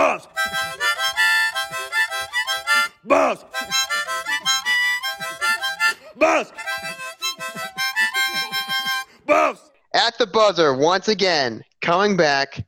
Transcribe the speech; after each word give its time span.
Boss! 0.00 0.26
Boss! 3.04 3.44
Boss! 6.16 6.52
Boss! 9.26 9.70
At 9.92 10.16
the 10.16 10.26
buzzer, 10.26 10.74
once 10.74 11.08
again, 11.08 11.62
coming 11.82 12.16
back, 12.16 12.66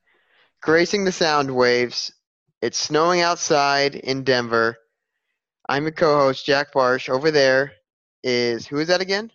gracing 0.61 1.07
the 1.07 1.13
sound 1.13 1.57
waves. 1.57 2.13
It's 2.61 2.79
snowing 2.79 3.23
outside 3.23 3.95
in 3.95 4.25
Denver. 4.25 4.77
I'm 5.71 5.85
your 5.85 5.93
co-host, 5.93 6.45
Jack 6.45 6.75
Barsh. 6.75 7.09
Over 7.09 7.31
there 7.31 7.73
is 8.23 8.67
who 8.67 8.79
is 8.79 8.89
that 8.89 9.01
again? 9.01 9.33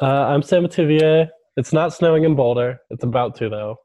Uh, 0.00 0.06
I'm 0.06 0.40
Sam 0.40 0.64
Metivier. 0.64 1.28
It's 1.58 1.74
not 1.74 1.92
snowing 1.92 2.24
in 2.24 2.36
Boulder. 2.36 2.80
It's 2.88 3.04
about 3.04 3.36
to 3.36 3.50
though, 3.50 3.76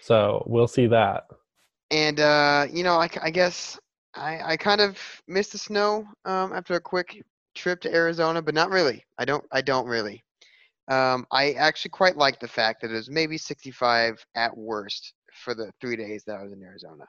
so 0.00 0.42
we'll 0.48 0.66
see 0.66 0.88
that. 0.88 1.22
And 1.92 2.18
uh, 2.20 2.66
you 2.72 2.82
know, 2.82 2.94
I, 2.94 3.08
I 3.22 3.30
guess 3.30 3.78
I, 4.14 4.40
I 4.52 4.56
kind 4.56 4.80
of 4.80 4.98
missed 5.28 5.52
the 5.52 5.58
snow 5.58 6.06
um, 6.24 6.52
after 6.52 6.74
a 6.74 6.80
quick 6.80 7.22
trip 7.54 7.80
to 7.82 7.94
Arizona, 7.94 8.40
but 8.40 8.54
not 8.54 8.70
really. 8.70 9.04
I 9.18 9.26
don't 9.26 9.44
I 9.52 9.60
don't 9.60 9.86
really. 9.86 10.24
Um, 10.88 11.26
I 11.30 11.52
actually 11.52 11.90
quite 11.90 12.16
like 12.16 12.40
the 12.40 12.48
fact 12.48 12.80
that 12.80 12.90
it 12.90 12.94
was 12.94 13.08
maybe 13.08 13.38
65 13.38 14.24
at 14.34 14.56
worst 14.56 15.12
for 15.32 15.54
the 15.54 15.70
three 15.80 15.96
days 15.96 16.24
that 16.26 16.36
I 16.36 16.42
was 16.42 16.52
in 16.52 16.62
Arizona. 16.62 17.04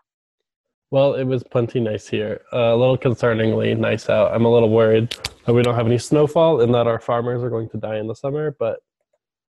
Well, 0.92 1.16
it 1.16 1.24
was 1.24 1.44
plenty 1.44 1.80
nice 1.80 2.08
here. 2.08 2.42
Uh, 2.54 2.76
a 2.76 2.76
little 2.76 2.98
concerningly 2.98 3.76
nice 3.76 4.10
out. 4.10 4.32
I'm 4.32 4.46
a 4.46 4.52
little 4.52 4.70
worried 4.70 5.18
that 5.46 5.54
we 5.54 5.64
don't 5.64 5.74
have 5.74 5.88
any 5.88 5.98
snowfall 5.98 6.62
and 6.62 6.74
that 6.76 6.86
our 6.86 7.00
farmers 7.00 7.42
are 7.42 7.50
going 7.50 7.68
to 7.70 7.78
die 7.78 7.98
in 7.98 8.08
the 8.08 8.14
summer, 8.14 8.56
but 8.60 8.80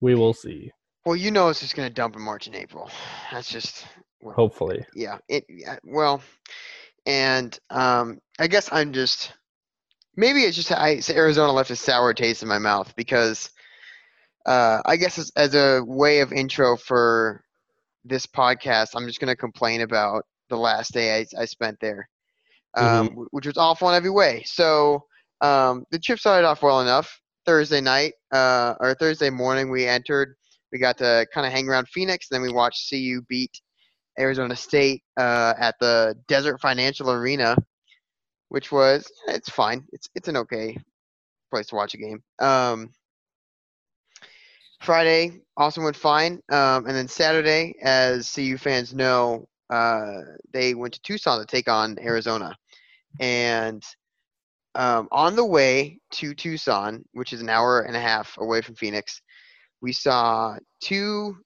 we 0.02 0.14
will 0.14 0.34
see. 0.34 0.72
Well, 1.04 1.16
you 1.16 1.32
know 1.32 1.50
it's 1.50 1.62
just 1.62 1.76
going 1.76 1.88
to 1.88 1.94
dump 1.94 2.16
in 2.16 2.22
March 2.22 2.46
and 2.46 2.56
April. 2.56 2.92
That's 3.32 3.50
just 3.50 3.88
Hopefully. 4.24 4.86
yeah. 4.96 5.18
It 5.28 5.46
yeah, 5.50 5.78
well, 5.84 6.22
and 7.06 7.58
um, 7.70 8.20
I 8.40 8.48
guess 8.48 8.70
I'm 8.72 8.94
just 8.94 9.34
maybe 10.16 10.42
it's 10.42 10.56
just 10.56 10.72
I 10.72 11.00
so 11.00 11.14
Arizona 11.14 11.52
left 11.52 11.72
a 11.72 11.76
sour 11.76 12.14
taste 12.14 12.44
in 12.44 12.50
my 12.50 12.60
mouth 12.60 12.94
because 12.96 13.50
uh, 14.46 14.82
I 14.86 14.96
guess 14.98 15.18
as, 15.18 15.32
as 15.36 15.56
a 15.56 15.82
way 15.86 16.20
of 16.20 16.34
intro 16.34 16.78
for 16.78 17.44
this 18.04 18.26
podcast, 18.26 18.90
I'm 18.96 19.08
just 19.08 19.20
going 19.20 19.30
to 19.30 19.36
complain 19.36 19.82
about 19.82 20.24
the 20.50 20.58
last 20.58 20.94
day 20.94 21.20
I, 21.20 21.42
I 21.42 21.46
spent 21.46 21.78
there, 21.80 22.10
um, 22.76 23.10
wh- 23.10 23.34
which 23.34 23.46
was 23.46 23.58
awful 23.58 23.90
in 23.90 23.96
every 23.96 24.10
way. 24.10 24.44
So 24.46 25.04
um, 25.42 25.86
the 25.92 26.00
trip 26.00 26.20
started 26.20 26.48
off 26.48 26.64
well 26.64 26.82
enough. 26.82 27.20
Thursday 27.46 27.82
night 27.82 28.14
uh, 28.32 28.76
or 28.80 28.94
Thursday 28.94 29.30
morning, 29.30 29.72
we 29.72 29.88
entered. 29.88 30.36
We 30.72 30.80
got 30.80 30.98
to 31.00 31.26
kind 31.34 31.46
of 31.46 31.52
hang 31.52 31.68
around 31.68 31.88
Phoenix. 31.90 32.28
Then 32.30 32.42
we 32.42 32.52
watched 32.52 32.90
CU 32.90 33.22
beat 33.28 33.52
Arizona 34.20 34.56
State 34.56 35.04
uh, 35.18 35.54
at 35.58 35.76
the 35.80 36.16
Desert 36.28 36.60
Financial 36.60 37.12
Arena, 37.12 37.56
which 38.50 38.72
was 38.72 39.10
it's 39.28 39.50
fine. 39.50 39.86
It's 39.92 40.10
it's 40.16 40.28
an 40.28 40.38
okay 40.38 40.78
place 41.50 41.68
to 41.68 41.76
watch 41.76 41.94
a 41.94 41.98
game. 41.98 42.24
Um, 42.40 42.92
Friday 44.82 45.42
also 45.58 45.82
went 45.82 45.96
fine, 45.96 46.42
um, 46.52 46.88
and 46.88 46.96
then 46.96 47.08
Saturday, 47.08 47.76
as 47.82 48.32
CU 48.34 48.58
fans 48.58 48.94
know, 48.94 49.48
uh, 49.70 50.22
they 50.52 50.74
went 50.74 50.94
to 50.96 51.02
Tucson 51.02 51.40
to 51.40 51.46
take 51.46 51.70
on 51.70 52.00
Arizona, 52.00 52.56
and 53.20 53.84
um, 54.76 55.08
on 55.12 55.36
the 55.36 55.46
way 55.46 56.00
to 56.12 56.34
Tucson, 56.34 57.04
which 57.14 57.34
is 57.34 57.42
an 57.42 57.50
hour 57.50 57.82
and 57.82 57.96
a 57.96 58.00
half 58.00 58.38
away 58.38 58.62
from 58.62 58.76
Phoenix, 58.76 59.22
we 59.82 59.92
saw 59.92 60.58
two 60.82 61.38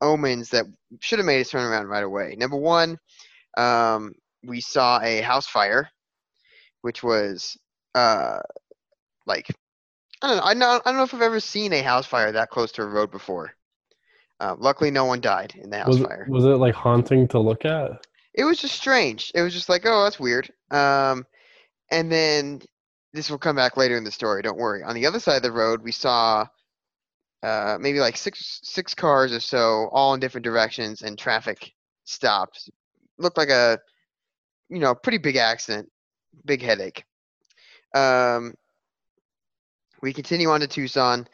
omens 0.00 0.50
that 0.50 0.66
should 1.00 1.18
have 1.18 1.26
made 1.26 1.40
us 1.40 1.50
turn 1.50 1.64
around 1.64 1.86
right 1.86 2.04
away. 2.04 2.36
Number 2.38 2.56
one, 2.56 2.98
um, 3.56 4.12
we 4.44 4.60
saw 4.60 5.00
a 5.00 5.20
house 5.20 5.46
fire, 5.46 5.88
which 6.82 7.02
was 7.02 7.56
uh, 7.94 8.38
like 9.26 9.46
I 10.22 10.28
don't 10.28 10.36
know. 10.36 10.42
I 10.44 10.54
know 10.54 10.80
I 10.84 10.90
don't 10.90 10.96
know 10.96 11.02
if 11.04 11.14
I've 11.14 11.22
ever 11.22 11.40
seen 11.40 11.72
a 11.72 11.82
house 11.82 12.06
fire 12.06 12.32
that 12.32 12.50
close 12.50 12.72
to 12.72 12.82
a 12.82 12.86
road 12.86 13.10
before. 13.10 13.52
Uh, 14.40 14.56
luckily, 14.58 14.90
no 14.90 15.04
one 15.04 15.20
died 15.20 15.54
in 15.62 15.70
the 15.70 15.78
house 15.78 15.88
Was 15.88 16.00
it, 16.00 16.06
fire. 16.08 16.26
was 16.28 16.44
it 16.44 16.56
like 16.58 16.74
haunting 16.74 17.28
to 17.28 17.38
look 17.38 17.64
at? 17.64 18.04
It 18.34 18.44
was 18.44 18.58
just 18.58 18.74
strange. 18.74 19.30
It 19.34 19.42
was 19.42 19.54
just 19.54 19.68
like, 19.68 19.82
oh, 19.84 20.04
that's 20.04 20.18
weird. 20.18 20.50
Um, 20.72 21.24
and 21.90 22.10
then 22.10 22.60
this 23.12 23.30
will 23.30 23.38
come 23.38 23.54
back 23.54 23.76
later 23.76 23.96
in 23.96 24.02
the 24.02 24.10
story. 24.10 24.42
Don't 24.42 24.58
worry. 24.58 24.82
On 24.82 24.94
the 24.94 25.06
other 25.06 25.20
side 25.20 25.36
of 25.36 25.42
the 25.42 25.52
road, 25.52 25.82
we 25.82 25.92
saw 25.92 26.44
uh, 27.44 27.76
maybe 27.78 28.00
like 28.00 28.16
six 28.16 28.60
six 28.62 28.94
cars 28.94 29.32
or 29.32 29.40
so, 29.40 29.90
all 29.92 30.14
in 30.14 30.20
different 30.20 30.44
directions, 30.44 31.02
and 31.02 31.18
traffic 31.18 31.72
stopped. 32.04 32.70
Looked 33.18 33.36
like 33.36 33.50
a 33.50 33.78
you 34.70 34.78
know 34.78 34.94
pretty 34.94 35.18
big 35.18 35.36
accident, 35.36 35.90
big 36.46 36.62
headache. 36.62 37.04
Um, 37.94 38.54
we 40.00 40.12
continue 40.14 40.48
on 40.48 40.60
to 40.60 40.66
Tucson. 40.66 41.28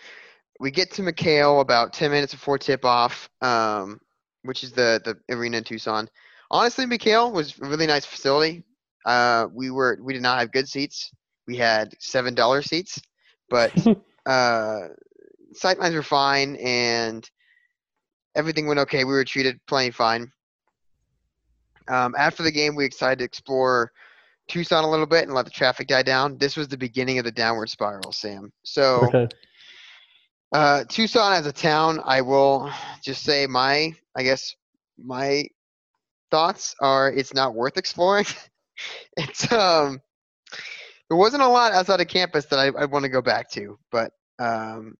We 0.58 0.72
get 0.72 0.90
to 0.92 1.02
McKale 1.02 1.60
about 1.60 1.92
ten 1.92 2.10
minutes 2.10 2.34
before 2.34 2.58
tip 2.58 2.84
off, 2.84 3.30
um, 3.40 4.00
which 4.42 4.64
is 4.64 4.72
the 4.72 5.00
the 5.04 5.34
arena 5.34 5.58
in 5.58 5.64
Tucson. 5.64 6.08
Honestly, 6.50 6.86
McKale 6.86 7.32
was 7.32 7.56
a 7.62 7.68
really 7.68 7.86
nice 7.86 8.04
facility. 8.04 8.64
Uh, 9.06 9.46
we 9.54 9.70
were 9.70 9.96
we 10.02 10.12
did 10.12 10.22
not 10.22 10.40
have 10.40 10.50
good 10.50 10.68
seats. 10.68 11.12
We 11.46 11.56
had 11.56 11.94
seven 12.00 12.34
dollar 12.34 12.62
seats, 12.62 13.00
but 13.48 13.72
uh, 14.26 14.88
sightlines 15.54 15.94
were 15.94 16.02
fine 16.02 16.56
and 16.56 17.28
everything 18.34 18.66
went 18.66 18.80
okay. 18.80 19.04
We 19.04 19.12
were 19.12 19.24
treated 19.24 19.60
plenty 19.66 19.90
fine. 19.90 20.30
Um, 21.88 22.14
after 22.18 22.42
the 22.42 22.52
game, 22.52 22.76
we 22.76 22.88
decided 22.88 23.18
to 23.18 23.24
explore 23.24 23.90
Tucson 24.48 24.84
a 24.84 24.90
little 24.90 25.06
bit 25.06 25.24
and 25.24 25.34
let 25.34 25.44
the 25.44 25.50
traffic 25.50 25.88
die 25.88 26.02
down. 26.02 26.38
This 26.38 26.56
was 26.56 26.68
the 26.68 26.76
beginning 26.76 27.18
of 27.18 27.24
the 27.24 27.32
downward 27.32 27.70
spiral, 27.70 28.12
Sam. 28.12 28.52
So. 28.62 29.06
Okay. 29.06 29.28
Uh, 30.52 30.82
Tucson 30.88 31.32
as 31.32 31.46
a 31.46 31.52
town, 31.52 32.00
I 32.04 32.22
will 32.22 32.72
just 33.04 33.22
say 33.22 33.46
my, 33.46 33.94
I 34.16 34.22
guess 34.24 34.56
my 34.98 35.44
thoughts 36.30 36.74
are 36.80 37.12
it's 37.12 37.34
not 37.34 37.54
worth 37.54 37.76
exploring. 37.76 38.26
it's 39.16 39.50
um, 39.52 40.00
there 41.08 41.16
wasn't 41.16 41.42
a 41.42 41.48
lot 41.48 41.72
outside 41.72 42.00
of 42.00 42.08
campus 42.08 42.46
that 42.46 42.58
I, 42.58 42.66
I 42.80 42.84
want 42.86 43.04
to 43.04 43.08
go 43.08 43.22
back 43.22 43.50
to, 43.52 43.78
but 43.90 44.12
um, 44.38 44.94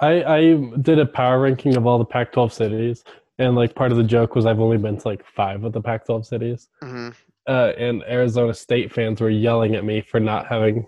I 0.00 0.22
I 0.24 0.40
did 0.82 0.98
a 0.98 1.06
power 1.06 1.40
ranking 1.40 1.76
of 1.76 1.86
all 1.86 1.98
the 1.98 2.04
Pac-12 2.04 2.52
cities, 2.52 3.04
and 3.38 3.54
like 3.54 3.74
part 3.74 3.92
of 3.92 3.98
the 3.98 4.04
joke 4.04 4.34
was 4.34 4.46
I've 4.46 4.60
only 4.60 4.78
been 4.78 4.98
to 4.98 5.08
like 5.08 5.24
five 5.26 5.64
of 5.64 5.72
the 5.72 5.80
Pac-12 5.80 6.26
cities. 6.26 6.68
mhm. 6.82 7.14
uh, 7.48 7.72
and 7.78 8.02
Arizona 8.04 8.54
State 8.54 8.92
fans 8.92 9.20
were 9.20 9.30
yelling 9.30 9.74
at 9.74 9.84
me 9.84 10.00
for 10.00 10.20
not 10.20 10.46
having 10.46 10.86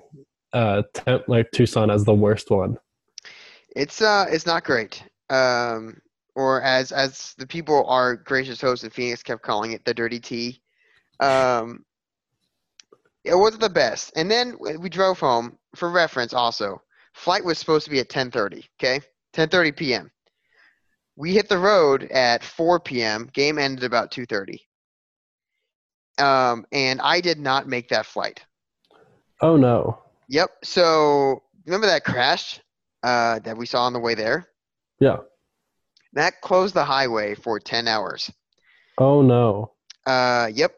uh, 0.53 0.83
temp, 0.95 1.29
like 1.29 1.51
Tucson 1.53 1.91
as 1.91 2.05
the 2.05 2.15
worst 2.15 2.51
one. 2.51 2.77
it's 3.77 4.03
uh, 4.03 4.27
it's 4.31 4.47
not 4.47 4.65
great. 4.65 5.03
Um, 5.31 6.01
or 6.35 6.63
as 6.63 6.93
as 6.93 7.35
the 7.39 7.47
people 7.47 7.85
our 7.87 8.17
gracious 8.17 8.61
host 8.61 8.85
in 8.85 8.91
Phoenix 8.91 9.23
kept 9.23 9.43
calling 9.43 9.73
it, 9.73 9.85
the 9.85 9.95
dirty 9.95 10.21
tea. 10.21 10.61
Um, 11.21 11.85
it 13.25 13.35
wasn't 13.35 13.63
the 13.63 13.69
best. 13.69 14.13
And 14.17 14.31
then 14.31 14.57
we 14.79 14.89
drove 14.89 15.19
home. 15.19 15.59
For 15.75 15.91
reference, 15.91 16.33
also, 16.33 16.81
flight 17.19 17.45
was 17.45 17.59
supposed 17.59 17.85
to 17.85 17.91
be 17.91 18.01
at 18.01 18.09
10:30. 18.09 18.65
Okay, 18.79 19.01
10:30 19.35 19.77
p.m. 19.77 20.11
We 21.17 21.35
hit 21.35 21.49
the 21.49 21.59
road 21.59 22.05
at 22.05 22.45
4 22.45 22.81
p.m. 22.81 23.29
Game 23.33 23.59
ended 23.59 23.85
about 23.85 24.13
2:30. 24.13 24.61
Um, 26.19 26.67
and 26.73 27.01
I 27.01 27.21
did 27.21 27.39
not 27.39 27.69
make 27.69 27.89
that 27.89 28.07
flight. 28.07 28.45
Oh 29.41 29.57
no! 29.57 29.99
Yep. 30.29 30.51
So 30.65 31.43
remember 31.67 31.87
that 31.87 32.05
crash 32.05 32.61
uh, 33.03 33.39
that 33.41 33.57
we 33.57 33.67
saw 33.67 33.85
on 33.85 33.93
the 33.93 34.01
way 34.01 34.15
there? 34.15 34.49
Yeah. 35.01 35.19
That 36.15 36.41
closed 36.41 36.75
the 36.75 36.85
highway 36.85 37.35
for 37.35 37.61
10 37.61 37.87
hours. 37.87 38.31
Oh 38.97 39.23
no! 39.23 39.73
Uh, 40.07 40.51
yep. 40.53 40.75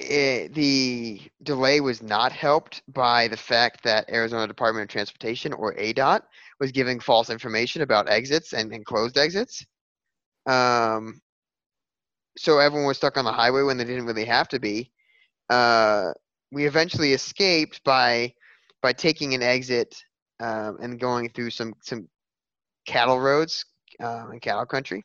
It, 0.00 0.54
the 0.54 1.20
delay 1.42 1.80
was 1.80 2.00
not 2.02 2.32
helped 2.32 2.82
by 2.88 3.28
the 3.28 3.36
fact 3.36 3.84
that 3.84 4.08
Arizona 4.10 4.46
Department 4.46 4.84
of 4.84 4.88
Transportation, 4.88 5.52
or 5.52 5.74
ADOT, 5.74 6.22
was 6.58 6.72
giving 6.72 7.00
false 7.00 7.28
information 7.28 7.82
about 7.82 8.08
exits 8.08 8.54
and, 8.54 8.72
and 8.72 8.84
closed 8.84 9.18
exits. 9.18 9.64
Um, 10.46 11.20
so 12.38 12.58
everyone 12.58 12.86
was 12.86 12.96
stuck 12.96 13.18
on 13.18 13.26
the 13.26 13.32
highway 13.32 13.62
when 13.62 13.76
they 13.76 13.84
didn't 13.84 14.06
really 14.06 14.24
have 14.24 14.48
to 14.48 14.58
be. 14.58 14.90
Uh, 15.50 16.12
we 16.50 16.66
eventually 16.66 17.12
escaped 17.12 17.84
by 17.84 18.32
by 18.82 18.94
taking 18.94 19.34
an 19.34 19.42
exit 19.42 20.02
um, 20.40 20.78
and 20.80 20.98
going 20.98 21.28
through 21.28 21.50
some 21.50 21.74
some 21.82 22.08
cattle 22.86 23.20
roads 23.20 23.66
um, 24.02 24.32
in 24.32 24.40
cattle 24.40 24.64
country, 24.64 25.04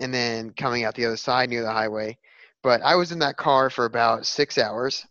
and 0.00 0.14
then 0.14 0.50
coming 0.50 0.84
out 0.84 0.94
the 0.94 1.06
other 1.06 1.16
side 1.16 1.50
near 1.50 1.62
the 1.62 1.72
highway. 1.72 2.16
But 2.64 2.80
I 2.82 2.94
was 2.96 3.12
in 3.12 3.18
that 3.20 3.36
car 3.36 3.68
for 3.68 3.84
about 3.84 4.24
six 4.24 4.56
hours. 4.56 5.06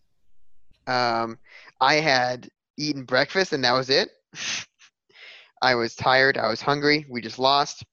Um, 0.88 1.38
I 1.79 1.95
had 1.95 2.50
eaten 2.77 3.03
breakfast 3.05 3.53
and 3.53 3.63
that 3.63 3.73
was 3.73 3.91
it. 3.91 4.09
I 5.61 5.75
was 5.75 5.95
tired. 5.95 6.38
I 6.38 6.50
was 6.50 6.61
hungry. 6.61 7.05
We 7.07 7.21
just 7.21 7.38
lost. 7.39 7.85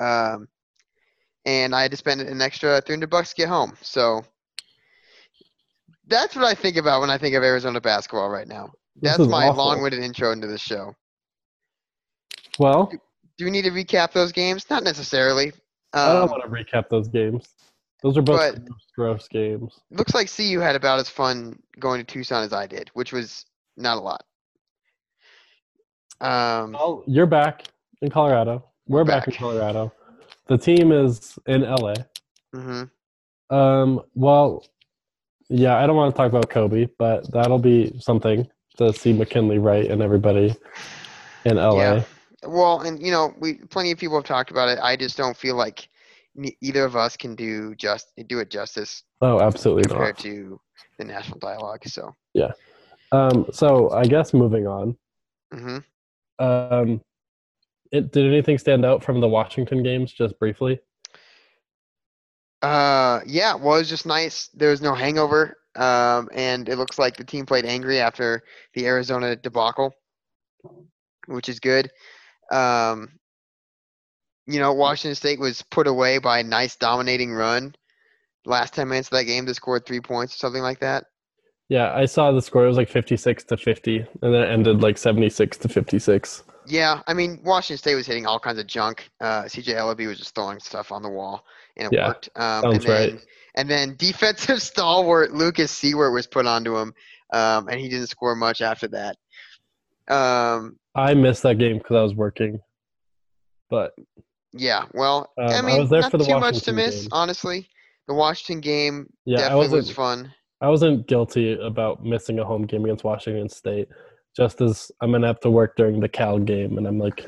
Um, 0.00 0.48
and 1.44 1.74
I 1.74 1.82
had 1.82 1.90
to 1.90 1.96
spend 1.96 2.22
an 2.22 2.40
extra 2.40 2.80
300 2.80 3.08
bucks 3.10 3.30
to 3.30 3.36
get 3.36 3.48
home. 3.48 3.76
So 3.82 4.22
that's 6.08 6.34
what 6.34 6.46
I 6.46 6.54
think 6.54 6.78
about 6.78 7.02
when 7.02 7.10
I 7.10 7.18
think 7.18 7.36
of 7.36 7.42
Arizona 7.42 7.80
basketball 7.82 8.30
right 8.30 8.48
now. 8.48 8.72
That's 9.02 9.18
my 9.18 9.48
awful. 9.48 9.62
long-winded 9.66 10.02
intro 10.02 10.32
into 10.32 10.46
the 10.46 10.58
show. 10.58 10.94
Well, 12.58 12.90
Do 13.36 13.44
we 13.44 13.50
need 13.50 13.62
to 13.64 13.70
recap 13.70 14.12
those 14.12 14.32
games? 14.32 14.70
Not 14.70 14.82
necessarily. 14.84 15.52
I 15.92 16.06
don't 16.14 16.22
Um, 16.22 16.30
want 16.30 16.42
to 16.44 16.48
recap 16.48 16.88
those 16.88 17.08
games. 17.08 17.46
Those 18.02 18.16
are 18.18 18.22
both 18.22 18.38
but- 18.54 18.64
gross, 18.64 18.86
gross 18.94 19.28
games. 19.28 19.80
looks 19.90 20.14
like 20.14 20.30
CU 20.34 20.60
had 20.60 20.76
about 20.76 20.98
as 20.98 21.08
fun 21.08 21.58
going 21.80 21.98
to 21.98 22.04
Tucson 22.04 22.42
as 22.44 22.52
I 22.52 22.66
did, 22.66 22.90
which 22.94 23.12
was 23.12 23.44
not 23.76 23.96
a 23.96 24.00
lot. 24.00 24.24
Um, 26.20 26.72
Well, 26.72 27.04
you're 27.06 27.26
back 27.26 27.64
in 28.02 28.10
Colorado. 28.10 28.64
We're 28.88 29.04
back, 29.04 29.26
in. 29.28 29.34
Colorado. 29.34 29.92
The 30.46 30.56
team 30.56 30.92
is 30.92 31.38
in 31.46 31.62
LA. 31.62 31.94
Mm-hmm. 32.54 33.54
Um, 33.54 34.00
well, 34.14 34.64
yeah, 35.48 35.76
I 35.76 35.86
don't 35.86 35.96
want 35.96 36.14
to 36.14 36.16
talk 36.16 36.28
about 36.28 36.48
Kobe, 36.50 36.88
but 36.98 37.30
that'll 37.32 37.58
be 37.58 37.98
something 38.00 38.48
to 38.78 38.92
see 38.92 39.12
McKinley 39.12 39.58
Wright 39.58 39.90
and 39.90 40.02
everybody 40.02 40.54
in 41.44 41.56
LA. 41.56 41.76
Yeah. 41.78 42.02
Well, 42.46 42.80
and 42.82 43.00
you 43.02 43.10
know, 43.10 43.34
we 43.40 43.54
plenty 43.54 43.90
of 43.90 43.98
people 43.98 44.16
have 44.16 44.24
talked 44.24 44.50
about 44.50 44.68
it. 44.68 44.78
I 44.80 44.96
just 44.96 45.16
don't 45.16 45.36
feel 45.36 45.56
like 45.56 45.88
ne- 46.36 46.56
either 46.60 46.84
of 46.84 46.96
us 46.96 47.16
can 47.16 47.34
do 47.34 47.74
just 47.74 48.12
do 48.28 48.38
it 48.38 48.50
justice 48.50 49.02
Oh, 49.20 49.40
absolutely 49.40 49.84
compared 49.84 50.16
not. 50.16 50.22
to 50.24 50.60
the 50.98 51.04
national 51.04 51.38
dialogue. 51.38 51.86
So, 51.86 52.14
yeah. 52.34 52.52
Um, 53.12 53.46
so 53.52 53.90
I 53.90 54.04
guess 54.04 54.34
moving 54.34 54.66
on. 54.66 54.96
hmm 55.52 55.78
Um, 56.38 57.00
it, 57.92 58.12
did 58.12 58.26
anything 58.26 58.58
stand 58.58 58.84
out 58.84 59.02
from 59.02 59.20
the 59.20 59.28
Washington 59.28 59.82
games, 59.82 60.12
just 60.12 60.38
briefly? 60.38 60.80
uh, 62.62 63.20
yeah, 63.26 63.54
well, 63.54 63.76
it 63.76 63.80
was 63.80 63.88
just 63.88 64.06
nice. 64.06 64.48
There 64.54 64.70
was 64.70 64.82
no 64.82 64.94
hangover, 64.94 65.56
um, 65.76 66.28
and 66.34 66.68
it 66.68 66.76
looks 66.76 66.98
like 66.98 67.16
the 67.16 67.24
team 67.24 67.46
played 67.46 67.64
angry 67.64 68.00
after 68.00 68.42
the 68.74 68.86
Arizona 68.86 69.36
debacle, 69.36 69.92
which 71.26 71.48
is 71.48 71.60
good. 71.60 71.90
Um, 72.52 73.08
you 74.46 74.60
know, 74.60 74.72
Washington 74.72 75.14
State 75.14 75.40
was 75.40 75.62
put 75.62 75.86
away 75.86 76.18
by 76.18 76.40
a 76.40 76.44
nice 76.44 76.76
dominating 76.76 77.32
run. 77.32 77.74
Last 78.44 78.74
10 78.74 78.88
minutes 78.88 79.08
of 79.08 79.18
that 79.18 79.24
game, 79.24 79.44
they 79.44 79.52
scored 79.52 79.84
three 79.86 80.00
points 80.00 80.34
or 80.34 80.38
something 80.38 80.62
like 80.62 80.80
that. 80.80 81.04
Yeah, 81.68 81.92
I 81.92 82.04
saw 82.04 82.30
the 82.30 82.40
score. 82.40 82.64
It 82.64 82.68
was 82.68 82.76
like 82.76 82.88
56 82.88 83.42
to 83.44 83.56
50, 83.56 83.98
and 83.98 84.08
then 84.22 84.34
it 84.34 84.50
ended 84.50 84.82
like 84.82 84.98
76 84.98 85.56
to 85.58 85.68
56. 85.68 86.44
Yeah, 86.68 87.02
I 87.06 87.14
mean, 87.14 87.40
Washington 87.44 87.78
State 87.78 87.94
was 87.96 88.06
hitting 88.06 88.26
all 88.26 88.38
kinds 88.38 88.58
of 88.58 88.66
junk. 88.66 89.08
Uh, 89.20 89.44
CJ 89.44 89.74
Elleby 89.74 90.06
was 90.06 90.18
just 90.18 90.34
throwing 90.34 90.60
stuff 90.60 90.92
on 90.92 91.02
the 91.02 91.08
wall, 91.08 91.44
and 91.76 91.86
it 91.86 91.96
Yeah, 91.96 92.08
worked. 92.08 92.28
Um, 92.36 92.62
sounds 92.62 92.74
and 92.74 92.84
then, 92.84 93.10
right. 93.10 93.20
And 93.56 93.70
then 93.70 93.96
defensive 93.96 94.62
stalwart 94.62 95.32
Lucas 95.32 95.72
Siewert 95.72 96.12
was 96.12 96.28
put 96.28 96.46
onto 96.46 96.76
him, 96.76 96.94
um, 97.32 97.68
and 97.68 97.80
he 97.80 97.88
didn't 97.88 98.08
score 98.08 98.36
much 98.36 98.60
after 98.60 98.88
that. 98.88 99.16
Um, 100.08 100.78
I 100.94 101.14
missed 101.14 101.42
that 101.42 101.58
game 101.58 101.78
because 101.78 101.96
I 101.96 102.02
was 102.02 102.14
working, 102.14 102.60
but 103.70 103.92
yeah, 104.56 104.84
well, 104.94 105.32
Um, 105.38 105.48
I 105.48 105.58
I 105.58 105.62
mean, 105.62 105.78
was 105.80 105.90
there 105.90 106.00
not 106.00 106.10
for 106.10 106.18
the 106.18 106.24
too 106.24 106.38
much 106.38 106.62
to 106.62 106.72
miss, 106.72 107.02
game. 107.02 107.08
honestly. 107.12 107.68
The 108.08 108.14
Washington 108.14 108.60
game 108.60 109.08
yeah, 109.24 109.38
I 109.38 109.40
definitely 109.48 109.68
was 109.68 109.90
fun. 109.90 110.32
I 110.60 110.68
wasn't 110.68 111.06
guilty 111.08 111.58
about 111.60 112.04
missing 112.04 112.38
a 112.38 112.44
home 112.44 112.62
game 112.66 112.84
against 112.84 113.04
Washington 113.04 113.48
State. 113.48 113.88
Just 114.36 114.60
as 114.60 114.90
I'm 115.00 115.12
gonna 115.12 115.26
have 115.26 115.40
to 115.40 115.50
work 115.50 115.76
during 115.76 116.00
the 116.00 116.08
Cal 116.08 116.38
game, 116.38 116.78
and 116.78 116.86
I'm 116.86 116.98
like, 116.98 117.26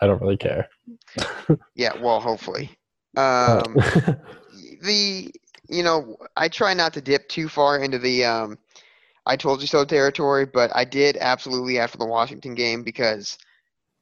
I 0.00 0.06
don't 0.06 0.20
really 0.20 0.36
care. 0.36 0.68
Yeah, 1.74 1.92
well, 2.00 2.20
hopefully. 2.20 2.70
Uh, 3.16 3.62
Um, 3.66 3.74
the 4.82 5.30
you 5.68 5.82
know 5.82 6.16
I 6.36 6.48
try 6.48 6.74
not 6.74 6.92
to 6.94 7.00
dip 7.00 7.28
too 7.28 7.48
far 7.48 7.78
into 7.78 7.98
the 7.98 8.24
um, 8.24 8.58
I 9.26 9.36
told 9.36 9.60
you 9.60 9.66
so 9.66 9.84
territory, 9.84 10.46
but 10.46 10.70
I 10.74 10.84
did 10.84 11.16
absolutely 11.20 11.78
after 11.78 11.98
the 11.98 12.06
Washington 12.06 12.54
game 12.54 12.82
because 12.82 13.38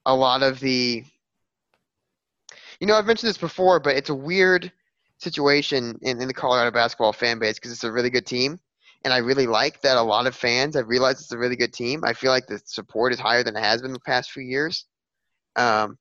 a 0.06 0.14
lot 0.14 0.42
of 0.42 0.60
the 0.60 1.04
you 2.82 2.88
know 2.88 2.96
I've 2.96 3.06
mentioned 3.06 3.28
this 3.28 3.38
before, 3.38 3.78
but 3.78 3.94
it's 3.94 4.10
a 4.10 4.14
weird 4.14 4.72
situation 5.18 6.00
in, 6.02 6.20
in 6.20 6.26
the 6.26 6.34
Colorado 6.34 6.72
basketball 6.72 7.12
fan 7.12 7.38
base 7.38 7.54
because 7.54 7.70
it's 7.70 7.84
a 7.84 7.92
really 7.92 8.10
good 8.10 8.26
team. 8.26 8.58
And 9.04 9.14
I 9.14 9.18
really 9.18 9.46
like 9.46 9.80
that 9.82 9.96
a 9.96 10.02
lot 10.02 10.26
of 10.26 10.34
fans 10.34 10.74
have 10.74 10.88
realized 10.88 11.20
it's 11.20 11.30
a 11.30 11.38
really 11.38 11.54
good 11.54 11.72
team. 11.72 12.02
I 12.04 12.12
feel 12.12 12.32
like 12.32 12.48
the 12.48 12.60
support 12.64 13.12
is 13.12 13.20
higher 13.20 13.44
than 13.44 13.56
it 13.56 13.62
has 13.62 13.82
been 13.82 13.92
the 13.92 14.00
past 14.00 14.32
few 14.32 14.42
years. 14.42 14.84
Um, 15.54 15.96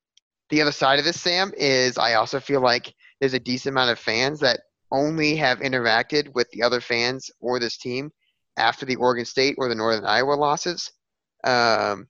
the 0.49 0.59
other 0.59 0.71
side 0.71 0.97
of 0.97 1.05
this, 1.05 1.21
Sam, 1.21 1.51
is 1.55 1.99
I 1.99 2.15
also 2.15 2.39
feel 2.39 2.61
like 2.61 2.95
there's 3.19 3.35
a 3.35 3.39
decent 3.39 3.73
amount 3.73 3.91
of 3.91 3.99
fans 3.99 4.39
that 4.39 4.61
only 4.91 5.35
have 5.35 5.59
interacted 5.59 6.33
with 6.33 6.49
the 6.49 6.63
other 6.63 6.81
fans 6.81 7.29
or 7.39 7.59
this 7.59 7.77
team 7.77 8.11
after 8.57 8.87
the 8.87 8.95
Oregon 8.95 9.25
State 9.25 9.53
or 9.59 9.69
the 9.69 9.75
Northern 9.75 10.05
Iowa 10.05 10.33
losses. 10.33 10.91
Um, 11.43 12.07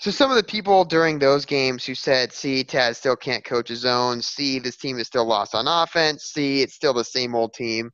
so 0.00 0.10
some 0.10 0.30
of 0.30 0.36
the 0.36 0.42
people 0.42 0.82
during 0.86 1.18
those 1.18 1.44
games 1.44 1.84
who 1.84 1.94
said, 1.94 2.32
"See, 2.32 2.64
Taz 2.64 2.96
still 2.96 3.16
can't 3.16 3.44
coach 3.44 3.68
his 3.68 3.84
own. 3.84 4.22
See, 4.22 4.58
this 4.58 4.78
team 4.78 4.98
is 4.98 5.06
still 5.06 5.26
lost 5.26 5.54
on 5.54 5.68
offense. 5.68 6.24
See, 6.24 6.62
it's 6.62 6.74
still 6.74 6.94
the 6.94 7.04
same 7.04 7.34
old 7.34 7.52
team." 7.52 7.90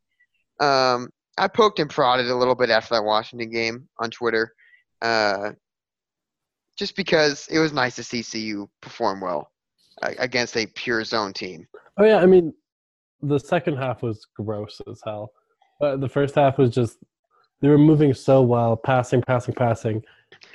Um, 0.60 1.08
I 1.36 1.48
poked 1.48 1.80
and 1.80 1.90
prodded 1.90 2.30
a 2.30 2.36
little 2.36 2.54
bit 2.54 2.70
after 2.70 2.94
that 2.94 3.02
Washington 3.02 3.50
game 3.50 3.88
on 3.98 4.10
Twitter, 4.10 4.54
uh, 5.02 5.50
just 6.78 6.94
because 6.94 7.48
it 7.50 7.58
was 7.58 7.72
nice 7.72 7.96
to 7.96 8.04
see 8.04 8.22
CU 8.22 8.68
perform 8.80 9.20
well 9.20 9.50
uh, 10.02 10.12
against 10.18 10.56
a 10.56 10.66
pure 10.66 11.02
zone 11.02 11.32
team. 11.32 11.66
oh 11.98 12.04
yeah, 12.04 12.18
I 12.18 12.26
mean, 12.26 12.54
the 13.20 13.38
second 13.38 13.78
half 13.78 14.02
was 14.02 14.24
gross 14.36 14.80
as 14.88 15.00
hell, 15.04 15.32
but 15.80 16.00
the 16.00 16.08
first 16.08 16.36
half 16.36 16.56
was 16.56 16.70
just 16.70 16.98
they 17.60 17.68
were 17.68 17.78
moving 17.78 18.14
so 18.14 18.42
well, 18.42 18.76
passing, 18.76 19.22
passing, 19.22 19.54
passing, 19.54 20.02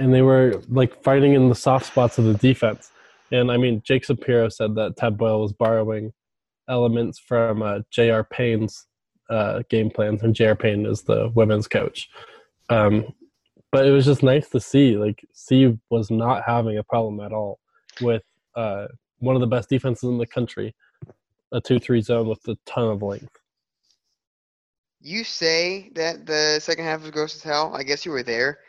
and 0.02 0.14
they 0.14 0.24
were 0.24 0.62
like 0.68 1.04
fighting 1.04 1.34
in 1.34 1.48
the 1.48 1.56
soft 1.56 1.86
spots 1.86 2.18
of 2.18 2.26
the 2.26 2.34
defense. 2.34 2.92
And 3.32 3.52
I 3.52 3.58
mean, 3.58 3.82
Jake 3.86 4.04
Shapiro 4.04 4.50
said 4.50 4.76
that 4.76 4.98
Tad 4.98 5.18
Boyle 5.18 5.42
was 5.42 5.54
borrowing 5.54 6.12
elements 6.68 7.20
from 7.20 7.62
uh, 7.62 7.80
J.R. 7.92 8.24
Payne's 8.24 8.88
uh, 9.30 9.62
game 9.70 9.90
plans, 9.90 10.24
and 10.24 10.36
J.R. 10.36 10.56
Payne 10.56 10.86
is 10.86 11.04
the 11.04 11.30
women's 11.36 11.68
coach. 11.68 12.10
Um, 12.70 13.14
but 13.72 13.86
it 13.86 13.92
was 13.92 14.06
just 14.06 14.24
nice 14.24 14.50
to 14.50 14.60
see, 14.60 14.98
like, 14.98 15.26
C 15.34 15.78
was 15.90 16.12
not 16.12 16.44
having 16.46 16.78
a 16.78 16.84
problem 16.84 17.20
at 17.22 17.32
all 17.32 17.60
with 18.02 18.24
uh, 18.56 18.88
one 19.20 19.36
of 19.36 19.42
the 19.42 19.48
best 19.48 19.70
defenses 19.70 20.10
in 20.10 20.18
the 20.18 20.26
country, 20.26 20.76
a 21.54 21.62
two-three 21.62 22.02
zone 22.02 22.28
with 22.28 22.46
a 22.48 22.58
ton 22.66 22.90
of 22.90 23.02
length. 23.02 23.38
You 25.00 25.24
say 25.24 25.90
that 25.96 26.26
the 26.26 26.60
second 26.60 26.86
half 26.86 27.02
was 27.02 27.12
gross 27.12 27.36
as 27.36 27.44
hell. 27.44 27.74
I 27.74 27.84
guess 27.84 28.06
you 28.06 28.12
were 28.12 28.24
there. 28.24 28.60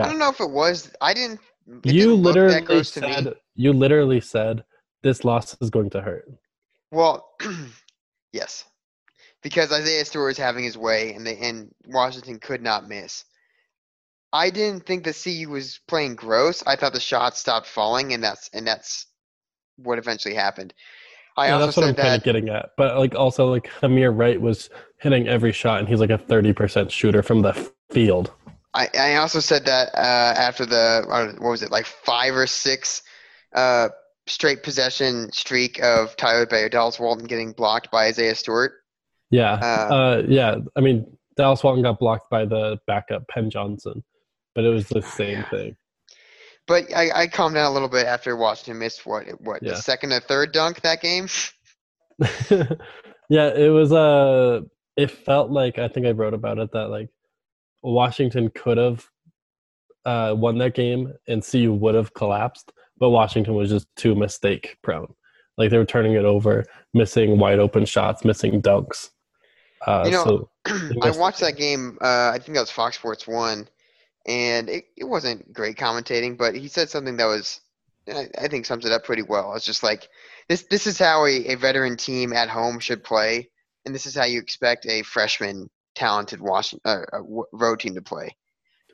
I 0.00 0.08
don't 0.08 0.18
know 0.18 0.30
if 0.30 0.40
it 0.40 0.50
was. 0.50 0.92
I 1.00 1.14
didn't. 1.14 1.40
You 1.66 1.80
didn't 1.82 2.22
literally 2.22 2.54
that 2.54 2.64
gross 2.64 2.90
to 2.92 3.02
me. 3.02 3.12
said 3.12 3.34
you 3.54 3.72
literally 3.72 4.20
said 4.20 4.64
this 5.02 5.24
loss 5.24 5.56
is 5.60 5.70
going 5.70 5.90
to 5.90 6.00
hurt. 6.00 6.28
Well, 6.90 7.28
yes, 8.32 8.64
because 9.42 9.72
Isaiah 9.72 10.04
Stewart 10.04 10.28
was 10.28 10.38
having 10.38 10.64
his 10.64 10.78
way, 10.78 11.14
and 11.14 11.26
they 11.26 11.36
and 11.38 11.72
Washington 11.86 12.38
could 12.38 12.62
not 12.62 12.88
miss. 12.88 13.24
I 14.32 14.50
didn't 14.50 14.86
think 14.86 15.04
the 15.04 15.12
CU 15.12 15.50
was 15.50 15.80
playing 15.88 16.14
gross. 16.14 16.62
I 16.66 16.76
thought 16.76 16.94
the 16.94 17.00
shots 17.00 17.38
stopped 17.38 17.66
falling, 17.66 18.12
and 18.14 18.22
that's 18.22 18.48
and 18.52 18.66
that's 18.66 19.06
what 19.76 19.98
eventually 19.98 20.34
happened. 20.34 20.72
I 21.36 21.48
yeah, 21.48 21.54
also 21.54 21.66
that's 21.66 21.76
what 21.76 21.86
I'm 21.88 21.94
kind 21.94 22.14
of 22.14 22.22
getting 22.22 22.48
at. 22.48 22.70
But 22.76 22.98
like 22.98 23.14
also 23.14 23.50
like 23.50 23.68
Hameir 23.80 24.16
Wright 24.16 24.40
was 24.40 24.70
hitting 24.98 25.28
every 25.28 25.52
shot, 25.52 25.80
and 25.80 25.88
he's 25.88 26.00
like 26.00 26.10
a 26.10 26.18
thirty 26.18 26.52
percent 26.52 26.90
shooter 26.90 27.22
from 27.22 27.42
the 27.42 27.52
field. 27.90 28.32
I, 28.74 28.88
I 28.98 29.14
also 29.16 29.40
said 29.40 29.66
that 29.66 29.94
uh, 29.94 30.34
after 30.38 30.64
the 30.64 31.04
uh, 31.08 31.32
what 31.38 31.50
was 31.50 31.62
it 31.62 31.70
like 31.70 31.86
five 31.86 32.34
or 32.34 32.46
six 32.46 33.02
uh, 33.54 33.90
straight 34.26 34.62
possession 34.62 35.30
streak 35.32 35.82
of 35.82 36.16
Tyler 36.16 36.46
Bey 36.46 36.68
Dallas 36.68 36.98
Walton 36.98 37.26
getting 37.26 37.52
blocked 37.52 37.90
by 37.90 38.06
Isaiah 38.06 38.34
Stewart. 38.34 38.72
Yeah, 39.30 39.54
Uh, 39.54 39.94
uh, 39.94 40.22
yeah. 40.26 40.56
I 40.76 40.80
mean, 40.80 41.06
Dallas 41.36 41.62
Walton 41.62 41.82
got 41.82 41.98
blocked 41.98 42.30
by 42.30 42.44
the 42.44 42.78
backup 42.86 43.26
Penn 43.28 43.50
Johnson, 43.50 44.02
but 44.54 44.64
it 44.64 44.68
was 44.68 44.88
the 44.88 45.02
same 45.02 45.38
Yeah. 45.38 45.50
thing. 45.50 45.76
But 46.66 46.94
I, 46.94 47.22
I 47.22 47.26
calmed 47.26 47.56
down 47.56 47.70
a 47.70 47.74
little 47.74 47.88
bit 47.88 48.06
after 48.06 48.36
watching 48.36 48.72
him 48.72 48.78
miss 48.78 49.04
what 49.04 49.26
what 49.40 49.62
Yeah. 49.62 49.70
the 49.70 49.76
second 49.76 50.12
or 50.12 50.20
third 50.20 50.52
dunk 50.52 50.80
that 50.82 51.02
game. 51.02 51.28
yeah, 53.28 53.48
it 53.54 53.72
was 53.72 53.92
Uh, 53.92 54.60
it 54.96 55.10
felt 55.10 55.50
like 55.50 55.78
I 55.78 55.88
think 55.88 56.06
I 56.06 56.12
wrote 56.12 56.34
about 56.34 56.58
it 56.58 56.70
that 56.72 56.88
like 56.88 57.08
Washington 57.82 58.50
could 58.54 58.78
have 58.78 59.08
uh, 60.04 60.34
won 60.36 60.58
that 60.58 60.74
game 60.74 61.12
and 61.28 61.44
CU 61.44 61.72
would 61.72 61.94
have 61.94 62.14
collapsed, 62.14 62.72
but 62.98 63.10
Washington 63.10 63.54
was 63.54 63.70
just 63.70 63.86
too 63.96 64.14
mistake 64.14 64.76
prone. 64.82 65.12
Like 65.58 65.70
they 65.70 65.78
were 65.78 65.84
turning 65.84 66.14
it 66.14 66.24
over, 66.24 66.64
missing 66.94 67.38
wide 67.38 67.58
open 67.58 67.84
shots, 67.84 68.24
missing 68.24 68.62
dunks. 68.62 69.10
Uh, 69.86 70.02
You 70.06 70.12
know, 70.12 70.24
so 70.24 70.50
I 71.02 71.10
watched 71.10 71.40
that 71.40 71.56
game. 71.56 71.98
Uh, 72.00 72.30
I 72.32 72.38
think 72.38 72.54
that 72.54 72.60
was 72.60 72.70
Fox 72.70 72.96
Sports 72.96 73.26
One, 73.26 73.68
and 74.26 74.68
it, 74.68 74.86
it 74.96 75.04
wasn't 75.04 75.52
great 75.52 75.76
commentating, 75.76 76.38
but 76.38 76.54
he 76.54 76.68
said 76.68 76.88
something 76.88 77.16
that 77.16 77.26
was, 77.26 77.60
I, 78.08 78.28
I 78.38 78.48
think, 78.48 78.64
sums 78.64 78.86
it 78.86 78.92
up 78.92 79.04
pretty 79.04 79.22
well. 79.22 79.54
It's 79.54 79.66
just 79.66 79.82
like 79.82 80.08
this 80.48 80.62
this 80.70 80.86
is 80.86 80.98
how 80.98 81.26
a, 81.26 81.52
a 81.52 81.56
veteran 81.56 81.96
team 81.96 82.32
at 82.32 82.48
home 82.48 82.78
should 82.78 83.04
play, 83.04 83.50
and 83.84 83.94
this 83.94 84.06
is 84.06 84.14
how 84.14 84.24
you 84.24 84.40
expect 84.40 84.86
a 84.86 85.02
freshman 85.02 85.68
talented 85.94 86.40
Washington 86.40 87.06
uh, 87.12 87.18
w- 87.18 87.44
road 87.52 87.80
team 87.80 87.94
to 87.94 88.02
play. 88.02 88.36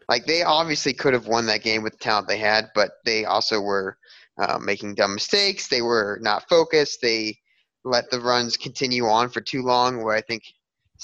Like 0.08 0.24
they 0.26 0.42
obviously 0.42 0.94
could 0.94 1.12
have 1.12 1.26
won 1.26 1.46
that 1.46 1.62
game 1.62 1.82
with 1.82 1.92
the 1.92 1.98
talent 1.98 2.28
they 2.28 2.38
had, 2.38 2.70
but 2.74 2.92
they 3.04 3.24
also 3.24 3.60
were 3.60 3.98
uh, 4.38 4.58
making 4.58 4.94
dumb 4.94 5.14
mistakes. 5.14 5.68
They 5.68 5.82
were 5.82 6.18
not 6.22 6.48
focused. 6.48 7.00
They 7.02 7.38
let 7.84 8.10
the 8.10 8.20
runs 8.20 8.56
continue 8.56 9.06
on 9.06 9.28
for 9.28 9.40
too 9.40 9.62
long. 9.62 10.02
Where 10.02 10.16
I 10.16 10.22
think 10.22 10.42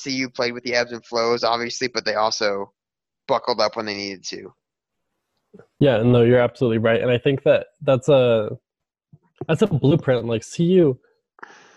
CU 0.03 0.31
played 0.31 0.53
with 0.53 0.65
the 0.65 0.75
ebbs 0.75 0.93
and 0.93 1.05
flows, 1.05 1.45
obviously, 1.45 1.89
but 1.89 2.05
they 2.05 2.15
also 2.15 2.73
buckled 3.29 3.61
up 3.61 3.77
when 3.77 3.87
they 3.87 3.95
needed 3.95 4.25
to. 4.25 4.53
Yeah, 5.79 6.03
no, 6.03 6.23
you're 6.23 6.41
absolutely 6.41 6.79
right, 6.79 7.01
and 7.01 7.11
I 7.11 7.19
think 7.19 7.43
that 7.45 7.67
that's 7.83 8.09
a 8.09 8.57
that's 9.47 9.63
a 9.63 9.67
blueprint. 9.67 10.27
Like 10.27 10.45
CU, 10.57 10.99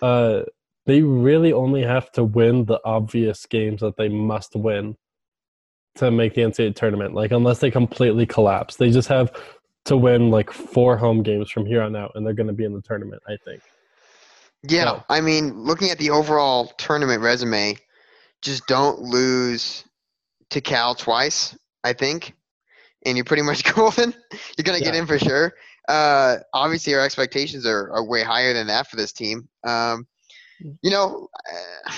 uh, 0.01 0.41
they 0.87 1.01
really 1.01 1.51
only 1.51 1.83
have 1.83 2.09
to 2.13 2.23
win 2.23 2.65
the 2.65 2.79
obvious 2.85 3.45
games 3.45 3.81
that 3.81 3.97
they 3.97 4.07
must 4.07 4.55
win 4.55 4.95
to 5.95 6.09
make 6.09 6.33
the 6.33 6.41
NCAA 6.41 6.75
tournament. 6.75 7.13
Like 7.13 7.31
unless 7.31 7.59
they 7.59 7.69
completely 7.69 8.25
collapse, 8.25 8.77
they 8.77 8.89
just 8.89 9.09
have 9.09 9.31
to 9.85 9.97
win 9.97 10.31
like 10.31 10.51
four 10.51 10.95
home 10.95 11.23
games 11.23 11.51
from 11.51 11.65
here 11.65 11.81
on 11.81 11.95
out, 11.95 12.13
and 12.15 12.25
they're 12.25 12.33
going 12.33 12.47
to 12.47 12.53
be 12.53 12.63
in 12.63 12.73
the 12.73 12.81
tournament. 12.81 13.21
I 13.27 13.35
think. 13.45 13.61
Yeah, 14.63 14.85
No. 14.85 15.03
I 15.09 15.21
mean, 15.21 15.59
looking 15.59 15.89
at 15.89 15.97
the 15.97 16.09
overall 16.09 16.67
tournament 16.77 17.21
resume, 17.21 17.75
just 18.41 18.65
don't 18.67 18.99
lose 18.99 19.83
to 20.51 20.61
Cal 20.61 20.95
twice. 20.95 21.57
I 21.83 21.91
think, 21.93 22.33
and 23.05 23.17
you're 23.17 23.25
pretty 23.25 23.43
much 23.43 23.63
golden. 23.75 24.13
You're 24.57 24.63
gonna 24.63 24.79
get 24.79 24.95
in 24.95 25.05
for 25.05 25.19
sure. 25.19 25.53
Uh, 25.89 26.37
obviously, 26.53 26.93
our 26.95 27.01
expectations 27.01 27.65
are, 27.65 27.91
are 27.91 28.05
way 28.05 28.23
higher 28.23 28.53
than 28.53 28.67
that 28.67 28.87
for 28.87 28.95
this 28.95 29.11
team. 29.11 29.47
Um, 29.65 30.05
you 30.59 30.91
know, 30.91 31.27
uh, 31.51 31.91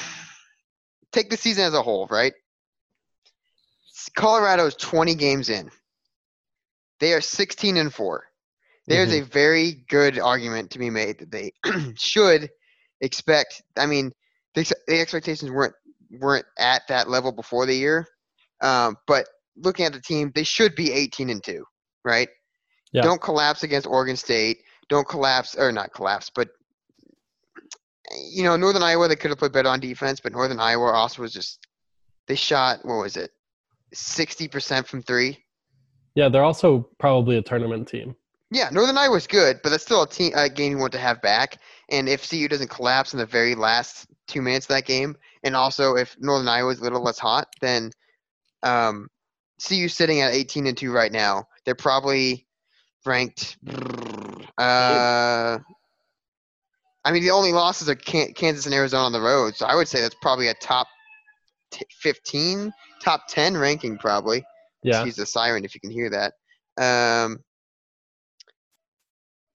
take 1.11 1.29
the 1.29 1.37
season 1.37 1.65
as 1.65 1.73
a 1.73 1.81
whole, 1.81 2.07
right? 2.07 2.33
Colorado 4.15 4.65
is 4.65 4.75
20 4.75 5.15
games 5.15 5.49
in. 5.49 5.69
They 6.99 7.13
are 7.13 7.21
16 7.21 7.77
and 7.77 7.93
four. 7.93 8.25
There's 8.87 9.13
a 9.13 9.21
very 9.21 9.83
good 9.87 10.17
argument 10.17 10.71
to 10.71 10.79
be 10.79 10.89
made 10.89 11.19
that 11.19 11.31
they 11.31 11.53
should 11.95 12.49
expect. 13.01 13.61
I 13.77 13.85
mean, 13.85 14.11
the, 14.55 14.71
the 14.87 14.99
expectations 14.99 15.51
weren't 15.51 15.75
weren't 16.11 16.45
at 16.57 16.87
that 16.87 17.07
level 17.07 17.31
before 17.31 17.67
the 17.67 17.75
year, 17.75 18.07
um, 18.61 18.97
but 19.05 19.27
looking 19.55 19.85
at 19.85 19.93
the 19.93 20.01
team, 20.01 20.31
they 20.33 20.43
should 20.43 20.73
be 20.73 20.91
18 20.91 21.29
and 21.29 21.43
two, 21.43 21.63
right? 22.03 22.29
Yeah. 22.91 23.03
Don't 23.03 23.21
collapse 23.21 23.61
against 23.61 23.85
Oregon 23.85 24.15
State. 24.15 24.57
Don't 24.89 25.07
collapse 25.07 25.55
or 25.55 25.71
not 25.71 25.93
collapse, 25.93 26.31
but 26.33 26.49
you 28.31 28.43
know, 28.43 28.55
Northern 28.55 28.83
Iowa 28.83 29.07
they 29.07 29.15
could 29.15 29.29
have 29.29 29.39
played 29.39 29.51
better 29.51 29.69
on 29.69 29.79
defense, 29.79 30.19
but 30.19 30.31
Northern 30.31 30.59
Iowa 30.59 30.91
also 30.91 31.21
was 31.21 31.33
just 31.33 31.65
they 32.27 32.35
shot 32.35 32.79
what 32.83 32.95
was 32.95 33.17
it, 33.17 33.31
60% 33.93 34.85
from 34.85 35.01
three. 35.01 35.43
Yeah, 36.15 36.29
they're 36.29 36.43
also 36.43 36.89
probably 36.99 37.37
a 37.37 37.41
tournament 37.41 37.87
team. 37.87 38.15
Yeah, 38.51 38.69
Northern 38.71 38.97
Iowa's 38.97 39.27
good, 39.27 39.59
but 39.63 39.69
that's 39.69 39.83
still 39.83 40.03
a 40.03 40.09
team 40.09 40.31
a 40.35 40.49
game 40.49 40.71
you 40.71 40.77
want 40.77 40.93
to 40.93 40.99
have 40.99 41.21
back. 41.21 41.57
And 41.89 42.09
if 42.09 42.27
CU 42.27 42.47
doesn't 42.47 42.69
collapse 42.69 43.13
in 43.13 43.19
the 43.19 43.25
very 43.25 43.53
last 43.53 44.07
two 44.27 44.41
minutes 44.41 44.65
of 44.65 44.75
that 44.75 44.85
game, 44.85 45.15
and 45.43 45.55
also 45.55 45.95
if 45.95 46.15
Northern 46.19 46.47
Iowa 46.47 46.71
is 46.71 46.79
a 46.79 46.83
little 46.83 47.03
less 47.03 47.19
hot, 47.19 47.47
then 47.61 47.91
um, 48.63 49.07
CU 49.65 49.87
sitting 49.87 50.21
at 50.21 50.33
18 50.33 50.67
and 50.67 50.77
two 50.77 50.91
right 50.91 51.11
now. 51.11 51.47
They're 51.65 51.75
probably 51.75 52.47
ranked. 53.05 53.57
Uh, 54.57 55.59
I 57.05 57.11
mean, 57.11 57.23
the 57.23 57.31
only 57.31 57.53
losses 57.53 57.89
are 57.89 57.95
Kansas 57.95 58.65
and 58.65 58.75
Arizona 58.75 59.05
on 59.05 59.11
the 59.11 59.21
road, 59.21 59.55
so 59.55 59.65
I 59.65 59.75
would 59.75 59.87
say 59.87 60.01
that's 60.01 60.15
probably 60.21 60.49
a 60.49 60.53
top 60.55 60.87
t- 61.71 61.85
15, 62.01 62.71
top 63.01 63.21
10 63.29 63.57
ranking 63.57 63.97
probably. 63.97 64.43
Yeah, 64.83 64.97
Excuse 64.97 65.15
the 65.15 65.25
siren 65.25 65.65
if 65.65 65.75
you 65.75 65.81
can 65.81 65.91
hear 65.91 66.09
that. 66.09 66.33
Um, 66.81 67.39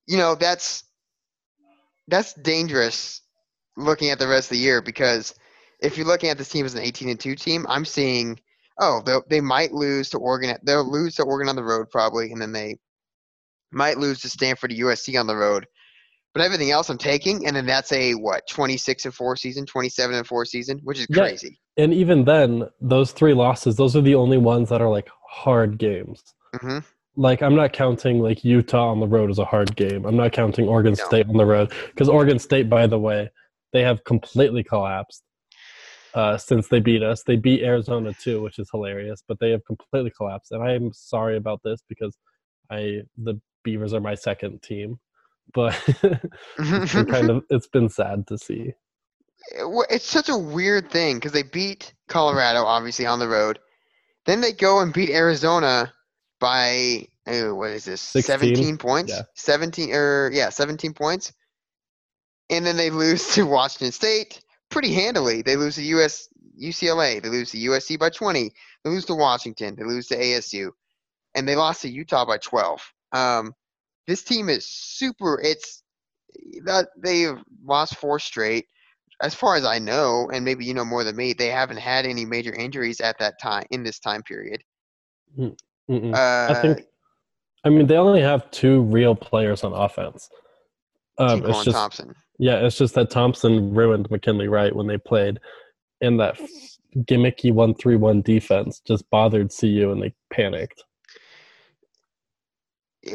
you 0.07 0.19
know 0.19 0.35
that's 0.35 0.85
that's 2.09 2.35
dangerous 2.35 3.23
looking 3.77 4.11
at 4.11 4.19
the 4.19 4.29
rest 4.29 4.47
of 4.47 4.57
the 4.57 4.63
year 4.63 4.83
because 4.83 5.35
if 5.81 5.97
you're 5.97 6.07
looking 6.07 6.31
at 6.31 6.39
this 6.39 6.49
team 6.49 6.67
as 6.67 6.75
an 6.75 6.83
18 6.83 7.09
and 7.09 7.21
2 7.21 7.35
team, 7.35 7.67
I'm 7.69 7.85
seeing 7.85 8.39
oh 8.81 9.03
they 9.05 9.17
they 9.29 9.41
might 9.41 9.73
lose 9.73 10.11
to 10.11 10.19
Oregon. 10.19 10.57
They'll 10.63 10.91
lose 10.91 11.15
to 11.17 11.25
Oregon 11.25 11.49
on 11.49 11.57
the 11.57 11.65
road 11.65 11.91
probably, 11.91 12.33
and 12.33 12.41
then 12.41 12.53
they 12.53 12.79
might 13.73 13.99
lose 13.99 14.21
to 14.21 14.29
Stanford 14.29 14.73
or 14.73 14.77
USC 14.77 15.19
on 15.19 15.27
the 15.27 15.37
road. 15.37 15.67
But 16.35 16.43
everything 16.43 16.73
else 16.73 16.91
I'm 16.91 16.99
taking, 16.99 17.47
and 17.47 17.55
then 17.55 17.65
that's 17.65 17.93
a 17.93 18.15
what 18.15 18.47
26 18.49 19.05
and 19.05 19.15
4 19.15 19.37
season, 19.37 19.65
27 19.67 20.17
and 20.17 20.27
4 20.27 20.45
season, 20.45 20.81
which 20.83 20.99
is 20.99 21.07
Yeah. 21.09 21.23
crazy. 21.29 21.61
and 21.77 21.93
even 21.93 22.25
then, 22.25 22.69
those 22.81 23.11
three 23.13 23.35
losses, 23.35 23.75
those 23.77 23.97
are 23.97 24.01
the 24.01 24.15
only 24.15 24.39
ones 24.39 24.69
that 24.69 24.81
are 24.81 24.89
like 24.89 25.09
hard 25.29 25.79
games. 25.79 26.23
hmm 26.61 26.79
like 27.17 27.43
I'm 27.43 27.55
not 27.55 27.73
counting 27.73 28.19
like 28.19 28.45
Utah 28.45 28.91
on 28.91 28.99
the 28.99 29.07
road 29.07 29.31
as 29.31 29.39
a 29.39 29.45
hard 29.45 29.77
game. 29.77 30.05
I'm 30.05 30.17
not 30.17 30.33
counting 30.33 30.67
Oregon 30.67 30.95
No. 30.99 31.05
State 31.05 31.29
on 31.29 31.37
the 31.37 31.47
road 31.47 31.73
because 31.87 32.09
Oregon 32.09 32.41
State, 32.41 32.69
by 32.69 32.89
the 32.89 32.99
way, 32.99 33.31
they 33.73 33.83
have 33.83 34.03
completely 34.03 34.65
collapsed 34.65 35.23
uh, 36.15 36.37
since 36.37 36.67
they 36.67 36.81
beat 36.81 37.05
us. 37.05 37.23
They 37.23 37.37
beat 37.37 37.63
Arizona 37.63 38.13
too, 38.21 38.43
which 38.43 38.59
is 38.59 38.69
hilarious, 38.71 39.23
but 39.29 39.39
they 39.39 39.51
have 39.51 39.65
completely 39.65 40.11
collapsed. 40.11 40.51
And 40.51 40.63
I 40.63 40.73
am 40.73 40.93
sorry 40.93 41.37
about 41.37 41.61
this 41.63 41.83
because 41.89 42.17
I 42.71 43.03
the 43.17 43.41
Beavers 43.63 43.95
are 43.95 44.01
my 44.01 44.17
second 44.17 44.63
team, 44.63 44.99
but 45.55 45.81
it's 46.59 46.95
been 46.95 47.07
kind 47.07 47.31
of 47.31 47.45
it's 47.49 47.69
been 47.69 47.89
sad 47.89 48.27
to 48.27 48.37
see. 48.37 48.73
it's 49.91 50.05
such 50.05 50.29
a 50.29 50.37
weird 50.37 50.91
thing 50.91 51.17
because 51.17 51.33
they 51.33 51.43
beat 51.43 51.95
Colorado 52.09 52.65
obviously 52.65 53.07
on 53.07 53.19
the 53.19 53.29
road, 53.29 53.59
then 54.27 54.41
they 54.41 54.53
go 54.53 54.81
and 54.81 54.93
beat 54.93 55.11
Arizona 55.11 55.93
by 56.41 57.07
oh, 57.27 57.55
what 57.55 57.71
is 57.71 57.85
this 57.85 58.01
16? 58.03 58.23
seventeen 58.23 58.77
points? 58.77 59.13
Yeah. 59.13 59.23
Seventeen 59.35 59.95
or 59.95 60.31
yeah, 60.33 60.51
seventeen 60.51 60.93
points, 60.93 61.33
and 62.51 62.67
then 62.67 62.77
they 62.77 62.91
lose 62.91 63.27
to 63.35 63.47
Washington 63.47 63.93
State 63.93 64.41
pretty 64.71 64.93
handily. 64.93 65.43
They 65.43 65.57
lose 65.57 65.77
to 65.77 65.83
US 65.83 66.29
UCLA. 66.61 67.23
They 67.23 67.29
lose 67.29 67.51
to 67.53 67.59
USC 67.59 67.99
by 67.99 68.11
twenty. 68.11 68.53
They 68.83 68.91
lose 68.91 69.05
to 69.07 69.15
Washington. 69.15 69.77
They 69.77 69.85
lose 69.85 70.09
to 70.09 70.17
ASU, 70.17 70.71
and 71.35 71.49
they 71.49 71.57
lost 71.57 71.83
to 71.83 71.89
Utah 71.89 72.25
by 72.25 72.39
twelve. 72.39 72.83
Um, 73.13 73.55
this 74.07 74.23
team 74.23 74.49
is 74.49 74.67
super. 74.67 75.41
It's 75.43 75.83
that 76.65 76.89
they've 76.97 77.39
lost 77.65 77.97
four 77.97 78.19
straight 78.19 78.67
as 79.23 79.35
far 79.35 79.57
as 79.57 79.65
I 79.65 79.79
know, 79.79 80.29
and 80.33 80.45
maybe 80.45 80.65
you 80.65 80.75
know 80.75 80.85
more 80.85 81.05
than 81.05 81.17
me, 81.17 81.33
they 81.33 81.49
haven't 81.49 81.79
had 81.79 82.05
any 82.05 82.25
major 82.25 82.55
injuries 82.55 83.01
at 83.01 83.19
that 83.19 83.41
time 83.41 83.65
in 83.71 83.83
this 83.83 83.99
time 83.99 84.23
period. 84.23 84.63
Uh, 85.39 85.51
I 86.51 86.59
think. 86.61 86.83
I 87.65 87.71
mean, 87.71 87.87
they 87.87 87.97
only 87.97 88.21
have 88.21 88.51
two 88.51 88.83
real 88.83 89.15
players 89.15 89.65
on 89.65 89.73
offense. 89.73 90.29
Um, 91.19 91.45
it's 91.47 91.65
just 91.65 91.77
Thompson. 91.77 92.15
Yeah, 92.39 92.57
it's 92.57 92.77
just 92.77 92.95
that 92.97 93.11
Thompson 93.11 93.73
ruined 93.73 94.11
McKinley 94.11 94.49
Wright 94.49 94.75
when 94.75 94.87
they 94.87 94.99
played, 94.99 95.39
and 96.01 96.19
that 96.21 96.39
gimmicky 96.99 97.53
one-three-one 97.53 98.23
defense 98.23 98.81
just 98.87 99.09
bothered 99.11 99.51
CU 99.59 99.91
and 99.91 100.03
they 100.03 100.15
panicked. 100.31 100.85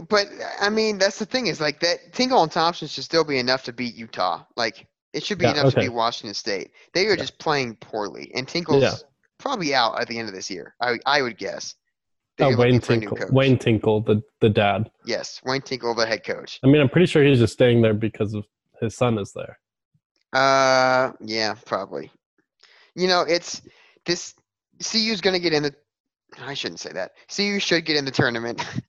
But 0.08 0.27
I 0.62 0.69
mean, 0.69 0.98
that's 0.98 1.19
the 1.19 1.25
thing 1.25 1.48
is 1.48 1.60
like 1.60 1.79
that. 1.79 2.13
Tinkle 2.13 2.43
and 2.43 2.51
Thompson 2.51 2.88
should 2.88 3.03
still 3.03 3.24
be 3.24 3.39
enough 3.39 3.63
to 3.63 3.74
beat 3.74 3.96
Utah. 3.96 4.43
Like 4.55 4.88
it 5.13 5.24
should 5.24 5.39
be 5.39 5.46
Yeah, 5.46 5.51
enough 5.51 5.74
to 5.74 5.79
beat 5.79 5.89
Washington 5.89 6.34
State. 6.36 6.72
They 6.93 7.08
are 7.08 7.12
Yeah. 7.12 7.15
just 7.17 7.39
playing 7.39 7.75
poorly, 7.77 8.31
and 8.36 8.48
Tinkle's 8.48 8.84
Yeah. 8.84 8.96
probably 9.39 9.74
out 9.74 10.00
at 10.00 10.08
the 10.08 10.19
end 10.19 10.27
of 10.29 10.36
this 10.36 10.50
year. 10.50 10.75
I 10.81 11.00
I 11.05 11.22
would 11.22 11.38
guess. 11.38 11.75
Oh, 12.41 12.55
Wayne 12.55 12.79
for 12.79 12.93
a 12.93 12.98
new 12.98 13.10
Tinkle. 13.10 13.27
Wayne 13.31 13.58
Tinkle, 13.58 14.01
the 14.01 14.22
the 14.41 14.50
dad. 14.50 14.89
Yes, 15.05 15.41
Wayne 15.43 15.62
Tinkle, 15.62 15.93
the 15.96 16.05
head 16.05 16.24
coach. 16.24 16.60
I 16.63 16.67
mean, 16.67 16.81
I'm 16.81 16.89
pretty 16.89 17.08
sure 17.08 17.24
he's 17.24 17.39
just 17.39 17.53
staying 17.53 17.81
there 17.81 17.93
because 17.93 18.34
of 18.34 18.46
his 18.79 18.96
son 18.96 19.17
is 19.17 19.34
there. 19.34 19.60
Uh, 20.31 21.12
yeah, 21.22 21.55
probably. 21.65 22.12
You 22.96 23.08
know, 23.08 23.22
it's 23.22 23.62
this. 24.05 24.36
CU's 24.81 25.19
gonna 25.22 25.39
get 25.39 25.53
in 25.53 25.63
the. 25.63 25.75
I 26.39 26.53
shouldn't 26.53 26.79
say 26.79 26.91
that. 26.93 27.12
CU 27.36 27.60
should 27.60 27.86
get 27.86 27.98
in 27.98 28.05
the 28.05 28.12
tournament, 28.12 28.63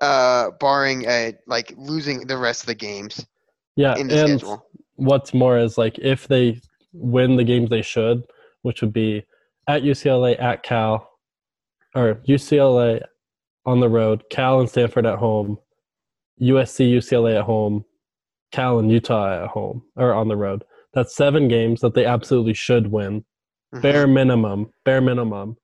uh, 0.00 0.50
barring 0.60 1.06
uh 1.06 1.32
like 1.46 1.72
losing 1.76 2.26
the 2.26 2.36
rest 2.36 2.62
of 2.62 2.66
the 2.66 2.74
games 2.74 3.26
Yeah, 3.76 3.96
in 3.96 4.08
the 4.08 4.16
and 4.16 4.40
schedule. 4.40 4.66
what's 4.96 5.34
more 5.34 5.58
is 5.58 5.76
like 5.78 5.98
if 5.98 6.28
they 6.28 6.60
win 6.92 7.36
the 7.36 7.44
games 7.44 7.70
they 7.70 7.82
should, 7.82 8.22
which 8.62 8.80
would 8.82 8.92
be 8.92 9.24
at 9.68 9.82
UCLA, 9.82 10.40
at 10.40 10.62
Cal, 10.62 11.08
or 11.94 12.16
UCLA 12.28 13.00
on 13.66 13.80
the 13.80 13.88
road, 13.88 14.24
Cal 14.30 14.60
and 14.60 14.68
Stanford 14.68 15.06
at 15.06 15.18
home, 15.18 15.58
USC, 16.40 16.92
UCLA 16.92 17.38
at 17.38 17.44
home, 17.44 17.84
Cal 18.52 18.78
and 18.78 18.90
Utah 18.90 19.44
at 19.44 19.48
home 19.50 19.82
or 19.96 20.12
on 20.12 20.28
the 20.28 20.36
road. 20.36 20.64
That's 20.92 21.16
seven 21.16 21.48
games 21.48 21.80
that 21.80 21.94
they 21.94 22.04
absolutely 22.04 22.54
should 22.54 22.92
win, 22.92 23.24
Mhm. 23.74 23.82
bare 23.82 24.06
minimum, 24.06 24.70
bare 24.84 25.00
minimum. 25.00 25.56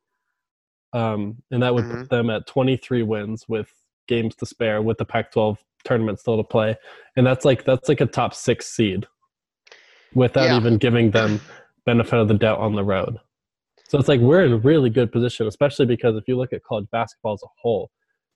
Um, 0.93 1.43
and 1.53 1.63
that 1.63 1.73
would 1.75 1.85
Mhm. 1.85 2.01
put 2.01 2.11
them 2.11 2.31
at 2.31 2.47
23 2.49 3.03
wins 3.05 3.49
with 3.49 3.73
games 4.11 4.35
to 4.37 4.45
spare 4.45 4.83
with 4.83 4.99
the 4.99 5.05
Pac-12 5.07 5.57
tournament 5.85 6.19
still 6.21 6.37
to 6.37 6.45
play, 6.45 6.77
and 7.17 7.27
that's 7.27 7.45
like 7.47 7.65
that's 7.65 7.89
like 7.89 8.03
a 8.03 8.07
top 8.07 8.35
six 8.35 8.67
seed, 8.67 9.07
without 10.15 10.49
Yeah. 10.49 10.59
even 10.59 10.77
giving 10.77 11.11
them 11.13 11.41
benefit 11.87 12.19
of 12.19 12.29
the 12.29 12.35
doubt 12.35 12.59
on 12.59 12.75
the 12.75 12.85
road. 12.85 13.17
So 13.89 13.99
it's 13.99 14.09
like 14.09 14.21
we're 14.21 14.45
in 14.45 14.53
a 14.53 14.59
really 14.59 14.91
good 14.91 15.11
position, 15.11 15.47
especially 15.47 15.87
because 15.87 16.17
if 16.17 16.25
you 16.29 16.37
look 16.37 16.53
at 16.53 16.63
college 16.63 16.87
basketball 16.93 17.33
as 17.35 17.43
a 17.43 17.53
whole, 17.63 17.91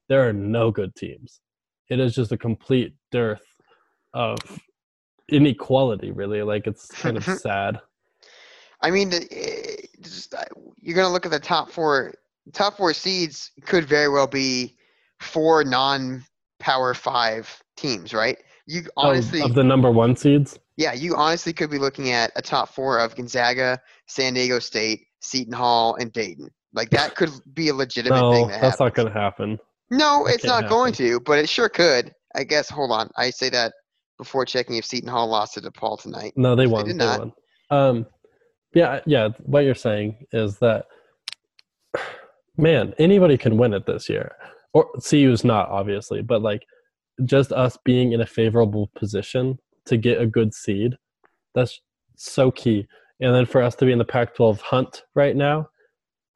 there 0.08 0.26
are 0.26 0.32
no 0.32 0.70
good 0.70 0.94
teams. 0.96 1.40
It 1.90 2.00
is 2.00 2.14
just 2.14 2.32
a 2.32 2.38
complete 2.38 2.94
dearth 3.12 3.44
of 4.14 4.38
inequality, 5.28 6.10
really. 6.12 6.42
Like 6.42 6.66
it's 6.66 6.86
kind 6.86 7.16
of 7.16 7.24
sad. 7.48 7.80
I 8.80 8.90
mean, 8.90 9.12
eh, 9.12 9.76
just, 10.00 10.34
you're 10.80 10.96
gonna 10.96 11.12
look 11.12 11.26
at 11.26 11.32
the 11.32 11.40
top 11.40 11.70
four. 11.70 12.14
Top 12.52 12.76
four 12.76 12.92
seeds 12.92 13.52
could 13.64 13.84
very 13.86 14.08
well 14.08 14.26
be 14.26 14.76
four 15.24 15.64
non-power 15.64 16.94
five 16.94 17.62
teams, 17.76 18.12
right? 18.14 18.38
You 18.66 18.82
honestly, 18.96 19.42
of, 19.42 19.54
the 19.54 19.64
number 19.64 19.90
one 19.90 20.16
seeds. 20.16 20.58
yeah, 20.76 20.92
you 20.94 21.14
honestly 21.16 21.52
could 21.52 21.70
be 21.70 21.78
looking 21.78 22.10
at 22.10 22.32
a 22.36 22.42
top 22.42 22.68
four 22.70 22.98
of 22.98 23.14
Gonzaga, 23.14 23.78
San 24.06 24.34
Diego 24.34 24.58
State, 24.58 25.06
Seton 25.20 25.52
Hall, 25.52 25.96
and 25.96 26.12
Dayton. 26.12 26.48
Like 26.72 26.90
that 26.90 27.14
could 27.14 27.30
be 27.52 27.68
a 27.68 27.74
legitimate 27.74 28.20
No, 28.20 28.32
thing 28.32 28.48
that 28.48 28.60
that's 28.60 28.80
not 28.80 28.94
going 28.94 29.08
to 29.08 29.14
happen. 29.14 29.58
No, 29.90 30.24
That 30.26 30.34
it's 30.34 30.44
not 30.44 30.68
going 30.68 30.92
to, 30.94 31.20
but 31.20 31.38
it 31.38 31.48
sure 31.48 31.68
could. 31.68 32.12
I 32.34 32.42
guess. 32.44 32.68
Hold 32.70 32.90
on, 32.90 33.10
I 33.16 33.30
say 33.30 33.48
that 33.50 33.72
before 34.18 34.44
checking 34.44 34.76
if 34.76 34.84
Seton 34.84 35.08
Hall 35.08 35.28
lost 35.28 35.54
to 35.54 35.60
DePaul 35.60 36.00
tonight. 36.00 36.32
No, 36.36 36.56
they 36.56 36.66
won. 36.66 36.84
They 36.84 36.92
did 36.92 37.00
They, 37.00 37.04
not. 37.04 37.18
won. 37.20 37.32
Um, 37.70 38.06
yeah, 38.74 39.00
yeah. 39.06 39.28
What 39.44 39.60
you're 39.64 39.74
saying 39.74 40.26
is 40.32 40.58
that, 40.58 40.86
man, 42.56 42.94
anybody 42.98 43.36
can 43.36 43.56
win 43.56 43.72
it 43.74 43.86
this 43.86 44.08
year. 44.08 44.32
Or 44.74 44.90
CU 45.00 45.30
is 45.30 45.44
not 45.44 45.68
obviously, 45.68 46.20
but 46.20 46.42
like, 46.42 46.62
just 47.24 47.52
us 47.52 47.78
being 47.84 48.12
in 48.12 48.20
a 48.20 48.26
favorable 48.26 48.90
position 48.96 49.58
to 49.86 49.96
get 49.96 50.20
a 50.20 50.26
good 50.26 50.52
seed, 50.52 50.96
that's 51.54 51.80
so 52.16 52.50
key. 52.50 52.86
And 53.20 53.34
then 53.34 53.46
for 53.46 53.62
us 53.62 53.76
to 53.76 53.86
be 53.86 53.92
in 53.92 53.98
the 53.98 54.04
Pac-12 54.04 54.60
hunt 54.60 55.04
right 55.14 55.36
now, 55.36 55.68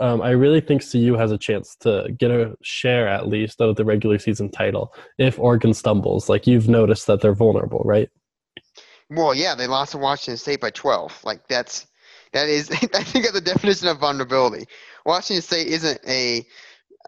um, 0.01 0.23
I 0.23 0.31
really 0.31 0.61
think 0.61 0.89
CU 0.89 1.15
has 1.15 1.33
a 1.33 1.39
chance 1.39 1.77
to 1.81 2.15
get 2.19 2.31
a 2.31 2.55
share 2.63 3.09
at 3.09 3.27
least 3.27 3.61
of 3.61 3.75
the 3.75 3.85
regular 3.85 4.19
season 4.19 4.49
title 4.49 4.95
if 5.19 5.39
Oregon 5.39 5.75
stumbles. 5.75 6.29
Like 6.29 6.47
you've 6.47 6.69
noticed 6.69 7.09
that 7.09 7.21
they're 7.21 7.35
vulnerable, 7.35 7.83
right? 7.85 8.09
Well, 9.11 9.35
yeah, 9.35 9.55
they 9.55 9.67
lost 9.67 9.93
to 9.93 9.99
Washington 9.99 10.37
State 10.37 10.61
by 10.61 10.71
12. 10.71 11.25
Like 11.25 11.49
that's 11.49 11.89
that 12.33 12.49
is 12.49 12.71
I 12.95 13.03
think 13.03 13.25
that's 13.25 13.33
the 13.33 13.41
definition 13.41 13.89
of 13.89 13.99
vulnerability. 13.99 14.67
Washington 15.05 15.43
State 15.43 15.67
isn't 15.67 16.01
a 16.07 16.47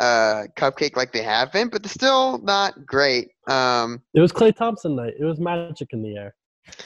uh, 0.00 0.44
cupcake 0.56 0.96
like 0.96 1.12
they 1.12 1.22
have 1.22 1.52
been, 1.52 1.68
but 1.68 1.82
they're 1.82 1.90
still 1.90 2.38
not 2.38 2.86
great. 2.86 3.28
Um, 3.46 4.02
It 4.14 4.20
was 4.20 4.32
Klay 4.32 4.54
Thompson 4.54 4.96
night. 4.96 5.14
It 5.18 5.24
was 5.24 5.38
magic 5.38 5.92
in 5.92 6.02
the 6.02 6.16
air. 6.16 6.34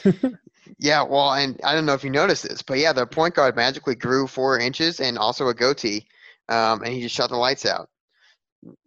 yeah, 0.79 1.03
well, 1.03 1.33
and 1.35 1.59
I 1.65 1.75
don't 1.75 1.87
know 1.87 1.95
if 1.95 2.05
you 2.05 2.11
noticed 2.11 2.43
this, 2.49 2.63
but 2.63 2.79
yeah, 2.79 2.93
their 2.93 3.07
point 3.07 3.35
guard 3.35 3.57
magically 3.57 3.95
grew 3.95 4.27
four 4.27 4.59
inches 4.59 5.01
and 5.01 5.17
also 5.17 5.49
a 5.49 5.55
goatee, 5.55 6.07
um, 6.49 6.83
and 6.83 6.93
he 6.93 7.01
just 7.01 7.15
shut 7.15 7.31
the 7.31 7.37
lights 7.37 7.65
out. 7.65 7.89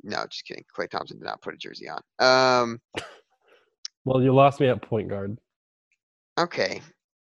No, 0.04 0.26
just 0.30 0.46
kidding. 0.46 0.66
Klay 0.76 0.90
Thompson 0.90 1.20
did 1.20 1.26
not 1.26 1.42
put 1.42 1.54
a 1.54 1.58
jersey 1.58 1.88
on. 1.90 2.02
Um, 2.20 2.82
Well, 4.08 4.24
you 4.24 4.34
lost 4.34 4.62
me 4.62 4.70
at 4.70 4.82
point 4.82 5.10
guard. 5.10 5.38
Okay. 6.40 6.82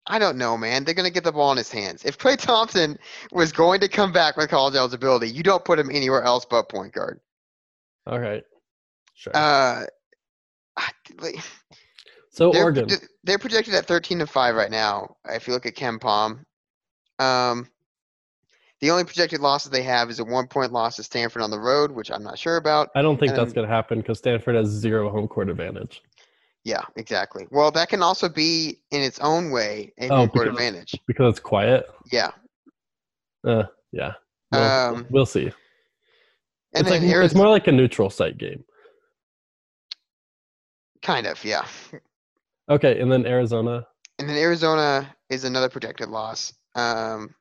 I 0.10 0.18
don't 0.18 0.38
know, 0.38 0.58
man. 0.58 0.84
They're 0.84 0.96
gonna 0.96 1.12
get 1.12 1.24
the 1.24 1.32
ball 1.32 1.52
in 1.52 1.58
his 1.58 1.72
hands. 1.72 2.04
If 2.04 2.18
Klay 2.18 2.38
Thompson 2.38 2.98
was 3.32 3.52
going 3.52 3.80
to 3.82 3.88
come 3.88 4.12
back 4.12 4.36
with 4.36 4.50
college 4.50 4.76
eligibility, 4.76 5.30
you 5.30 5.44
don't 5.44 5.64
put 5.64 5.78
him 5.78 5.92
anywhere 5.92 6.24
else 6.24 6.46
but 6.50 6.68
point 6.68 6.94
guard. 6.94 7.20
All 8.08 8.20
right. 8.20 8.44
Sure. 9.14 9.36
Uh, 9.36 9.86
so 12.32 12.52
they're, 12.52 12.64
Oregon. 12.64 12.90
they're 13.24 13.38
projected 13.38 13.76
at 13.76 13.86
thirteen 13.86 14.20
and 14.20 14.30
five 14.30 14.56
right 14.56 14.72
now. 14.72 15.16
If 15.26 15.48
you 15.48 15.54
look 15.54 15.68
at 15.68 15.76
KenPom, 15.76 16.44
um, 17.20 17.68
the 18.80 18.92
only 18.92 19.04
projected 19.04 19.42
losses 19.42 19.72
they 19.72 19.84
have 19.84 20.10
is 20.10 20.20
a 20.20 20.24
one 20.24 20.48
point 20.48 20.72
loss 20.72 20.96
to 20.96 21.04
Stanford 21.04 21.42
on 21.42 21.52
the 21.52 21.60
road, 21.60 21.92
which 21.92 22.10
I'm 22.10 22.24
not 22.24 22.40
sure 22.40 22.58
about. 22.58 22.90
I 22.96 23.02
don't 23.02 23.20
think 23.20 23.32
and 23.32 23.40
that's 23.40 23.54
going 23.54 23.68
to 23.68 23.74
happen 23.74 24.00
because 24.00 24.18
Stanford 24.18 24.56
has 24.56 24.70
zero 24.70 25.10
home 25.12 25.28
court 25.28 25.50
advantage. 25.50 26.02
Yeah, 26.66 26.84
exactly. 26.98 27.48
Well, 27.52 27.72
that 27.72 27.90
can 27.90 28.04
also 28.04 28.28
be 28.30 28.80
in 28.92 29.02
its 29.02 29.20
own 29.20 29.50
way 29.52 29.94
a 30.00 30.10
Oh, 30.10 30.16
home 30.18 30.30
court 30.30 30.46
because- 30.46 30.60
advantage. 30.68 30.96
because 31.08 31.32
it's 31.34 31.40
quiet. 31.40 31.90
Yeah. 32.12 32.32
Uh, 33.48 33.64
yeah. 33.92 34.14
We'll, 34.52 34.62
Um, 34.62 35.08
we'll 35.10 35.26
see. 35.26 35.46
And 36.74 36.82
it's 36.86 36.90
then 36.90 37.08
like 37.10 37.26
it's 37.26 37.34
more 37.36 37.50
like 37.50 37.68
a 37.68 37.72
neutral 37.72 38.10
site 38.10 38.38
game. 38.38 38.64
kind 41.02 41.26
of, 41.28 41.44
yeah. 41.46 41.66
Okay, 42.70 43.00
and 43.00 43.12
then 43.12 43.26
Arizona. 43.26 43.88
And 44.20 44.30
then 44.30 44.36
Arizona 44.38 45.16
is 45.30 45.44
another 45.46 45.70
projected 45.70 46.10
loss, 46.10 46.54
um, 46.76 47.34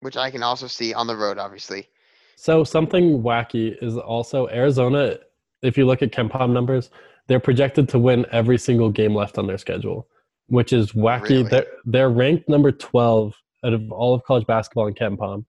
which 0.00 0.16
I 0.16 0.30
can 0.30 0.42
also 0.42 0.66
see 0.68 0.94
on 0.94 1.06
the 1.06 1.16
road, 1.16 1.38
obviously. 1.38 1.88
So 2.36 2.62
something 2.64 3.20
wacky 3.22 3.76
is 3.82 3.96
also 3.98 4.48
Arizona. 4.48 5.18
If 5.60 5.76
you 5.76 5.86
look 5.86 6.02
at 6.02 6.12
KenPom 6.12 6.52
numbers, 6.52 6.90
they're 7.28 7.40
projected 7.40 7.88
to 7.90 7.98
win 7.98 8.26
every 8.32 8.58
single 8.58 8.90
game 8.90 9.14
left 9.14 9.38
on 9.38 9.46
their 9.46 9.58
schedule, 9.58 10.08
which 10.48 10.72
is 10.72 10.92
wacky. 10.92 11.28
Really? 11.28 11.42
They're 11.44 11.66
they're 11.84 12.10
ranked 12.10 12.48
number 12.48 12.72
twelve 12.72 13.34
out 13.64 13.74
of 13.74 13.92
all 13.92 14.14
of 14.14 14.24
college 14.24 14.46
basketball 14.46 14.86
in 14.86 14.94
KenPom. 14.94 15.44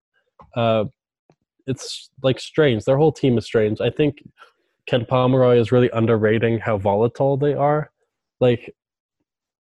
Uh, 0.55 0.85
it's 1.67 2.09
like 2.21 2.39
strange. 2.39 2.85
Their 2.85 2.97
whole 2.97 3.11
team 3.11 3.37
is 3.37 3.45
strange. 3.45 3.79
I 3.81 3.89
think 3.89 4.23
Ken 4.87 5.05
Pomeroy 5.05 5.57
is 5.59 5.71
really 5.71 5.89
underrating 5.91 6.59
how 6.59 6.77
volatile 6.77 7.37
they 7.37 7.53
are. 7.53 7.91
Like 8.39 8.75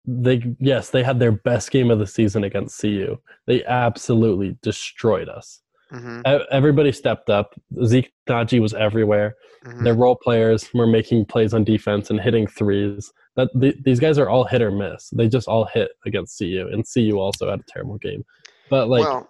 they 0.05 0.55
yes, 0.59 0.89
they 0.89 1.03
had 1.03 1.19
their 1.19 1.33
best 1.33 1.69
game 1.69 1.91
of 1.91 1.99
the 1.99 2.07
season 2.07 2.43
against 2.43 2.79
CU. 2.81 3.17
They 3.45 3.63
absolutely 3.65 4.57
destroyed 4.61 5.29
us. 5.29 5.61
Hmm 5.89 6.21
E- 6.27 6.45
Everybody 6.51 6.91
stepped 6.91 7.29
up. 7.29 7.53
Zeke 7.85 8.11
Nnaji 8.27 8.59
was 8.59 8.73
everywhere. 8.73 9.35
hmm 9.63 9.83
Their 9.83 9.93
role 9.93 10.15
players 10.15 10.69
were 10.73 10.87
making 10.87 11.25
plays 11.25 11.53
on 11.53 11.63
defense 11.63 12.09
and 12.09 12.19
hitting 12.19 12.47
threes. 12.47 13.11
That 13.35 13.49
th- 13.59 13.77
these 13.85 13.99
guys 13.99 14.17
are 14.17 14.29
all 14.29 14.43
hit 14.43 14.61
or 14.61 14.71
miss. 14.71 15.09
They 15.11 15.27
just 15.29 15.47
all 15.47 15.65
hit 15.65 15.91
against 16.05 16.37
CU, 16.37 16.67
and 16.71 16.83
CU 16.91 17.17
also 17.19 17.49
had 17.49 17.59
a 17.59 17.63
terrible 17.67 17.97
game. 17.99 18.23
But 18.69 18.89
like, 18.89 19.03
well, 19.05 19.29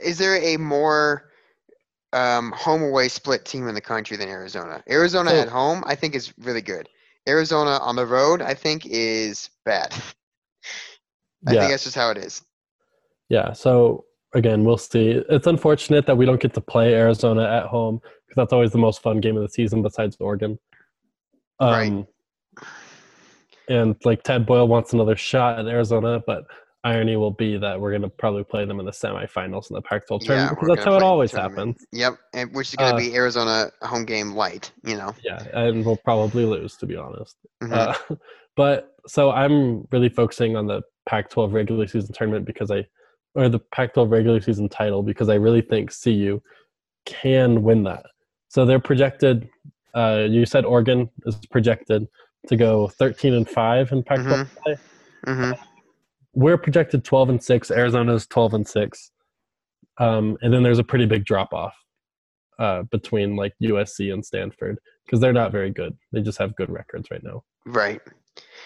is 0.00 0.18
there 0.18 0.36
a 0.36 0.56
more 0.56 1.30
um, 2.12 2.52
home 2.52 2.82
away 2.82 3.08
split 3.08 3.44
team 3.44 3.66
in 3.68 3.74
the 3.74 3.80
country 3.80 4.16
than 4.16 4.28
Arizona? 4.28 4.82
Arizona 4.88 5.30
So- 5.30 5.40
at 5.40 5.48
home, 5.48 5.82
I 5.86 5.94
think, 5.94 6.14
is 6.14 6.32
really 6.38 6.62
good. 6.62 6.88
Arizona 7.28 7.78
on 7.82 7.96
the 7.96 8.06
road, 8.06 8.40
I 8.42 8.54
think, 8.54 8.86
is 8.86 9.50
bad. 9.64 9.92
I 11.46 11.52
yeah, 11.54 11.60
think 11.60 11.70
that's 11.72 11.84
just 11.84 11.96
how 11.96 12.10
it 12.10 12.18
is. 12.18 12.42
yeah. 13.28 13.52
So 13.52 14.04
again, 14.34 14.64
we'll 14.64 14.78
see. 14.78 15.22
It's 15.28 15.46
unfortunate 15.46 16.06
that 16.06 16.16
we 16.16 16.24
don't 16.26 16.40
get 16.40 16.54
to 16.54 16.60
play 16.60 16.94
Arizona 16.94 17.42
at 17.44 17.66
home 17.66 18.00
because 18.26 18.36
that's 18.36 18.52
always 18.52 18.72
the 18.72 18.78
most 18.78 19.02
fun 19.02 19.20
game 19.20 19.36
of 19.36 19.42
the 19.42 19.48
season 19.48 19.82
besides 19.82 20.16
Oregon. 20.20 20.58
Um, 21.58 21.70
Right. 21.70 22.06
And 23.68 23.94
like 24.04 24.24
Tad 24.24 24.46
Boyle 24.46 24.66
wants 24.66 24.92
another 24.92 25.14
shot 25.16 25.58
at 25.58 25.66
Arizona, 25.66 26.20
but 26.26 26.44
irony 26.82 27.16
will 27.16 27.30
be 27.30 27.56
that 27.58 27.80
we're 27.80 27.90
going 27.90 28.02
to 28.02 28.08
probably 28.08 28.42
play 28.42 28.64
them 28.64 28.80
in 28.80 28.86
the 28.86 28.90
semifinals 28.90 29.70
in 29.70 29.74
the 29.74 29.82
Pac-12 29.82 30.22
Yeah, 30.22 30.26
tournament 30.26 30.50
because 30.50 30.68
that's 30.68 30.84
how 30.84 30.94
it 30.94 30.94
play 30.94 30.96
in 30.96 31.00
the 31.00 31.06
always 31.06 31.30
happens. 31.32 31.86
Yep, 31.92 32.18
and 32.34 32.54
which 32.54 32.70
is 32.70 32.74
going 32.76 32.90
to 32.90 32.96
Uh, 32.96 32.98
be 33.10 33.14
Arizona 33.14 33.70
home 33.82 34.04
game 34.04 34.32
light. 34.34 34.72
You 34.84 34.96
know. 34.96 35.14
Yeah, 35.22 35.44
and 35.52 35.84
we'll 35.86 35.98
probably 35.98 36.44
lose 36.44 36.76
to 36.78 36.86
be 36.86 36.96
honest. 36.96 37.36
Mhm. 37.62 37.72
Uh, 37.72 38.16
but 38.56 38.94
so 39.06 39.30
I'm 39.30 39.86
really 39.92 40.08
focusing 40.08 40.56
on 40.56 40.66
the 40.66 40.82
Pac-12 41.06 41.52
regular 41.52 41.86
season 41.86 42.12
tournament 42.12 42.46
because 42.46 42.70
I, 42.72 42.86
or 43.34 43.48
the 43.48 43.58
Pac-12 43.58 44.10
regular 44.10 44.40
season 44.40 44.68
title 44.68 45.02
because 45.02 45.28
I 45.28 45.34
really 45.34 45.60
think 45.60 45.92
CU 46.02 46.40
can 47.06 47.62
win 47.62 47.84
that. 47.84 48.04
So 48.48 48.64
they're 48.64 48.80
projected. 48.80 49.48
Uh, 49.94 50.26
you 50.28 50.44
said 50.46 50.64
Oregon 50.64 51.08
is 51.26 51.36
projected 51.50 52.06
to 52.48 52.56
go 52.56 52.88
13 52.88 53.34
and 53.34 53.48
five 53.48 53.92
in 53.92 54.02
Pac-12 54.02 54.48
play. 54.62 54.76
hmm 55.26 55.52
We're 56.34 56.58
projected 56.58 57.04
12 57.04 57.28
and 57.30 57.42
six. 57.42 57.70
Arizona's 57.70 58.26
12 58.26 58.54
and 58.54 58.68
six. 58.68 59.10
Um, 59.98 60.36
and 60.42 60.52
then 60.52 60.62
there's 60.62 60.78
a 60.78 60.84
pretty 60.84 61.06
big 61.06 61.24
drop 61.24 61.52
off 61.52 61.74
uh, 62.58 62.82
between 62.84 63.36
like 63.36 63.52
USC 63.62 64.12
and 64.12 64.24
Stanford 64.24 64.78
because 65.04 65.20
they're 65.20 65.32
not 65.32 65.52
very 65.52 65.70
good. 65.70 65.96
They 66.12 66.22
just 66.22 66.38
have 66.38 66.56
good 66.56 66.70
records 66.70 67.10
right 67.10 67.22
now. 67.22 67.42
Right. 67.66 68.00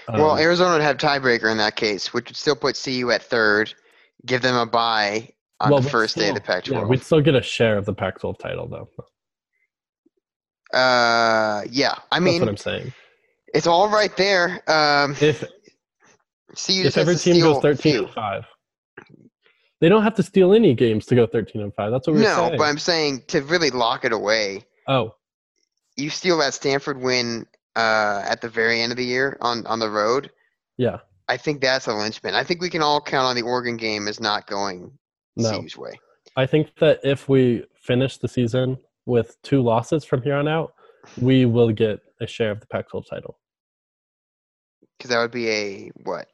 well, 0.08 0.32
Um, 0.32 0.38
Arizona 0.38 0.74
would 0.74 0.82
have 0.82 0.96
tiebreaker 0.96 1.50
in 1.50 1.58
that 1.58 1.76
case, 1.76 2.12
which 2.12 2.28
would 2.28 2.36
still 2.36 2.56
put 2.56 2.80
CU 2.82 3.10
at 3.10 3.22
third, 3.22 3.74
give 4.26 4.42
them 4.42 4.56
a 4.56 4.66
bye 4.66 5.28
on 5.60 5.70
well, 5.70 5.80
the 5.80 5.90
first 5.90 6.16
day 6.16 6.28
of 6.28 6.34
the 6.34 6.40
still- 6.42 6.54
Pac-12. 6.54 6.72
Yeah, 6.72 6.84
we'd 6.84 7.02
still 7.02 7.20
get 7.20 7.34
a 7.34 7.42
share 7.42 7.76
of 7.76 7.84
the 7.86 7.94
Pac-12 7.94 8.38
title, 8.38 8.68
though. 8.68 8.88
uh, 10.78 11.62
yeah. 11.70 11.94
I 12.10 12.20
mean, 12.20 12.34
That's 12.34 12.40
what 12.40 12.48
I'm 12.48 12.56
saying. 12.56 12.92
it's 13.54 13.66
all 13.66 13.88
right 13.88 14.14
there. 14.16 14.62
Um, 14.70 15.12
If 15.20 15.40
CU 16.56 16.84
if 16.86 16.96
every 16.96 17.16
team 17.16 17.40
goes 17.40 17.60
13 17.62 17.96
and 17.96 18.10
five, 18.10 18.44
they 19.80 19.88
don't 19.88 20.02
have 20.02 20.14
to 20.16 20.22
steal 20.22 20.52
any 20.54 20.74
games 20.74 21.06
to 21.06 21.14
go 21.14 21.26
13 21.26 21.62
and 21.62 21.74
five. 21.74 21.90
That's 21.90 22.06
what 22.06 22.14
we're 22.16 22.22
No, 22.22 22.36
saying. 22.36 22.52
No, 22.52 22.58
but 22.58 22.64
I'm 22.64 22.78
saying 22.78 23.22
to 23.28 23.42
really 23.42 23.70
lock 23.70 24.04
it 24.04 24.12
away, 24.12 24.64
oh, 24.88 25.14
you 25.96 26.10
steal 26.10 26.38
that 26.38 26.54
Stanford 26.54 27.00
win 27.00 27.46
uh, 27.76 28.22
at 28.24 28.40
the 28.40 28.48
very 28.48 28.80
end 28.80 28.92
of 28.92 28.96
the 28.98 29.04
year 29.04 29.36
on 29.40 29.66
on 29.66 29.78
the 29.80 29.90
road. 29.90 30.30
Yeah. 30.76 30.98
I 31.28 31.36
think 31.36 31.60
that's 31.60 31.86
a 31.86 31.94
linchpin. 31.94 32.34
I 32.34 32.44
think 32.44 32.60
we 32.60 32.70
can 32.70 32.82
all 32.82 33.00
count 33.00 33.26
on 33.26 33.36
the 33.36 33.42
Oregon 33.42 33.76
game 33.76 34.08
as 34.08 34.20
not 34.20 34.46
going 34.46 34.92
No. 35.36 35.60
CU's 35.62 35.76
way. 35.76 35.98
I 36.36 36.46
think 36.46 36.68
that 36.80 37.00
if 37.02 37.28
we 37.28 37.64
finish 37.80 38.18
the 38.18 38.28
season 38.28 38.76
with 39.06 39.40
two 39.42 39.62
losses 39.62 40.04
from 40.04 40.22
here 40.22 40.34
on 40.34 40.48
out, 40.48 40.74
we 41.20 41.44
will 41.46 41.70
get 41.72 42.00
a 42.20 42.26
share 42.26 42.50
of 42.50 42.60
the 42.60 42.66
Pac-12 42.66 43.04
title. 43.08 43.38
because 44.98 45.10
that 45.10 45.18
would 45.20 45.30
be 45.30 45.48
a 45.50 45.90
what 46.04 46.26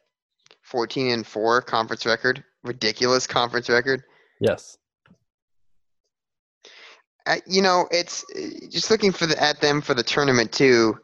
14 0.62 1.10
and 1.10 1.26
4 1.26 1.62
conference 1.62 2.06
record 2.06 2.44
ridiculous 2.62 3.26
conference 3.26 3.68
record 3.68 4.02
Yes. 4.40 4.76
uh, 7.26 7.36
you 7.46 7.62
know 7.62 7.86
it's 7.90 8.24
uh, 8.36 8.66
just 8.68 8.90
looking 8.90 9.10
for 9.12 9.26
the 9.26 9.40
at 9.42 9.60
them 9.60 9.80
for 9.80 9.94
the 9.94 10.02
tournament 10.02 10.52
too 10.52 10.96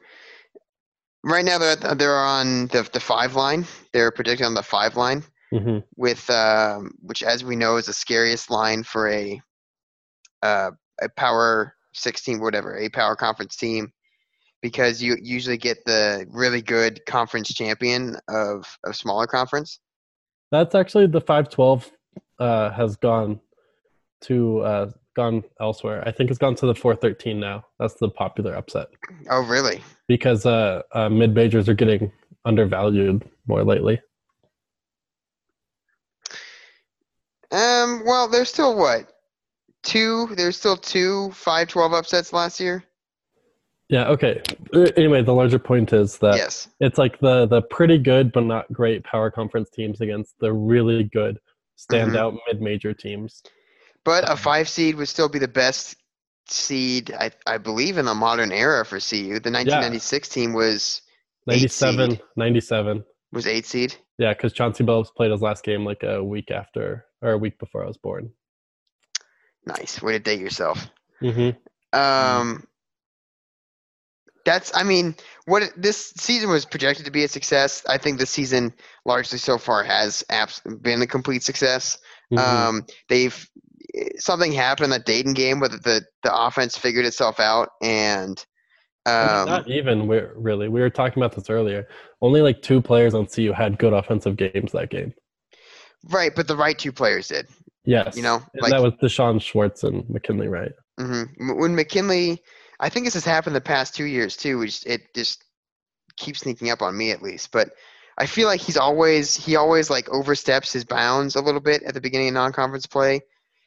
right 1.27 1.45
now 1.45 1.59
they're 1.59 1.77
they're 1.77 2.17
on 2.17 2.69
the, 2.69 2.89
the 2.93 3.01
five 3.01 3.35
line. 3.35 3.67
They're 3.93 4.11
predicted 4.11 4.47
on 4.47 4.55
the 4.55 4.63
five 4.63 4.97
line 4.97 5.25
hmm 5.51 5.79
with 5.97 6.29
um, 6.31 6.93
which 7.01 7.23
as 7.23 7.45
we 7.45 7.57
know 7.57 7.77
is 7.77 7.87
the 7.87 7.93
scariest 7.93 8.51
line 8.51 8.83
for 8.83 9.09
a 9.09 9.41
uh, 10.43 10.71
a 11.03 11.09
power 11.17 11.75
16 11.95 12.41
whatever 12.41 12.77
a 12.77 12.89
power 12.89 13.17
conference 13.17 13.57
team 13.57 13.93
because 14.63 15.03
you 15.03 15.17
usually 15.23 15.57
get 15.57 15.85
the 15.85 16.27
really 16.31 16.63
good 16.63 17.05
conference 17.07 17.53
champion 17.53 18.17
of 18.29 18.67
a 18.85 18.93
smaller 18.93 19.27
conference. 19.27 19.79
That's 20.51 20.75
actually 20.75 21.07
the 21.07 21.21
512 21.21 21.91
uh, 22.39 22.71
has 22.71 22.97
gone 22.97 23.41
to 24.23 24.61
uh, 24.61 24.91
gone 25.17 25.43
elsewhere. 25.61 26.05
I 26.07 26.13
think 26.13 26.31
it's 26.31 26.39
gone 26.39 26.55
to 26.57 26.67
the 26.67 26.75
413 26.75 27.41
now. 27.41 27.65
That's 27.81 27.95
the 27.95 28.09
popular 28.09 28.55
upset 28.55 28.89
oh 29.31 29.45
really 29.47 29.81
because 30.07 30.47
uh, 30.47 30.83
uh, 30.93 31.09
mid 31.09 31.35
majors 31.35 31.69
are 31.69 31.75
getting 31.75 32.13
undervalued 32.45 33.29
more 33.47 33.65
lately. 33.65 34.01
Um. 37.53 38.03
Well, 38.05 38.29
there's 38.29 38.49
still 38.49 38.77
what 38.77 39.13
two? 39.83 40.29
There's 40.37 40.57
still 40.57 40.77
two 40.77 41.31
five 41.31 41.69
twelve 41.69 41.93
upsets 41.93 42.33
last 42.33 42.61
year. 42.61 42.85
Yeah. 43.89 44.09
Okay. 44.09 44.43
Anyway, 44.97 45.23
the 45.23 45.33
larger 45.33 45.61
point 45.61 45.93
is 45.93 46.19
that 46.19 46.37
yes. 46.37 46.69
it's 46.81 46.99
like 46.99 47.21
the 47.21 47.47
the 47.47 47.63
pretty 47.63 47.99
good 47.99 48.33
but 48.33 48.45
not 48.45 48.71
great 48.73 49.05
power 49.05 49.31
conference 49.31 49.71
teams 49.71 50.01
against 50.01 50.35
the 50.41 50.53
really 50.53 51.05
good 51.05 51.39
standout 51.79 52.37
mid 52.49 52.61
major 52.61 52.93
teams. 52.93 53.43
But 54.07 54.31
a 54.31 54.37
five 54.37 54.69
seed 54.69 54.95
would 54.95 55.09
still 55.09 55.29
be 55.29 55.41
the 55.41 55.49
best 55.49 55.97
seed, 56.49 57.13
I 57.13 57.33
I 57.45 57.59
believe, 57.59 57.99
in 57.99 58.07
the 58.07 58.15
modern 58.15 58.53
era 58.53 58.85
for 58.87 59.01
CU. 59.01 59.41
The 59.41 59.51
1996 59.51 60.29
team 60.29 60.53
was 60.53 61.03
Eight 61.51 61.63
97, 61.63 62.11
seed. 62.13 62.21
97. 62.37 63.05
was 63.33 63.47
eight 63.49 63.67
seed. 63.67 63.97
Yeah, 64.19 64.33
because 64.33 64.53
Chauncey 64.53 64.85
Billups 64.85 65.15
played 65.15 65.33
his 65.33 65.43
last 65.43 65.65
game 65.65 65.85
like 65.85 66.05
a 66.05 66.23
week 66.23 66.53
after 66.53 67.05
or 67.21 67.33
a 67.33 67.39
week 67.39 67.59
before 67.59 67.83
I 67.83 67.87
was 67.89 67.97
born. 67.99 68.31
Nice. 69.67 70.01
Way 70.01 70.13
to 70.13 70.19
date 70.21 70.41
yourself. 70.41 70.89
hmm 71.21 71.51
Um. 71.93 72.65
That's. 74.45 74.71
I 74.77 74.85
mean, 74.85 75.17
what 75.47 75.73
this 75.77 76.13
season 76.17 76.49
was 76.51 76.65
projected 76.65 77.07
to 77.07 77.11
be 77.11 77.25
a 77.25 77.29
success. 77.29 77.85
I 77.89 77.99
think 77.99 78.21
this 78.21 78.31
season, 78.31 78.73
largely 79.05 79.39
so 79.39 79.59
far, 79.59 79.83
has 79.83 80.25
abs- 80.31 80.61
been 80.61 81.03
a 81.03 81.07
complete 81.09 81.43
success. 81.43 81.99
Mm-hmm. 82.33 82.39
Um, 82.39 82.87
they've 83.09 83.49
something 84.19 84.53
happened 84.53 84.87
in 84.87 84.91
that 84.91 85.07
Dayton 85.07 85.35
game 85.35 85.61
where 85.61 85.69
the 85.69 86.05
the 86.23 86.37
offense 86.37 86.77
figured 86.77 87.07
itself 87.07 87.41
out, 87.41 87.71
and 87.83 88.45
um, 89.07 89.47
not 89.47 89.69
even 89.69 90.07
we're 90.07 90.33
really 90.37 90.69
we 90.69 90.81
were 90.81 90.91
talking 90.91 91.23
about 91.23 91.35
this 91.35 91.49
earlier. 91.49 91.87
Only 92.21 92.43
like 92.43 92.63
two 92.63 92.83
players 92.83 93.15
on 93.15 93.27
CU 93.27 93.53
had 93.53 93.79
good 93.79 93.93
offensive 93.93 94.37
games 94.37 94.73
that 94.73 94.91
game. 94.91 95.15
right. 96.11 96.33
But 96.35 96.49
the 96.49 96.57
right 96.57 96.79
two 96.79 96.93
players 96.93 97.29
did. 97.29 97.47
Yes, 97.85 98.17
You 98.17 98.23
know, 98.23 98.43
And 98.55 98.63
like 98.63 98.73
that 98.73 98.83
was 98.83 98.95
D'Shawn 99.01 99.39
Schwartz 99.39 99.85
and 99.85 100.09
McKinley 100.11 100.49
Wright. 100.49 100.73
hmm 100.99 101.23
when 101.39 101.75
McKinley. 101.75 102.43
I 102.79 102.91
think 102.91 103.07
this 103.07 103.15
has 103.15 103.25
happened 103.25 103.57
the 103.57 103.61
past 103.61 103.95
two 103.95 104.05
years 104.05 104.37
too. 104.37 104.59
Which 104.59 104.85
it 104.87 105.15
just 105.15 105.45
keeps 106.17 106.41
sneaking 106.41 106.71
up 106.71 106.83
on 106.83 106.97
me 106.97 107.11
at 107.11 107.23
least, 107.23 107.53
but. 107.53 107.71
I 108.19 108.25
feel 108.25 108.49
like 108.49 108.63
he's 108.63 108.79
always 108.79 109.37
he 109.37 109.57
always 109.57 109.91
like 109.91 110.09
oversteps 110.09 110.73
his 110.73 110.87
bounds 110.87 111.37
a 111.37 111.43
little 111.43 111.61
bit 111.61 111.83
at 111.83 111.93
the 111.93 112.01
beginning 112.01 112.29
of 112.29 112.33
non-conference 112.33 112.87
play. 112.87 113.21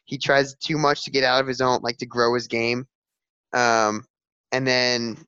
He 0.04 0.18
tries 0.18 0.54
too 0.56 0.78
much 0.78 1.04
to 1.04 1.10
get 1.10 1.24
out 1.24 1.40
of 1.40 1.46
his 1.46 1.60
own 1.60 1.80
like 1.82 1.98
to 1.98 2.06
grow 2.06 2.34
his 2.34 2.48
game, 2.48 2.86
um, 3.52 4.04
and 4.52 4.66
then 4.66 5.24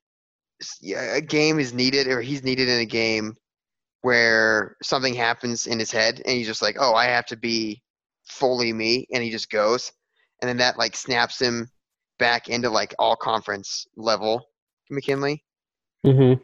a 0.95 1.21
game 1.21 1.59
is 1.59 1.73
needed 1.73 2.07
or 2.07 2.21
he's 2.21 2.43
needed 2.43 2.69
in 2.69 2.79
a 2.79 2.85
game 2.85 3.35
where 4.01 4.75
something 4.83 5.13
happens 5.13 5.67
in 5.67 5.79
his 5.79 5.91
head 5.91 6.21
and 6.25 6.35
he's 6.35 6.47
just 6.47 6.61
like, 6.61 6.75
oh, 6.79 6.93
I 6.93 7.05
have 7.05 7.25
to 7.27 7.37
be 7.37 7.81
fully 8.25 8.73
me, 8.73 9.07
and 9.13 9.23
he 9.23 9.29
just 9.29 9.49
goes, 9.49 9.91
and 10.41 10.49
then 10.49 10.57
that 10.57 10.77
like 10.77 10.95
snaps 10.95 11.41
him 11.41 11.69
back 12.19 12.49
into 12.49 12.69
like 12.69 12.93
all 12.99 13.15
conference 13.15 13.87
level 13.95 14.43
McKinley. 14.89 15.43
Mm-hmm. 16.05 16.41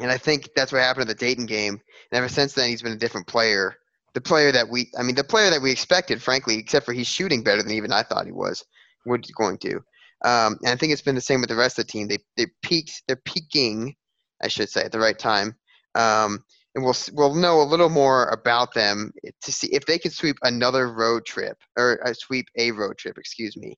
And 0.00 0.10
I 0.10 0.16
think 0.16 0.50
that's 0.54 0.72
what 0.72 0.82
happened 0.82 1.02
in 1.02 1.08
the 1.08 1.14
Dayton 1.14 1.46
game. 1.46 1.74
And 1.74 2.18
ever 2.18 2.28
since 2.28 2.52
then, 2.52 2.68
he's 2.68 2.82
been 2.82 2.92
a 2.92 2.96
different 2.96 3.26
player. 3.26 3.76
The 4.14 4.20
player 4.20 4.50
that 4.52 4.68
we, 4.68 4.90
I 4.98 5.02
mean, 5.02 5.14
the 5.14 5.24
player 5.24 5.50
that 5.50 5.62
we 5.62 5.70
expected, 5.70 6.22
frankly, 6.22 6.58
except 6.58 6.86
for 6.86 6.92
he's 6.92 7.06
shooting 7.06 7.42
better 7.42 7.62
than 7.62 7.72
even 7.72 7.92
I 7.92 8.02
thought 8.02 8.26
he 8.26 8.32
was, 8.32 8.64
was 9.06 9.20
going 9.36 9.58
to. 9.58 9.76
Um, 10.24 10.58
and 10.62 10.70
I 10.70 10.76
think 10.76 10.92
it's 10.92 11.02
been 11.02 11.14
the 11.14 11.20
same 11.20 11.40
with 11.40 11.50
the 11.50 11.56
rest 11.56 11.78
of 11.78 11.86
the 11.86 11.92
team. 11.92 12.08
They 12.08 12.18
they 12.36 12.46
peaked, 12.62 13.02
they're 13.06 13.22
peaking, 13.24 13.94
I 14.42 14.48
should 14.48 14.68
say, 14.68 14.82
at 14.82 14.92
the 14.92 14.98
right 14.98 15.18
time. 15.18 15.54
Um, 15.94 16.44
and 16.74 16.84
we'll 16.84 16.96
we'll 17.12 17.34
know 17.34 17.60
a 17.60 17.64
little 17.64 17.88
more 17.88 18.28
about 18.28 18.74
them 18.74 19.12
to 19.42 19.52
see 19.52 19.68
if 19.68 19.86
they 19.86 19.98
can 19.98 20.10
sweep 20.10 20.36
another 20.42 20.92
road 20.92 21.24
trip 21.24 21.56
or 21.76 22.00
uh, 22.06 22.12
sweep 22.14 22.46
a 22.56 22.70
road 22.72 22.98
trip, 22.98 23.16
excuse 23.18 23.56
me, 23.56 23.76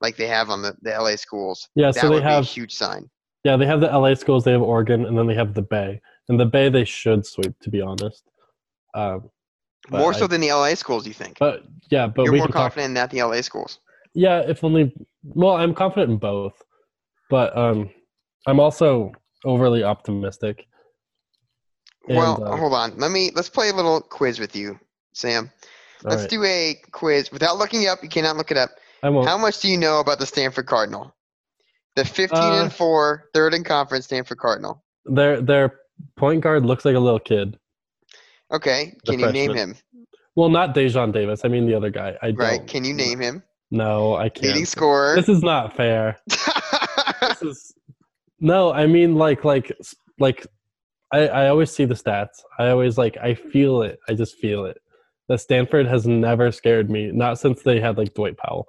like 0.00 0.16
they 0.16 0.26
have 0.26 0.50
on 0.50 0.62
the, 0.62 0.74
the 0.82 0.90
LA 0.90 1.16
schools. 1.16 1.68
Yeah, 1.74 1.92
that 1.92 2.00
so 2.00 2.08
they 2.08 2.16
be 2.16 2.26
a 2.26 2.28
have 2.28 2.44
huge 2.44 2.74
sign. 2.74 3.08
yeah 3.44 3.56
they 3.56 3.66
have 3.66 3.80
the 3.80 3.86
LA 3.86 4.14
schools, 4.14 4.44
they 4.44 4.52
have 4.52 4.62
Oregon, 4.62 5.06
and 5.06 5.16
then 5.16 5.26
they 5.26 5.34
have 5.34 5.54
the 5.54 5.62
Bay. 5.62 6.00
And 6.28 6.38
the 6.38 6.46
Bay 6.46 6.68
they 6.68 6.84
should 6.84 7.26
sweep, 7.26 7.58
to 7.60 7.70
be 7.70 7.80
honest. 7.80 8.22
Um, 8.94 9.30
But 9.90 9.98
More 9.98 10.14
I- 10.14 10.18
so 10.18 10.26
than 10.26 10.40
the 10.40 10.52
LA 10.52 10.74
schools, 10.74 11.06
you 11.06 11.14
think? 11.14 11.38
but 11.38 11.64
yeah, 11.90 12.06
but 12.06 12.24
You're 12.24 12.34
more 12.36 12.46
can 12.46 12.52
talk 12.52 12.62
confident 12.62 12.90
in 12.90 12.94
that 12.94 13.10
than 13.10 13.18
the 13.18 13.26
LA 13.26 13.40
schools. 13.42 13.80
Yeah, 14.14 14.40
if 14.40 14.62
only. 14.62 14.92
Well, 15.24 15.56
I'm 15.56 15.74
confident 15.74 16.10
in 16.10 16.18
both, 16.18 16.62
but 17.30 17.56
um, 17.56 17.90
I'm 18.46 18.60
also 18.60 19.12
overly 19.44 19.82
optimistic. 19.82 20.66
And, 22.08 22.16
well, 22.16 22.42
uh, 22.42 22.56
hold 22.56 22.74
on. 22.74 22.98
Let 22.98 23.10
me 23.10 23.30
let's 23.34 23.48
play 23.48 23.70
a 23.70 23.74
little 23.74 24.00
quiz 24.00 24.38
with 24.38 24.54
you, 24.54 24.78
Sam. 25.14 25.50
Let's 26.04 26.22
right. 26.22 26.30
do 26.30 26.44
a 26.44 26.76
quiz 26.90 27.30
without 27.30 27.58
looking 27.58 27.82
it 27.82 27.86
up. 27.86 28.02
You 28.02 28.08
cannot 28.08 28.36
look 28.36 28.50
it 28.50 28.56
up. 28.56 28.70
I 29.02 29.10
won't. 29.10 29.26
How 29.26 29.38
much 29.38 29.60
do 29.60 29.68
you 29.68 29.78
know 29.78 30.00
about 30.00 30.18
the 30.18 30.26
Stanford 30.26 30.66
Cardinal? 30.66 31.14
The 31.94 32.04
15 32.04 32.38
Uh, 32.38 32.62
and 32.62 32.72
4 32.72 33.28
third 33.34 33.54
in 33.54 33.64
conference 33.64 34.06
Stanford 34.06 34.38
Cardinal. 34.38 34.82
Their 35.04 35.40
their 35.40 35.80
point 36.16 36.42
guard 36.42 36.64
looks 36.64 36.84
like 36.84 36.96
a 36.96 37.00
little 37.00 37.20
kid. 37.20 37.58
Okay, 38.52 38.94
can 39.06 39.18
you 39.18 39.32
name 39.32 39.54
him? 39.54 39.76
Well, 40.36 40.48
not 40.48 40.74
Daejon 40.74 41.12
Davis. 41.12 41.42
I 41.44 41.48
mean 41.48 41.66
the 41.66 41.74
other 41.74 41.90
guy. 41.90 42.16
I 42.22 42.30
Right? 42.30 42.58
don't. 42.58 42.68
Can 42.68 42.84
you 42.84 42.94
name 42.94 43.20
him? 43.20 43.42
No, 43.70 44.14
I 44.14 44.28
can't. 44.28 44.66
scorer. 44.68 45.16
This 45.16 45.28
is 45.28 45.42
not 45.42 45.76
fair. 45.76 46.18
This 47.20 47.42
is 47.42 47.74
no. 48.40 48.72
I 48.72 48.86
mean, 48.86 49.14
like, 49.14 49.44
like, 49.44 49.72
like. 50.18 50.44
I 51.12 51.28
I 51.28 51.48
always 51.48 51.70
see 51.70 51.84
the 51.84 51.94
stats. 51.94 52.40
I 52.58 52.68
always 52.70 52.98
like. 52.98 53.16
I 53.22 53.34
feel 53.34 53.82
it. 53.82 54.00
I 54.08 54.14
just 54.14 54.36
feel 54.38 54.64
it. 54.66 54.78
That 55.28 55.38
Stanford 55.38 55.86
has 55.86 56.04
never 56.06 56.50
scared 56.50 56.90
me. 56.90 57.12
Not 57.12 57.38
since 57.38 57.62
they 57.62 57.80
had 57.80 57.96
like 57.96 58.14
Dwight 58.14 58.36
Powell. 58.36 58.66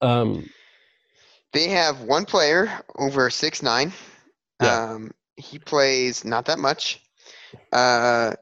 Um. 0.00 0.48
they 1.52 1.68
have 1.68 2.02
one 2.02 2.24
player 2.24 2.70
over 2.96 3.28
six 3.30 3.62
nine. 3.62 3.92
Yeah. 4.62 4.92
Um, 4.92 5.10
he 5.36 5.58
plays 5.58 6.24
not 6.24 6.44
that 6.46 6.58
much. 6.60 7.00
Uh, 7.72 8.34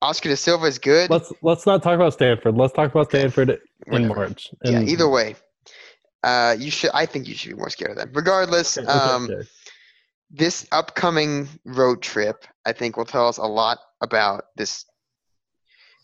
Oscar 0.00 0.28
da 0.28 0.34
Silva 0.36 0.66
is 0.66 0.78
good. 0.78 1.10
Let's 1.10 1.32
let's 1.42 1.66
not 1.66 1.82
talk 1.82 1.94
about 1.96 2.12
Stanford. 2.12 2.56
Let's 2.56 2.72
talk 2.72 2.90
about 2.90 3.06
Okay. 3.08 3.18
Stanford 3.20 3.50
in 3.50 3.58
Whatever. 3.86 4.14
March. 4.14 4.50
Yeah, 4.64 4.82
either 4.82 5.08
way. 5.08 5.36
Uh, 6.22 6.56
you 6.58 6.70
should. 6.70 6.90
I 6.94 7.06
think 7.06 7.26
you 7.28 7.34
should 7.34 7.50
be 7.50 7.56
more 7.56 7.70
scared 7.70 7.92
of 7.92 7.96
them. 7.96 8.10
Regardless, 8.12 8.78
Okay, 8.78 8.86
okay, 8.86 8.98
um, 8.98 9.24
okay. 9.30 9.48
this 10.30 10.66
upcoming 10.72 11.48
road 11.64 12.02
trip, 12.02 12.44
I 12.64 12.72
think, 12.72 12.96
will 12.96 13.04
tell 13.04 13.28
us 13.28 13.38
a 13.38 13.46
lot 13.46 13.78
about 14.00 14.44
this. 14.56 14.84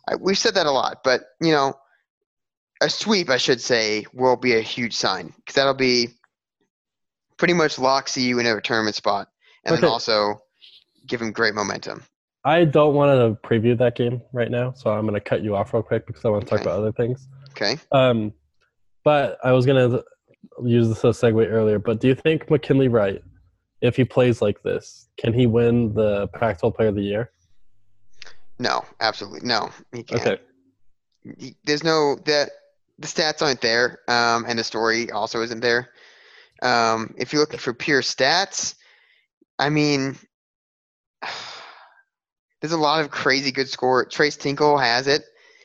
I, 0.09 0.17
we've 0.17 0.39
said 0.39 0.55
that 0.55 0.67
a 0.67 0.71
lot, 0.71 0.99
but 1.05 1.23
you 1.41 1.53
know, 1.53 1.75
a 2.81 2.89
sweep, 2.91 3.31
I 3.31 3.37
should 3.39 3.61
say, 3.61 4.07
will 4.13 4.37
be 4.37 4.55
a 4.57 4.61
huge 4.61 4.95
sign 4.95 5.33
because 5.37 5.55
that'll 5.55 5.75
be 5.75 6.09
pretty 7.37 7.55
much 7.55 7.79
lock 7.79 8.09
CU 8.13 8.39
in 8.39 8.47
a 8.47 8.61
tournament 8.61 8.97
spot, 8.97 9.29
and 9.65 9.77
then 9.77 9.85
also 9.85 10.41
give 11.07 11.21
them 11.21 11.33
great 11.33 11.55
momentum. 11.55 12.03
I 12.45 12.65
don't 12.65 12.95
want 12.95 13.11
to 13.43 13.49
preview 13.49 13.77
that 13.79 13.97
game 13.97 14.21
right 14.33 14.51
now, 14.51 14.73
so 14.73 14.91
I'm 14.91 15.03
going 15.03 15.15
to 15.15 15.21
cut 15.21 15.43
you 15.43 15.57
off 15.57 15.73
real 15.73 15.83
quick 15.83 16.07
because 16.07 16.25
I 16.25 16.29
want 16.29 16.45
to 16.45 16.51
talk 16.51 16.61
Okay. 16.61 16.69
about 16.69 16.79
other 16.81 16.93
things. 16.93 17.27
Okay. 17.51 17.79
Um, 17.93 18.33
but 19.03 19.39
I 19.43 19.53
was 19.53 19.65
going 19.67 19.91
to 19.91 20.05
use 20.63 20.89
this 20.89 21.05
as 21.05 21.23
a 21.23 21.27
segue 21.27 21.51
earlier. 21.51 21.79
But 21.79 22.01
do 22.01 22.09
you 22.09 22.15
think 22.15 22.51
McKinley 22.51 22.89
Wright 22.89 23.23
if 23.81 23.97
he 23.97 24.05
plays 24.05 24.41
like 24.41 24.63
this, 24.63 25.09
can 25.19 25.35
he 25.35 25.47
win 25.47 25.93
the 25.93 26.27
Pac-12 26.29 26.75
Player 26.75 26.89
of 26.89 26.95
the 26.95 27.03
Year? 27.03 27.31
No, 28.59 28.83
absolutely 29.01 29.41
no. 29.47 29.71
He 29.93 30.03
can't. 30.03 30.23
Okay. 30.27 30.43
He- 31.39 31.57
There's 31.65 31.83
no 31.85 32.17
that 32.25 32.51
the 32.99 33.07
stats 33.09 33.43
aren't 33.43 33.61
there, 33.61 33.99
um, 34.09 34.45
and 34.49 34.59
the 34.59 34.65
story 34.65 35.11
also 35.11 35.43
isn't 35.43 35.61
there. 35.61 35.91
Um, 36.63 37.15
if 37.19 37.33
you're 37.33 37.41
looking 37.43 37.59
for 37.59 37.75
pure 37.75 38.01
stats, 38.01 38.75
I 39.59 39.69
mean, 39.71 40.17
there's 42.65 42.73
a 42.73 42.79
lot 42.79 43.05
of 43.05 43.11
crazy 43.11 43.53
good 43.53 43.69
score. 43.69 44.07
Tres 44.07 44.39
Tinkle 44.39 44.79
has 44.79 45.07
it. 45.07 45.23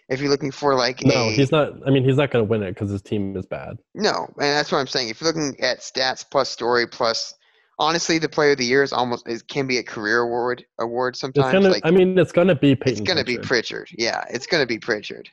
If 0.10 0.20
you're 0.20 0.30
looking 0.30 0.52
for 0.52 0.76
like 0.76 1.02
No, 1.06 1.30
a 1.30 1.32
he's 1.32 1.50
not. 1.50 1.72
I 1.88 1.92
mean, 1.92 2.04
he's 2.04 2.18
not 2.18 2.30
going 2.30 2.44
to 2.44 2.50
win 2.50 2.62
it 2.62 2.72
because 2.74 2.90
his 2.92 3.02
team 3.02 3.38
is 3.38 3.46
bad. 3.46 3.78
no, 3.96 4.26
and 4.36 4.36
that's 4.58 4.70
what 4.70 4.80
I'm 4.80 4.88
saying. 4.88 5.08
If 5.08 5.22
you're 5.22 5.32
looking 5.32 5.58
at 5.62 5.80
stats 5.80 6.26
plus 6.30 6.50
story 6.50 6.88
plus, 6.88 7.34
honestly, 7.80 8.18
the 8.18 8.28
player 8.28 8.52
of 8.52 8.58
the 8.58 8.66
year 8.66 8.84
is 8.84 8.92
almost 8.92 9.30
is, 9.30 9.42
can 9.44 9.66
be 9.66 9.78
a 9.78 9.84
career 9.84 10.20
award 10.20 10.66
award 10.78 11.14
It's 11.14 11.22
sometimes. 11.22 11.54
gonna. 11.54 11.70
like 11.70 11.86
I 11.86 11.92
mean, 11.92 12.18
it's 12.20 12.34
gonna 12.34 12.54
be 12.56 12.74
it's 12.86 13.00
gonna 13.00 13.24
be 13.24 13.38
Pritchard. 13.38 13.88
Yeah, 13.98 14.26
it's 14.30 14.46
gonna 14.46 14.66
be 14.66 14.78
Pritchard. 14.78 15.30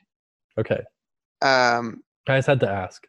Okay, 0.57 0.79
Um, 1.41 2.01
I 2.29 2.37
just 2.37 2.47
had 2.47 2.61
to 2.61 2.69
ask. 2.69 3.05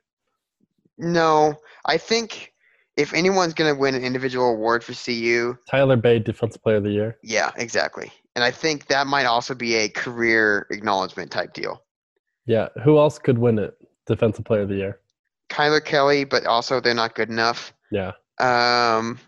no, 0.99 1.55
I 1.85 1.97
think 1.99 2.53
if 2.97 3.15
anyone's 3.15 3.55
gonna 3.55 3.75
win 3.75 3.95
an 3.95 4.05
individual 4.05 4.51
award 4.51 4.83
for 4.83 4.95
CU, 4.95 5.55
Tyler 5.71 5.97
Bey, 5.97 6.19
Defensive 6.19 6.63
Player 6.63 6.77
of 6.77 6.85
the 6.85 6.91
Year. 6.91 7.19
yeah, 7.23 7.53
exactly. 7.57 8.11
And 8.39 8.45
I 8.45 8.53
think 8.53 8.87
that 8.87 9.09
might 9.09 9.27
also 9.27 9.53
be 9.53 9.75
a 9.75 9.89
career 9.89 10.69
acknowledgement 10.71 11.33
type 11.33 11.55
deal. 11.55 11.83
Yeah. 12.47 12.69
Who 12.85 12.97
else 12.97 13.19
could 13.19 13.37
win 13.37 13.59
it? 13.59 13.75
Defensive 14.07 14.45
Player 14.45 14.61
of 14.61 14.69
the 14.69 14.77
Year. 14.77 15.01
Kylor 15.51 15.85
Kelley, 15.85 16.23
but 16.23 16.47
also 16.47 16.79
they're 16.79 16.95
not 16.95 17.17
good 17.17 17.31
enough. 17.31 17.73
Yeah. 17.91 18.13
Um, 18.39 19.19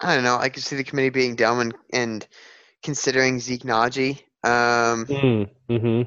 I 0.00 0.14
don't 0.14 0.24
know. 0.24 0.38
I 0.38 0.48
could 0.48 0.62
see 0.62 0.76
the 0.76 0.82
committee 0.82 1.10
being 1.10 1.36
dumb 1.36 1.60
and, 1.60 1.74
and 1.92 2.26
considering 2.82 3.38
Zeke 3.38 3.64
Nnaji. 3.64 4.20
Um, 4.42 5.04
Mm, 5.04 5.50
hmm 5.68 6.02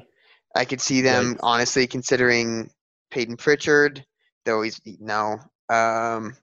I 0.56 0.64
could 0.64 0.80
see 0.80 1.00
them 1.02 1.36
honestly 1.44 1.86
considering 1.86 2.72
Payton 3.12 3.36
Pritchard, 3.36 4.04
though 4.44 4.62
he's 4.62 4.80
no. 4.98 5.38
Um, 5.68 6.36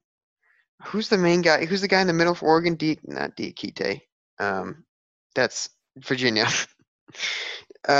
who's 0.82 1.10
the 1.10 1.18
main 1.18 1.42
guy? 1.42 1.66
Who's 1.66 1.82
the 1.82 1.90
guy 1.90 2.00
in 2.00 2.08
the 2.08 2.14
middle 2.14 2.36
for 2.36 2.46
Oregon? 2.46 2.76
D, 2.76 2.98
not 3.04 3.36
Diakite. 3.36 4.00
Um, 4.40 4.86
that's 5.34 5.70
Virginia. 5.98 6.46
uh, 7.88 7.92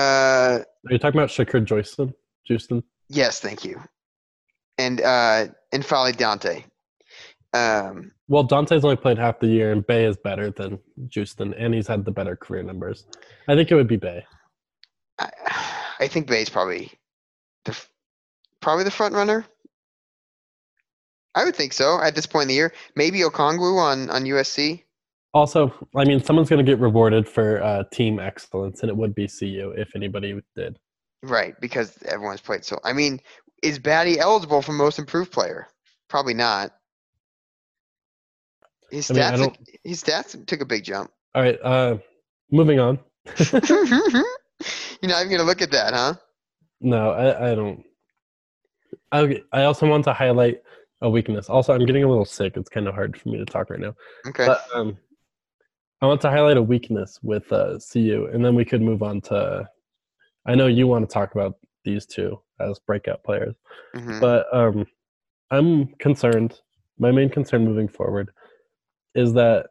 Are 0.62 0.66
you 0.90 0.98
talking 0.98 1.20
about 1.20 1.30
Shakur 1.30 1.66
Juiston? 1.66 2.14
Justin? 2.48 2.84
yes, 3.10 3.40
thank 3.40 3.66
you. 3.66 3.82
And 4.78 5.02
uh, 5.02 5.48
and 5.72 5.84
N'Faly 5.84 6.16
Dante. 6.16 6.64
Um, 7.54 8.12
Well, 8.28 8.44
Dante's 8.44 8.84
only 8.84 8.98
played 8.98 9.18
half 9.18 9.40
the 9.40 9.48
year, 9.48 9.72
and 9.72 9.86
Bey 9.86 10.06
is 10.06 10.18
better 10.18 10.52
than 10.52 10.80
Justin, 11.08 11.54
and 11.54 11.74
he's 11.74 11.88
had 11.88 12.04
the 12.04 12.12
better 12.12 12.36
career 12.36 12.64
numbers. 12.64 13.06
I 13.48 13.56
think 13.56 13.72
it 13.72 13.76
would 13.76 13.88
be 13.88 13.96
Bey. 13.96 14.26
I, 15.18 15.30
I 16.00 16.08
think 16.08 16.28
Bey's 16.28 16.50
probably 16.50 16.92
the 17.64 17.80
probably 18.62 18.84
the 18.84 18.92
front 18.92 19.14
runner. 19.14 19.46
I 21.34 21.44
would 21.46 21.56
think 21.56 21.74
so 21.74 22.02
at 22.02 22.16
this 22.16 22.26
point 22.26 22.44
in 22.44 22.48
the 22.50 22.56
year. 22.56 22.74
Maybe 22.96 23.20
Okongwu 23.20 23.78
on 23.80 24.10
on 24.10 24.24
USC. 24.24 24.84
Also, 25.36 25.70
I 25.98 26.06
mean, 26.06 26.24
someone's 26.24 26.50
going 26.50 26.66
to 26.66 26.72
get 26.72 26.80
rewarded 26.80 27.28
for 27.28 27.62
uh, 27.62 27.84
team 27.92 28.20
excellence, 28.20 28.82
and 28.82 28.90
it 28.90 28.96
would 28.96 29.14
be 29.14 29.28
CU 29.28 29.74
if 29.76 29.94
anybody 29.94 30.40
did. 30.56 30.80
Right, 31.24 31.60
because 31.60 31.98
everyone's 32.06 32.40
played 32.40 32.64
so. 32.64 32.80
I 32.86 32.94
mean, 32.94 33.20
is 33.62 33.78
Battey 33.78 34.16
eligible 34.16 34.62
for 34.62 34.72
most 34.72 34.98
improved 34.98 35.34
player? 35.34 35.68
Probably 36.08 36.34
not. 36.34 36.72
His 38.90 39.12
I 39.12 39.14
mean, 39.14 39.24
stats, 39.24 39.38
don't- 39.38 39.70
his 39.84 40.02
stats 40.02 40.46
took 40.48 40.62
a 40.62 40.66
big 40.66 40.86
jump. 40.86 41.12
All 41.36 41.42
right, 41.42 41.60
uh, 41.62 41.98
moving 42.50 42.80
on. 42.80 42.98
You're 43.52 43.60
not 45.04 45.20
even 45.20 45.32
gonna 45.32 45.44
look 45.44 45.62
at 45.62 45.72
that, 45.72 45.94
huh? 45.94 46.14
No, 46.80 47.10
I, 47.10 47.52
I 47.52 47.56
don't. 47.56 47.84
I, 49.12 49.42
I 49.52 49.64
also 49.66 49.86
want 49.86 50.06
to 50.06 50.14
highlight 50.14 50.62
a 51.02 51.10
weakness. 51.10 51.50
Also, 51.50 51.74
I'm 51.74 51.86
getting 51.86 52.04
a 52.06 52.08
little 52.08 52.24
sick. 52.24 52.54
It's 52.56 52.70
kind 52.70 52.88
of 52.88 52.96
hard 52.96 53.20
for 53.20 53.28
me 53.30 53.38
to 53.38 53.46
talk 53.46 53.70
right 53.70 53.80
now. 53.80 53.96
Okay. 54.28 54.46
But 54.46 54.64
um, 54.74 54.98
I 56.02 56.08
want 56.08 56.22
to 56.22 56.30
highlight 56.30 56.58
a 56.58 56.62
weakness 56.62 57.20
with 57.24 57.52
uh, 57.52 57.80
CU, 57.92 58.28
and 58.34 58.44
then 58.44 58.56
we 58.56 58.66
could 58.66 58.82
move 58.82 59.02
on 59.02 59.22
to. 59.22 59.68
I 60.46 60.56
know 60.56 60.68
you 60.68 60.88
want 60.88 61.08
to 61.08 61.14
talk 61.14 61.34
about 61.34 61.56
these 61.84 62.06
two 62.06 62.40
as 62.60 62.80
breakout 62.80 63.24
players, 63.24 63.56
Mhm. 63.96 64.20
but 64.20 64.46
um, 64.54 64.86
I'm 65.52 65.88
concerned. 65.96 66.60
My 67.00 67.12
main 67.12 67.30
concern 67.30 67.66
moving 67.66 67.88
forward 67.88 68.30
is 69.16 69.34
that 69.34 69.68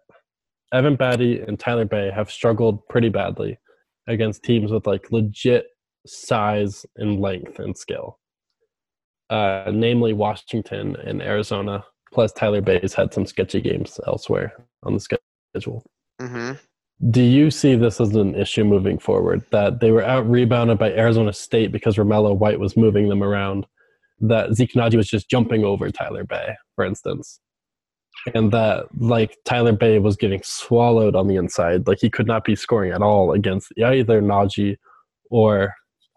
Evan 0.73 0.97
Battey 0.97 1.47
and 1.47 1.59
Tyler 1.59 1.85
Bey 1.85 2.11
have 2.11 2.31
struggled 2.31 2.87
pretty 2.89 3.09
badly 3.09 3.59
against 4.07 4.43
teams 4.43 4.71
with 4.73 4.87
like 4.87 5.11
legit 5.13 5.67
size 6.07 6.85
and 6.97 7.21
length 7.21 7.59
and 7.59 7.77
skill, 7.77 8.19
uh, 9.31 9.71
namely 9.73 10.13
Washington 10.13 10.97
and 10.97 11.23
Arizona. 11.23 11.85
Plus, 12.13 12.33
Tyler 12.33 12.61
Bey's 12.61 12.95
had 12.95 13.13
some 13.15 13.27
sketchy 13.27 13.61
games 13.61 13.99
elsewhere 14.07 14.53
on 14.83 14.95
the 14.95 15.01
schedule. 15.01 15.85
Mhm. 16.25 16.59
Do 17.11 17.23
you 17.23 17.51
see 17.51 17.75
this 17.77 18.01
as 18.01 18.15
an 18.15 18.35
issue 18.35 18.65
moving 18.65 18.99
forward? 18.99 19.45
That 19.51 19.81
they 19.81 19.91
were 19.91 20.05
out 20.05 20.29
rebounded 20.29 20.79
by 20.79 20.93
Arizona 20.93 21.33
State 21.33 21.73
because 21.73 21.97
Romello 21.97 22.37
White 22.37 22.61
was 22.61 22.77
moving 22.77 23.09
them 23.09 23.23
around. 23.23 23.67
That 24.21 24.55
Zeke 24.55 24.73
Nnaji 24.73 24.97
was 24.97 25.09
just 25.09 25.29
jumping 25.29 25.65
over 25.65 25.91
Tyler 25.91 26.25
Bey, 26.25 26.55
for 26.77 26.85
instance. 26.85 27.41
And 28.35 28.53
that 28.53 28.87
like 28.97 29.37
Tyler 29.45 29.73
Bey 29.73 29.99
was 29.99 30.17
getting 30.17 30.43
swallowed 30.43 31.15
on 31.15 31.29
the 31.29 31.37
inside. 31.37 31.87
Like 31.87 31.99
he 32.01 32.09
could 32.11 32.27
not 32.27 32.45
be 32.45 32.57
scoring 32.57 32.93
at 32.93 33.03
all 33.03 33.33
against 33.33 33.73
either 33.77 34.23
Nnaji 34.23 34.77
or 35.31 35.75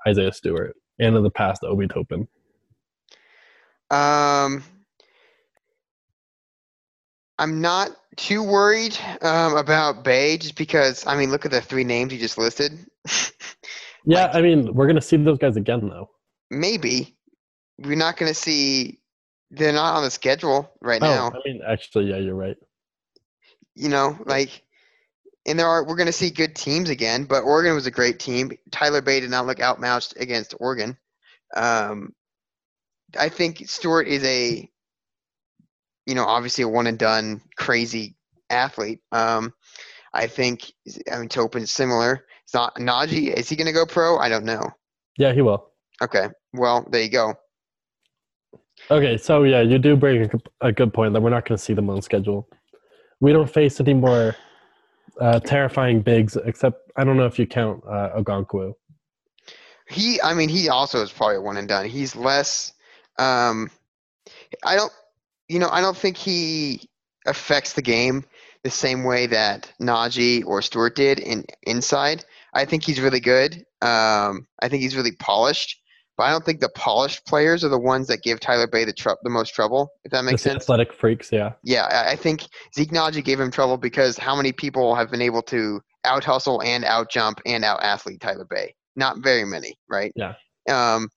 Isaiah 0.07 0.31
Stewart. 0.31 0.75
And 0.99 1.17
in 1.17 1.23
the 1.23 1.31
past, 1.31 1.63
Obi 1.63 1.87
Toppin. 1.87 2.27
Um, 3.91 4.63
I'm 7.39 7.61
not 7.61 7.91
too 8.17 8.43
worried 8.43 8.97
um, 9.21 9.55
about 9.55 10.03
Bey 10.03 10.37
just 10.37 10.55
because 10.55 11.05
I 11.07 11.15
mean, 11.15 11.31
look 11.31 11.45
at 11.45 11.51
the 11.51 11.61
three 11.61 11.83
names 11.85 12.11
you 12.13 12.19
just 12.19 12.37
listed. 12.37 12.73
Yeah, 14.09 14.27
Like- 14.27 14.35
I 14.35 14.41
mean, 14.41 14.73
we're 14.73 14.87
gonna 14.87 15.01
see 15.01 15.17
those 15.17 15.37
guys 15.37 15.57
again 15.57 15.89
though. 15.89 16.09
Maybe 16.49 17.17
we're 17.77 17.95
not 17.95 18.17
going 18.17 18.29
to 18.29 18.33
see. 18.33 18.99
They're 19.51 19.73
not 19.73 19.95
on 19.95 20.03
the 20.03 20.11
schedule 20.11 20.71
right 20.81 21.01
Oh, 21.01 21.05
now. 21.05 21.27
I 21.27 21.39
mean, 21.45 21.61
actually, 21.67 22.09
yeah, 22.09 22.17
you're 22.17 22.35
right. 22.35 22.57
You 23.75 23.89
know, 23.89 24.17
like, 24.25 24.63
and 25.45 25.59
there 25.59 25.67
are 25.67 25.85
we're 25.85 25.95
going 25.95 26.07
to 26.07 26.13
see 26.13 26.29
good 26.29 26.55
teams 26.55 26.89
again. 26.89 27.25
But 27.25 27.43
Oregon 27.43 27.75
was 27.75 27.85
a 27.85 27.91
great 27.91 28.19
team. 28.19 28.51
Tyler 28.71 29.01
Bey 29.01 29.19
did 29.19 29.29
not 29.29 29.45
look 29.45 29.59
outmatched 29.61 30.15
against 30.17 30.55
Oregon. 30.59 30.97
Um, 31.55 32.13
I 33.17 33.29
think 33.29 33.63
Stewart 33.69 34.07
is 34.07 34.23
a, 34.23 34.69
you 36.07 36.15
know, 36.15 36.25
obviously 36.25 36.63
a 36.63 36.67
one 36.67 36.87
and 36.87 36.97
done 36.97 37.41
crazy 37.57 38.15
athlete. 38.49 39.01
Um, 39.11 39.53
I 40.13 40.25
think 40.25 40.71
I 41.11 41.19
mean 41.19 41.29
Toppin's 41.29 41.71
similar. 41.71 42.25
It's 42.45 42.53
not 42.53 42.75
Nnaji. 42.75 43.33
Is 43.33 43.49
he 43.49 43.55
going 43.55 43.67
to 43.67 43.73
go 43.73 43.85
pro? 43.85 44.17
I 44.17 44.29
don't 44.29 44.45
know. 44.45 44.71
Yeah, 45.17 45.33
he 45.33 45.41
will. 45.41 45.69
Okay, 46.01 46.29
well 46.53 46.87
there 46.89 47.03
you 47.03 47.09
go. 47.09 47.35
Okay, 48.89 49.17
so 49.17 49.43
yeah, 49.43 49.61
you 49.61 49.77
do 49.79 49.95
bring 49.97 50.21
a, 50.23 50.27
good- 50.27 50.49
a 50.61 50.71
good 50.71 50.93
point 50.93 51.13
that 51.13 51.21
we're 51.21 51.29
not 51.29 51.45
going 51.47 51.57
to 51.57 51.63
see 51.63 51.73
them 51.73 51.89
on 51.89 52.01
schedule. 52.01 52.47
We 53.19 53.33
don't 53.33 53.51
face 53.51 53.81
any 53.81 53.93
more 53.95 54.35
uh, 55.19 55.39
terrifying 55.41 56.01
bigs, 56.01 56.37
except 56.45 56.79
I 56.95 57.03
don't 57.03 57.17
know 57.17 57.25
if 57.25 57.37
you 57.37 57.47
count 57.47 57.83
uh, 57.89 58.11
Okongwu. 58.17 58.73
He, 59.89 60.21
I 60.21 60.33
mean, 60.33 60.49
he 60.49 60.69
also 60.69 61.01
is 61.01 61.11
probably 61.11 61.37
a 61.37 61.41
one 61.41 61.57
and 61.57 61.67
done. 61.67 61.87
He's 61.87 62.15
less. 62.15 62.73
Um, 63.17 63.71
I 64.63 64.75
don't, 64.75 64.91
you 65.49 65.59
know, 65.59 65.69
I 65.69 65.81
don't 65.81 65.97
think 65.97 66.17
he 66.17 66.89
affects 67.25 67.73
the 67.73 67.81
game 67.81 68.23
the 68.63 68.69
same 68.69 69.03
way 69.03 69.27
that 69.27 69.71
Nnaji 69.81 70.45
or 70.45 70.61
Stewart 70.61 70.95
did 70.95 71.19
in 71.19 71.45
inside. 71.63 72.25
I 72.53 72.65
think 72.65 72.83
he's 72.83 72.99
really 72.99 73.19
good. 73.19 73.55
Um, 73.81 74.47
I 74.61 74.67
think 74.67 74.81
he's 74.81 74.95
really 74.95 75.11
polished, 75.19 75.79
but 76.17 76.23
I 76.23 76.31
don't 76.31 76.43
think 76.43 76.59
the 76.59 76.69
polished 76.69 77.25
players 77.27 77.63
are 77.63 77.69
the 77.69 77.79
ones 77.79 78.07
that 78.07 78.23
give 78.23 78.39
Tyler 78.39 78.67
Bey 78.67 78.83
the 78.85 78.93
tr- 78.93 79.09
the 79.23 79.29
most 79.29 79.53
trouble. 79.53 79.89
If 80.03 80.11
that 80.11 80.23
makes 80.23 80.41
Just 80.41 80.53
sense. 80.53 80.63
athletic 80.63 80.93
freaks, 80.93 81.31
yeah. 81.31 81.53
Yeah, 81.63 81.85
I- 81.85 82.11
I 82.11 82.15
think 82.15 82.47
Zeke 82.75 82.91
Nnaji 82.91 83.23
gave 83.23 83.39
him 83.39 83.51
trouble 83.51 83.77
because 83.77 84.17
how 84.17 84.35
many 84.35 84.51
people 84.51 84.95
have 84.95 85.11
been 85.11 85.21
able 85.21 85.43
to 85.43 85.81
out 86.05 86.23
hustle 86.23 86.61
and 86.63 86.83
out 86.85 87.11
jump 87.11 87.39
and 87.45 87.63
out 87.63 87.83
athlete 87.83 88.19
Tyler 88.21 88.45
Bey? 88.49 88.73
Not 88.95 89.19
very 89.19 89.45
many, 89.45 89.77
right? 89.87 90.11
Yeah. 90.15 90.33
Um, 90.69 91.09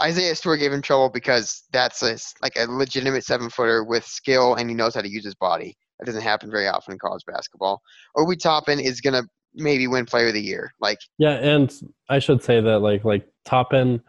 Isaiah 0.00 0.34
Stewart 0.34 0.60
gave 0.60 0.72
him 0.72 0.82
trouble 0.82 1.10
because 1.10 1.64
that's 1.72 2.02
a, 2.02 2.16
like 2.40 2.54
a 2.56 2.70
legitimate 2.70 3.24
seven 3.24 3.50
footer 3.50 3.84
with 3.84 4.06
skill 4.06 4.54
and 4.54 4.70
he 4.70 4.76
knows 4.76 4.94
how 4.94 5.00
to 5.00 5.10
use 5.10 5.24
his 5.24 5.34
body. 5.34 5.76
That 5.98 6.06
doesn't 6.06 6.22
happen 6.22 6.50
very 6.50 6.68
often 6.68 6.92
in 6.92 6.98
college 6.98 7.22
basketball. 7.26 7.80
Obi 8.16 8.36
Toppin 8.36 8.80
is 8.80 9.00
gonna 9.00 9.22
maybe 9.54 9.86
win 9.86 10.06
Player 10.06 10.28
of 10.28 10.34
the 10.34 10.42
Year. 10.42 10.72
Like, 10.80 10.98
Yeah, 11.18 11.34
and 11.34 11.72
I 12.08 12.18
should 12.18 12.42
say 12.42 12.60
that 12.60 12.78
like 12.80 13.04
like 13.04 13.26
Toppin 13.44 14.02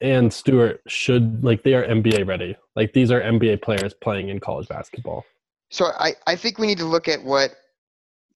and 0.00 0.32
Stewart 0.32 0.80
should 0.88 1.44
like 1.44 1.62
they 1.62 1.74
are 1.74 1.84
NBA 1.84 2.26
ready. 2.26 2.56
Like 2.74 2.92
these 2.92 3.10
are 3.10 3.20
NBA 3.20 3.62
players 3.62 3.94
playing 3.94 4.28
in 4.28 4.40
college 4.40 4.68
basketball. 4.68 5.24
So 5.70 5.86
I, 5.98 6.14
I 6.26 6.36
think 6.36 6.58
we 6.58 6.66
need 6.66 6.78
to 6.78 6.84
look 6.84 7.08
at 7.08 7.22
what 7.22 7.52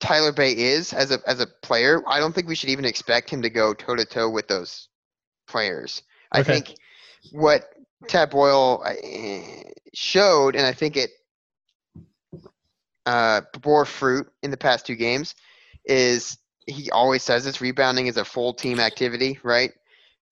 Tyler 0.01 0.33
Bey 0.33 0.53
is 0.53 0.93
as 0.93 1.11
a 1.11 1.19
as 1.27 1.41
a 1.41 1.47
player. 1.63 2.03
I 2.07 2.19
don't 2.19 2.35
think 2.35 2.49
we 2.49 2.55
should 2.55 2.71
even 2.71 2.85
expect 2.85 3.31
him 3.31 3.43
to 3.43 3.51
go 3.51 3.75
toe 3.75 3.97
to 3.97 4.05
toe 4.05 4.31
with 4.31 4.49
those 4.49 4.89
players. 5.49 6.03
I 6.33 6.41
Okay. 6.41 6.53
think 6.53 6.75
what 7.33 7.69
Tad 8.09 8.31
Boyle 8.31 8.83
uh, 8.85 8.93
showed, 9.95 10.57
and 10.57 10.67
I 10.67 10.73
think 10.73 10.97
it 10.97 11.11
uh, 13.07 13.43
bore 13.61 13.85
fruit 13.85 14.27
in 14.43 14.51
the 14.51 14.57
past 14.57 14.87
two 14.87 14.97
games, 14.97 15.35
is 15.85 16.39
he 16.67 16.91
always 16.91 17.23
says 17.23 17.45
this 17.45 17.61
rebounding 17.61 18.09
is 18.09 18.17
a 18.17 18.25
full 18.25 18.53
team 18.53 18.81
activity, 18.81 19.39
right? 19.43 19.73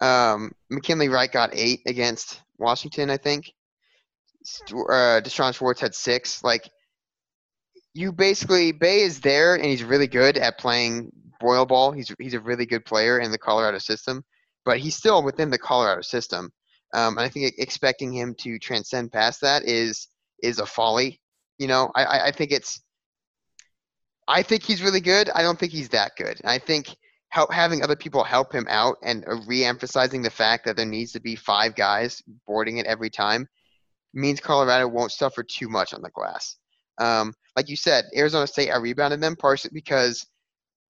Um, 0.01 0.53
McKinley 0.71 1.09
Wright 1.09 1.31
got 1.31 1.55
eight 1.55 1.81
against 1.87 2.41
Washington, 2.59 3.11
I 3.11 3.17
think. 3.17 3.53
Uh, 4.73 5.21
D'Shawn 5.21 5.55
Schwartz 5.55 5.81
had 5.81 5.95
six. 5.95 6.43
Like, 6.45 6.69
you 7.95 8.13
basically 8.13 8.73
Bey 8.73 9.01
is 9.01 9.21
there, 9.21 9.55
and 9.55 9.65
he's 9.65 9.85
really 9.85 10.09
good 10.09 10.37
at 10.37 10.59
playing 10.59 11.13
Boyle 11.41 11.65
ball. 11.65 11.93
He's 11.93 12.13
he's 12.19 12.35
a 12.35 12.41
really 12.41 12.67
good 12.67 12.85
player 12.85 13.21
in 13.21 13.31
the 13.31 13.39
Colorado 13.39 13.79
system, 13.79 14.25
but 14.65 14.79
he's 14.79 14.97
still 14.97 15.23
within 15.23 15.51
the 15.51 15.59
Colorado 15.59 16.03
system. 16.03 16.51
Um, 16.93 17.19
and 17.19 17.27
I 17.27 17.29
think 17.29 17.55
expecting 17.59 18.13
him 18.13 18.35
to 18.41 18.59
transcend 18.59 19.13
past 19.13 19.41
that 19.41 19.65
is 19.65 20.09
is 20.43 20.59
a 20.59 20.67
folly. 20.67 21.21
You 21.59 21.69
know, 21.69 21.91
I, 21.95 22.29
I, 22.29 22.31
think 22.31 22.51
it's. 22.53 22.83
I 24.27 24.43
think 24.43 24.63
he's 24.63 24.83
really 24.83 25.01
good. 25.01 25.31
I 25.31 25.43
don't 25.43 25.59
think 25.59 25.73
he's 25.73 25.91
that 25.91 26.13
good. 26.17 26.41
I 26.45 26.59
think 26.59 26.95
help, 27.29 27.53
having 27.53 27.83
other 27.83 27.97
people 27.97 28.25
help 28.25 28.53
him 28.53 28.67
out 28.69 28.97
and 29.03 29.25
uh, 29.29 29.37
re-emphasizing 29.47 30.23
the 30.23 30.31
fact 30.31 30.65
that 30.65 30.77
there 30.77 30.87
needs 30.87 31.13
to 31.13 31.21
be 31.21 31.37
five 31.37 31.75
guys 31.75 32.23
boarding 32.47 32.79
it 32.79 32.87
every 32.87 33.11
time 33.11 33.49
means 34.15 34.41
Colorado 34.41 34.87
won't 34.87 35.13
suffer 35.13 35.43
too 35.43 35.69
much 35.69 35.93
on 35.93 36.03
the 36.03 36.11
glass. 36.11 36.57
Um, 36.99 37.35
like 37.57 37.69
you 37.69 37.77
said, 37.77 38.05
Arizona 38.17 38.47
State, 38.47 38.71
I 38.71 38.77
rebounded 38.77 39.21
them 39.21 39.37
partially 39.37 39.73
because 39.75 40.25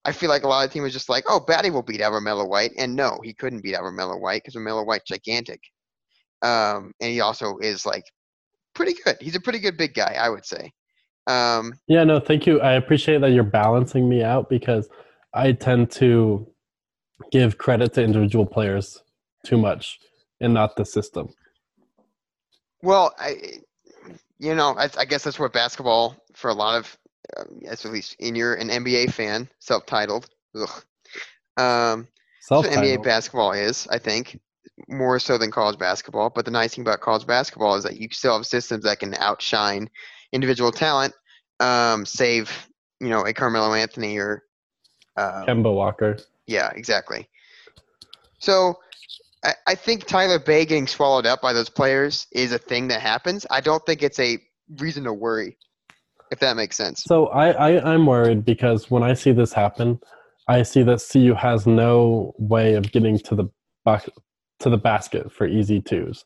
I 0.05 0.13
feel 0.13 0.29
like 0.29 0.43
a 0.43 0.49
lot 0.49 0.67
of 0.67 0.73
teams 0.73 0.85
was 0.85 0.93
just 0.93 1.09
like, 1.09 1.25
oh, 1.29 1.41
Battey 1.47 1.73
will 1.73 1.83
beat 1.83 2.01
out 2.01 2.13
Romello 2.13 2.49
White. 2.49 2.73
And 2.77 2.95
no, 2.95 3.19
he 3.23 3.33
couldn't 3.33 3.63
beat 3.63 3.75
out 3.75 3.83
Romello 3.83 4.21
White 4.21 4.43
because 4.43 4.55
Romello 4.55 4.87
White's 4.87 5.09
gigantic. 5.09 5.61
Um, 6.43 6.93
and 7.01 7.11
he 7.11 7.21
also 7.21 7.57
is 7.59 7.87
like 7.87 8.05
pretty 8.75 8.95
good. 9.03 9.17
He's 9.21 9.37
a 9.37 9.41
pretty 9.41 9.59
good 9.59 9.77
big 9.77 9.95
guy, 9.95 10.17
I 10.21 10.29
would 10.29 10.45
say. 10.45 10.73
Um, 11.27 11.73
Yeah, 11.89 12.05
no, 12.05 12.21
thank 12.21 12.47
you. 12.47 12.61
I 12.61 12.73
appreciate 12.73 13.23
that 13.23 13.31
you're 13.31 13.45
balancing 13.45 14.09
me 14.09 14.23
out 14.23 14.51
because 14.51 14.89
I 15.33 15.53
tend 15.53 15.91
to 15.93 16.47
give 17.33 17.57
credit 17.57 17.95
to 17.95 18.03
individual 18.03 18.45
players 18.45 19.03
too 19.47 19.57
much 19.57 19.99
and 20.41 20.53
not 20.53 20.77
the 20.77 20.85
system. 20.85 21.29
Well, 22.83 23.15
I, 23.19 23.37
you 24.39 24.55
know, 24.55 24.75
I, 24.77 24.91
I 24.99 25.07
guess 25.07 25.25
that's 25.25 25.39
what 25.39 25.55
basketball 25.55 26.17
for 26.35 26.51
a 26.51 26.55
lot 26.55 26.79
of, 26.79 26.99
um, 27.37 27.59
yes, 27.61 27.85
at 27.85 27.93
least, 27.93 28.17
and 28.21 28.37
you're 28.37 28.55
an 28.55 28.69
NBA 28.69 29.13
fan, 29.13 29.49
self-titled. 29.61 30.29
Um, 31.57 32.09
what 32.49 32.67
NBA 32.67 33.03
basketball 33.03 33.53
is, 33.53 33.87
I 33.89 33.99
think, 33.99 34.41
more 34.89 35.19
so 35.19 35.39
than 35.39 35.51
college 35.51 35.79
basketball. 35.79 36.31
But 36.31 36.45
the 36.45 36.51
nice 36.51 36.75
thing 36.75 36.83
about 36.83 37.01
college 37.01 37.27
basketball 37.27 37.77
is 37.77 37.85
that 37.85 37.97
you 37.97 38.09
still 38.11 38.37
have 38.37 38.47
systems 38.47 38.85
that 38.85 38.99
can 38.99 39.15
outshine 39.15 39.89
individual 40.33 40.73
talent, 40.73 41.15
um, 41.61 42.05
save 42.05 42.69
you 43.01 43.09
know 43.09 43.27
a 43.27 43.33
Carmelo 43.33 43.75
Anthony 43.75 44.19
or, 44.19 44.43
um, 45.17 45.47
Kemba 45.47 45.73
Walker. 45.73 46.19
yeah, 46.47 46.71
exactly. 46.75 47.29
So 48.39 48.75
I, 49.45 49.55
I 49.69 49.75
think 49.75 50.07
Tyler 50.07 50.39
Bey 50.39 50.65
getting 50.65 50.87
swallowed 50.87 51.27
up 51.27 51.41
by 51.41 51.53
those 51.53 51.71
players 51.71 52.27
is 52.33 52.53
a 52.53 52.59
thing 52.59 52.89
that 52.89 53.01
happens. 53.01 53.47
I 53.51 53.61
don't 53.61 53.85
think 53.87 54.03
it's 54.03 54.19
a 54.19 54.39
reason 54.79 55.05
to 55.05 55.13
worry, 55.13 55.57
if 56.35 56.41
that 56.41 56.57
makes 56.57 56.77
sense. 56.77 57.05
So 57.05 57.29
I, 57.29 57.51
I 57.51 57.95
I'm 57.95 58.07
worried 58.07 58.45
because 58.45 58.91
when 58.91 59.03
I 59.03 59.15
see 59.15 59.33
this 59.33 59.53
happen, 59.53 60.01
I 60.49 60.63
see 60.63 60.83
that 60.83 61.03
CU 61.11 61.35
has 61.35 61.67
no 61.67 62.35
way 62.39 62.75
of 62.75 62.91
getting 62.93 63.19
to 63.21 63.35
the 63.35 63.49
buck, 63.85 64.07
to 64.61 64.69
the 64.69 64.77
basket 64.77 65.33
for 65.33 65.47
easy 65.47 65.81
twos, 65.81 66.25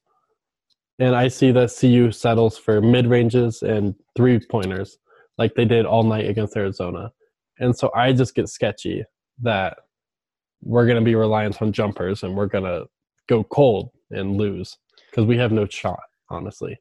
and 0.98 1.14
I 1.14 1.28
see 1.28 1.52
that 1.52 1.74
CU 1.78 2.10
settles 2.10 2.58
for 2.58 2.80
mid 2.80 3.06
ranges 3.06 3.62
and 3.62 3.94
three 4.16 4.40
pointers 4.40 4.98
like 5.36 5.54
they 5.54 5.66
did 5.66 5.86
all 5.86 6.02
night 6.02 6.28
against 6.28 6.56
Arizona, 6.56 7.12
and 7.58 7.76
so 7.76 7.92
I 7.94 8.12
just 8.12 8.34
get 8.34 8.48
sketchy 8.48 9.04
that 9.42 9.76
we're 10.62 10.86
going 10.86 10.98
to 10.98 11.04
be 11.04 11.14
reliant 11.14 11.60
on 11.62 11.72
jumpers 11.72 12.22
and 12.22 12.34
we're 12.34 12.46
going 12.46 12.64
to 12.64 12.86
go 13.28 13.44
cold 13.44 13.90
and 14.10 14.36
lose 14.36 14.76
because 15.10 15.26
we 15.26 15.36
have 15.36 15.52
no 15.52 15.66
shot, 15.66 16.00
honestly. 16.30 16.76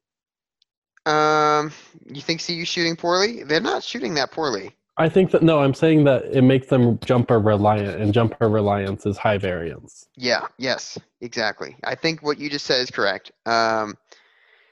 Um, 1.07 1.71
you 2.05 2.21
think 2.21 2.45
CU 2.45 2.65
shooting 2.65 2.95
poorly? 2.95 3.43
They're 3.43 3.61
not 3.61 3.83
shooting 3.83 4.15
that 4.15 4.31
poorly. 4.31 4.75
I 4.97 5.09
think 5.09 5.31
that 5.31 5.43
no, 5.43 5.59
I'm 5.59 5.75
saying 5.75 6.05
that 6.05 6.25
it 6.25 6.41
makes 6.41 6.67
them 6.67 6.99
jumper 7.05 7.39
reliant, 7.39 8.01
and 8.01 8.13
jumper 8.13 8.49
reliance 8.49 9.05
is 9.05 9.15
high 9.17 9.37
variance. 9.37 10.07
Yeah, 10.15 10.47
yes, 10.57 10.97
exactly. 11.21 11.75
I 11.83 11.93
think 11.95 12.23
what 12.23 12.39
you 12.39 12.49
just 12.49 12.65
said 12.65 12.81
is 12.81 12.89
correct. 12.91 13.31
Um, 13.45 13.95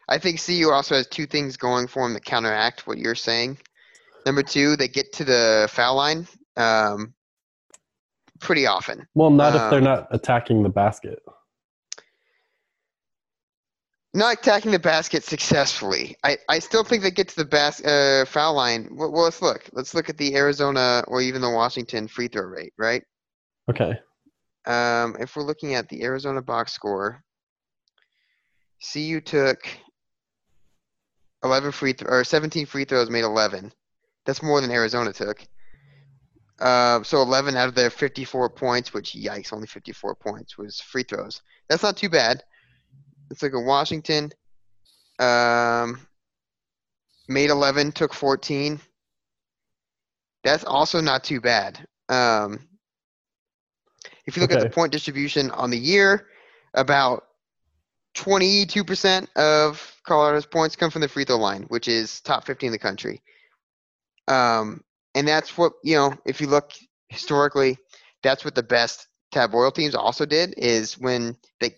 I 0.09 0.17
think 0.17 0.43
CU 0.43 0.71
also 0.71 0.95
has 0.95 1.07
two 1.07 1.25
things 1.25 1.57
going 1.57 1.87
for 1.87 2.03
them 2.03 2.13
that 2.13 2.25
counteract 2.25 2.87
what 2.87 2.97
you're 2.97 3.15
saying. 3.15 3.59
Number 4.25 4.43
two, 4.43 4.75
they 4.75 4.87
get 4.87 5.13
to 5.13 5.23
the 5.23 5.69
foul 5.71 5.95
line 5.95 6.27
um, 6.57 7.13
pretty 8.39 8.65
often. 8.65 9.07
Well, 9.13 9.29
not 9.29 9.55
if 9.55 9.69
they're 9.69 9.79
Um, 9.79 9.83
not 9.85 10.07
attacking 10.11 10.63
the 10.63 10.69
basket. 10.69 11.21
Not 14.15 14.37
attacking 14.39 14.71
the 14.71 14.79
basket 14.79 15.25
successfully. 15.25 16.15
I, 16.23 16.37
I 16.47 16.59
still 16.59 16.85
think 16.85 17.03
they 17.03 17.11
get 17.11 17.27
to 17.27 17.35
the 17.35 17.43
bas- 17.43 17.83
uh, 17.83 18.23
foul 18.25 18.53
line. 18.53 18.87
Well, 18.93 19.11
well, 19.11 19.23
let's 19.25 19.41
look. 19.41 19.69
Let's 19.73 19.93
look 19.93 20.07
at 20.09 20.17
the 20.17 20.37
Arizona 20.37 21.03
or 21.09 21.21
even 21.21 21.41
the 21.41 21.49
Washington 21.49 22.07
free 22.07 22.29
throw 22.29 22.43
rate, 22.43 22.71
right? 22.77 23.03
Okay, 23.69 23.99
Um, 24.65 25.17
if 25.19 25.35
we're 25.35 25.43
looking 25.43 25.73
at 25.75 25.89
the 25.89 26.03
Arizona 26.03 26.41
box 26.41 26.71
score, 26.71 27.21
CU 28.93 29.19
took 29.19 29.67
11 31.43 31.73
free 31.73 31.93
th- 31.93 32.09
or 32.09 32.23
17 32.23 32.65
free 32.67 32.85
throws, 32.85 33.09
made 33.09 33.25
11. 33.25 33.69
That's 34.25 34.41
more 34.41 34.61
than 34.61 34.71
Arizona 34.71 35.11
took. 35.11 35.45
Uh, 36.61 37.03
so 37.03 37.21
11 37.21 37.57
out 37.57 37.67
of 37.67 37.75
their 37.75 37.89
54 37.89 38.49
points, 38.49 38.93
which 38.93 39.11
yikes, 39.11 39.51
only 39.51 39.67
54 39.67 40.15
points 40.15 40.57
was 40.57 40.79
free 40.79 41.03
throws. 41.03 41.41
That's 41.67 41.83
not 41.83 41.97
too 41.97 42.07
bad. 42.07 42.43
Let's 43.29 43.41
look 43.41 43.53
at 43.53 43.63
Washington. 43.63 44.31
Um, 45.19 45.99
made 47.27 47.49
11, 47.49 47.91
took 47.91 48.13
14. 48.13 48.79
That's 50.43 50.63
also 50.63 51.01
not 51.01 51.23
too 51.23 51.41
bad. 51.41 51.85
Um, 52.09 52.59
if 54.25 54.35
you 54.35 54.41
look 54.41 54.51
at 54.51 54.59
the 54.59 54.69
point 54.69 54.91
distribution 54.91 55.51
on 55.51 55.71
the 55.71 55.77
year, 55.77 56.27
about 56.73 57.23
22% 58.15 59.27
of 59.35 59.95
Colorado's 60.05 60.45
points 60.45 60.75
come 60.75 60.91
from 60.91 61.01
the 61.01 61.07
free 61.07 61.25
throw 61.25 61.37
line, 61.37 61.63
which 61.63 61.87
is 61.87 62.21
top 62.21 62.45
50 62.45 62.67
in 62.67 62.71
the 62.71 62.79
country. 62.79 63.21
Um, 64.27 64.83
and 65.13 65.27
that's 65.27 65.57
what, 65.57 65.73
you 65.83 65.95
know, 65.95 66.13
if 66.25 66.41
you 66.41 66.47
look 66.47 66.71
historically, 67.09 67.77
that's 68.23 68.45
what 68.45 68.55
the 68.55 68.63
best 68.63 69.07
Tad 69.31 69.51
Boyle 69.51 69.71
teams 69.71 69.95
also 69.95 70.25
did 70.25 70.53
is 70.57 70.97
when 70.97 71.35
they 71.59 71.75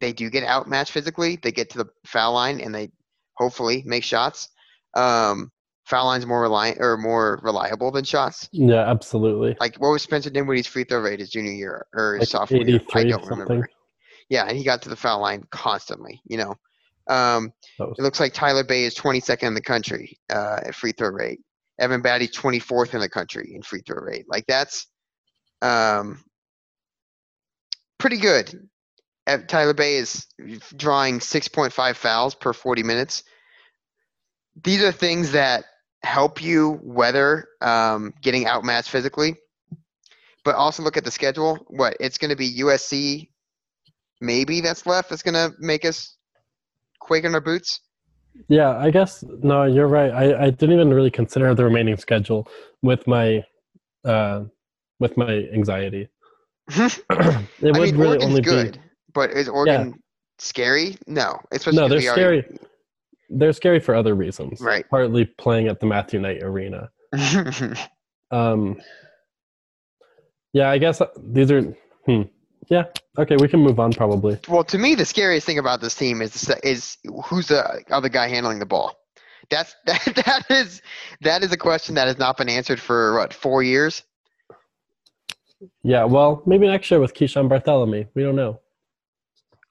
they 0.00 0.12
do 0.12 0.30
get 0.30 0.44
outmatched 0.44 0.92
physically, 0.92 1.38
they 1.42 1.52
get 1.52 1.70
to 1.70 1.78
the 1.78 1.86
foul 2.06 2.32
line 2.34 2.60
and 2.60 2.74
they 2.74 2.90
hopefully 3.34 3.82
make 3.86 4.04
shots. 4.04 4.48
Um, 4.94 5.50
foul 5.86 6.06
line's 6.06 6.26
more 6.26 6.42
reliant 6.42 6.78
or 6.80 6.96
more 6.96 7.40
reliable 7.42 7.90
than 7.90 8.04
shots. 8.04 8.48
yeah, 8.52 8.88
absolutely. 8.90 9.56
Like 9.60 9.76
what 9.76 9.90
was 9.90 10.02
Spencer 10.02 10.30
Dinwiddie's 10.30 10.66
free 10.66 10.84
throw 10.84 11.00
rate 11.00 11.20
his 11.20 11.30
junior 11.30 11.52
year 11.52 11.86
or 11.94 12.14
his 12.14 12.20
Like 12.22 12.28
sophomore 12.28 12.62
year? 12.62 12.80
I 12.94 13.04
don't 13.04 13.24
something. 13.24 13.38
remember. 13.46 13.68
Yeah, 14.28 14.44
and 14.46 14.56
he 14.56 14.64
got 14.64 14.82
to 14.82 14.90
the 14.90 14.96
foul 14.96 15.20
line 15.20 15.44
constantly. 15.50 16.20
You 16.26 16.36
know, 16.38 16.54
um, 17.08 17.52
was- 17.78 17.96
it 17.98 18.02
looks 18.02 18.20
like 18.20 18.34
Tyler 18.34 18.64
Bey 18.64 18.84
is 18.84 18.94
22nd 18.94 19.44
in 19.48 19.54
the 19.54 19.62
country 19.62 20.18
uh, 20.30 20.60
at 20.66 20.74
free 20.74 20.92
throw 20.92 21.08
rate. 21.08 21.40
Evan 21.80 22.02
Battey's 22.02 22.36
24th 22.36 22.92
in 22.94 23.00
the 23.00 23.08
country 23.08 23.52
in 23.54 23.62
free 23.62 23.80
throw 23.86 24.02
rate. 24.02 24.26
Like 24.28 24.44
that's 24.46 24.88
um, 25.62 26.22
pretty 27.98 28.18
good. 28.18 28.68
Tyler 29.36 29.74
Bey 29.74 29.96
is 29.96 30.26
drawing 30.76 31.18
6.5 31.18 31.96
fouls 31.96 32.34
per 32.34 32.52
40 32.52 32.82
minutes. 32.82 33.24
These 34.62 34.82
are 34.82 34.92
things 34.92 35.32
that 35.32 35.64
help 36.02 36.42
you 36.42 36.80
weather 36.82 37.48
um, 37.60 38.14
getting 38.22 38.46
outmatched 38.46 38.90
physically. 38.90 39.36
But 40.44 40.54
also 40.54 40.82
look 40.82 40.96
at 40.96 41.04
the 41.04 41.10
schedule. 41.10 41.58
What 41.68 41.96
it's 42.00 42.16
going 42.16 42.30
to 42.30 42.36
be 42.36 42.60
USC, 42.60 43.28
maybe 44.20 44.60
that's 44.60 44.86
left. 44.86 45.10
That's 45.10 45.22
going 45.22 45.34
to 45.34 45.54
make 45.58 45.84
us 45.84 46.16
quake 47.00 47.24
in 47.24 47.34
our 47.34 47.40
boots. 47.40 47.80
Yeah, 48.48 48.78
I 48.78 48.90
guess 48.90 49.24
no, 49.42 49.64
you're 49.64 49.88
right. 49.88 50.12
I, 50.12 50.44
I 50.44 50.50
didn't 50.50 50.74
even 50.74 50.94
really 50.94 51.10
consider 51.10 51.54
the 51.54 51.64
remaining 51.64 51.96
schedule 51.96 52.46
with 52.82 53.06
my 53.06 53.44
uh 54.04 54.44
with 55.00 55.16
my 55.16 55.48
anxiety. 55.52 56.08
it 56.68 57.04
I 57.10 57.42
would 57.60 57.80
mean, 57.80 57.96
really 57.96 58.16
Oregon's 58.16 58.24
only 58.24 58.40
good, 58.42 58.72
be 58.74 58.87
but 59.18 59.32
is 59.32 59.48
Oregon 59.48 59.94
scary? 60.38 60.96
No, 61.08 61.40
especially 61.50 61.76
No, 61.80 61.88
they're 61.88 61.98
already- 62.08 62.42
scary. 62.42 62.58
they're 63.30 63.52
scary 63.52 63.80
for 63.80 63.94
other 63.96 64.14
reasons. 64.14 64.60
Right. 64.60 64.88
Partly 64.88 65.24
playing 65.24 65.66
at 65.68 65.80
the 65.80 65.86
Matthew 65.86 66.20
Knight 66.20 66.42
Arena. 66.42 66.90
Um, 68.30 68.76
yeah, 70.52 70.68
I 70.68 70.76
guess 70.76 71.00
these 71.32 71.50
are. 71.50 71.62
Hmm. 72.04 72.22
Yeah. 72.68 72.84
Okay, 73.18 73.36
we 73.40 73.48
can 73.48 73.60
move 73.60 73.80
on 73.80 73.90
probably. 73.90 74.38
well, 74.48 74.64
to 74.64 74.76
me, 74.76 74.94
the 74.94 75.06
scariest 75.06 75.46
thing 75.46 75.58
about 75.58 75.80
this 75.80 75.94
team 75.94 76.20
is 76.20 76.50
is 76.62 76.98
who's 77.24 77.48
the 77.48 77.82
other 77.90 78.10
guy 78.10 78.28
handling 78.28 78.58
the 78.58 78.66
ball. 78.66 78.98
That's 79.48 79.74
that 79.86 80.04
that 80.26 80.44
is 80.50 80.82
that 81.22 81.42
is 81.42 81.52
a 81.52 81.56
question 81.56 81.94
that 81.94 82.06
has 82.06 82.18
not 82.18 82.36
been 82.36 82.50
answered 82.50 82.80
for 82.80 83.14
what 83.16 83.32
four 83.32 83.62
years. 83.62 84.02
Yeah. 85.82 86.04
Well, 86.04 86.42
maybe 86.44 86.66
next 86.66 86.90
year 86.90 87.00
with 87.00 87.14
Keyshawn 87.14 87.48
Barthelemy. 87.48 88.08
We 88.14 88.22
don't 88.22 88.36
know. 88.36 88.60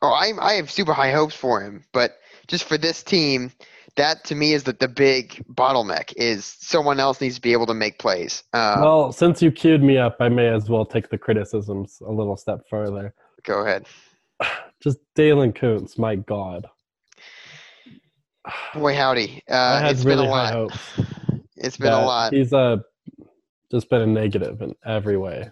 Oh, 0.02 0.12
I 0.12 0.32
I 0.40 0.54
have 0.54 0.70
super 0.70 0.94
high 0.94 1.12
hopes 1.12 1.36
for 1.36 1.62
him, 1.62 1.84
but 1.92 2.18
just 2.48 2.66
for 2.66 2.78
this 2.78 3.04
team, 3.04 3.52
that 3.96 4.24
to 4.26 4.36
me 4.36 4.54
is 4.54 4.64
the, 4.64 4.74
the 4.74 4.88
big 4.88 5.44
bottleneck. 5.54 6.14
Is 6.16 6.46
someone 6.46 7.00
else 7.00 7.20
needs 7.20 7.36
to 7.36 7.42
be 7.42 7.54
able 7.54 7.66
to 7.68 7.74
make 7.74 8.00
plays. 8.00 8.44
Uh, 8.54 8.78
well, 8.80 9.12
since 9.12 9.42
you 9.42 9.52
queued 9.52 9.84
me 9.84 9.98
up, 9.98 10.18
I 10.20 10.30
may 10.30 10.48
as 10.48 10.70
well 10.70 10.86
take 10.86 11.10
the 11.10 11.18
criticisms 11.18 11.98
a 12.06 12.12
little 12.12 12.38
step 12.38 12.62
further. 12.70 13.14
go 13.44 13.66
ahead. 13.66 13.88
Just 14.84 15.00
Daylen 15.18 15.54
Kountz, 15.54 15.98
my 15.98 16.16
God. 16.16 16.68
Boy, 18.74 18.96
howdy. 18.96 19.42
Uh, 19.50 19.56
I 19.56 19.80
had 19.80 19.96
it's 19.96 20.06
really 20.06 20.24
been 20.24 20.30
a 20.30 20.34
high 20.34 20.54
lot. 20.54 20.54
hopes. 20.54 20.80
It's 21.58 21.78
been 21.78 21.92
a 21.94 22.06
lot. 22.06 22.34
He's 22.34 22.54
uh, 22.54 22.78
just 23.72 23.90
been 23.90 24.02
a 24.02 24.08
negative 24.08 24.62
in 24.62 24.76
every 24.86 25.18
way. 25.18 25.50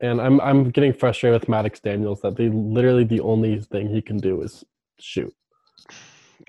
And 0.00 0.20
I'm 0.20 0.40
I'm 0.40 0.70
getting 0.70 0.92
frustrated 0.92 1.40
with 1.40 1.48
Maddox 1.48 1.80
Daniels 1.80 2.20
that 2.20 2.36
they 2.36 2.48
literally 2.48 3.04
the 3.04 3.20
only 3.20 3.60
thing 3.60 3.88
he 3.88 4.02
can 4.02 4.18
do 4.18 4.42
is 4.42 4.64
shoot. 4.98 5.34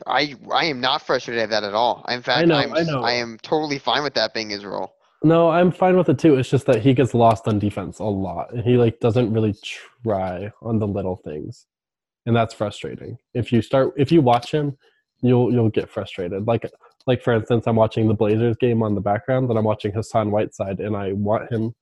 I 0.05 0.35
I 0.51 0.65
am 0.65 0.81
not 0.81 1.01
frustrated 1.01 1.43
at 1.43 1.49
that 1.49 1.63
at 1.63 1.73
all. 1.73 2.03
In 2.09 2.21
fact, 2.21 2.47
know, 2.47 2.55
I'm, 2.55 2.73
I 2.73 2.83
know. 2.83 3.01
I 3.01 3.13
am 3.13 3.37
totally 3.41 3.79
fine 3.79 4.03
with 4.03 4.13
that 4.15 4.33
being 4.33 4.49
his 4.49 4.65
role. 4.65 4.93
No, 5.23 5.49
I'm 5.49 5.71
fine 5.71 5.97
with 5.97 6.09
it 6.09 6.19
too. 6.19 6.35
It's 6.35 6.49
just 6.49 6.65
that 6.67 6.81
he 6.81 6.93
gets 6.93 7.13
lost 7.13 7.47
on 7.47 7.57
defense 7.57 7.99
a 7.99 8.03
lot, 8.03 8.53
and 8.53 8.63
he 8.63 8.77
like 8.77 8.99
doesn't 8.99 9.33
really 9.33 9.55
try 10.03 10.51
on 10.61 10.79
the 10.79 10.87
little 10.87 11.15
things, 11.15 11.65
and 12.25 12.35
that's 12.35 12.53
frustrating. 12.53 13.17
If 13.33 13.51
you 13.51 13.61
start, 13.61 13.93
if 13.97 14.11
you 14.11 14.21
watch 14.21 14.51
him, 14.51 14.77
you'll 15.21 15.51
you'll 15.51 15.69
get 15.69 15.89
frustrated. 15.89 16.45
Like 16.45 16.69
like 17.07 17.23
for 17.23 17.33
instance, 17.33 17.65
I'm 17.65 17.77
watching 17.77 18.07
the 18.07 18.13
Blazers 18.13 18.57
game 18.57 18.83
on 18.83 18.93
the 18.93 19.01
background, 19.01 19.49
and 19.49 19.57
I'm 19.57 19.65
watching 19.65 19.91
Hassan 19.91 20.29
Whiteside, 20.29 20.79
and 20.79 20.95
I 20.95 21.13
want 21.13 21.51
him 21.51 21.73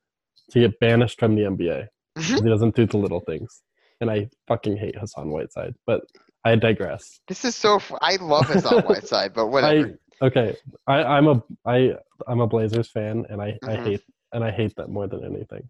to 0.52 0.60
get 0.60 0.80
banished 0.80 1.20
from 1.20 1.36
the 1.36 1.44
NBA. 1.44 1.88
'cause 2.16 2.42
he 2.44 2.50
doesn't 2.50 2.76
do 2.76 2.86
the 2.86 2.98
little 2.98 3.20
things, 3.22 3.62
and 4.00 4.10
I 4.10 4.30
fucking 4.48 4.78
hate 4.78 4.98
Hassan 4.98 5.30
Whiteside. 5.30 5.76
But 5.86 6.02
I 6.46 6.56
digress. 6.56 7.20
This 7.28 7.44
is 7.44 7.56
so. 7.56 7.76
F- 7.76 7.92
I 8.02 8.16
love 8.18 8.48
his 8.48 8.66
on 8.72 8.84
Whiteside, 8.84 9.34
but 9.34 9.48
whatever. 9.48 9.98
I 10.22 10.26
okay. 10.26 10.56
I 10.88 11.04
I'm 11.04 11.28
a 11.28 11.44
I 11.66 11.96
I'm 12.28 12.40
a 12.40 12.48
Blazers 12.48 12.90
fan, 12.90 13.26
and 13.30 13.42
I 13.42 13.58
I 13.64 13.76
Mhm. 13.76 13.84
hate 13.84 14.04
and 14.32 14.44
I 14.44 14.52
hate 14.52 14.76
that 14.78 14.90
more 14.90 15.08
than 15.08 15.26
anything. 15.26 15.68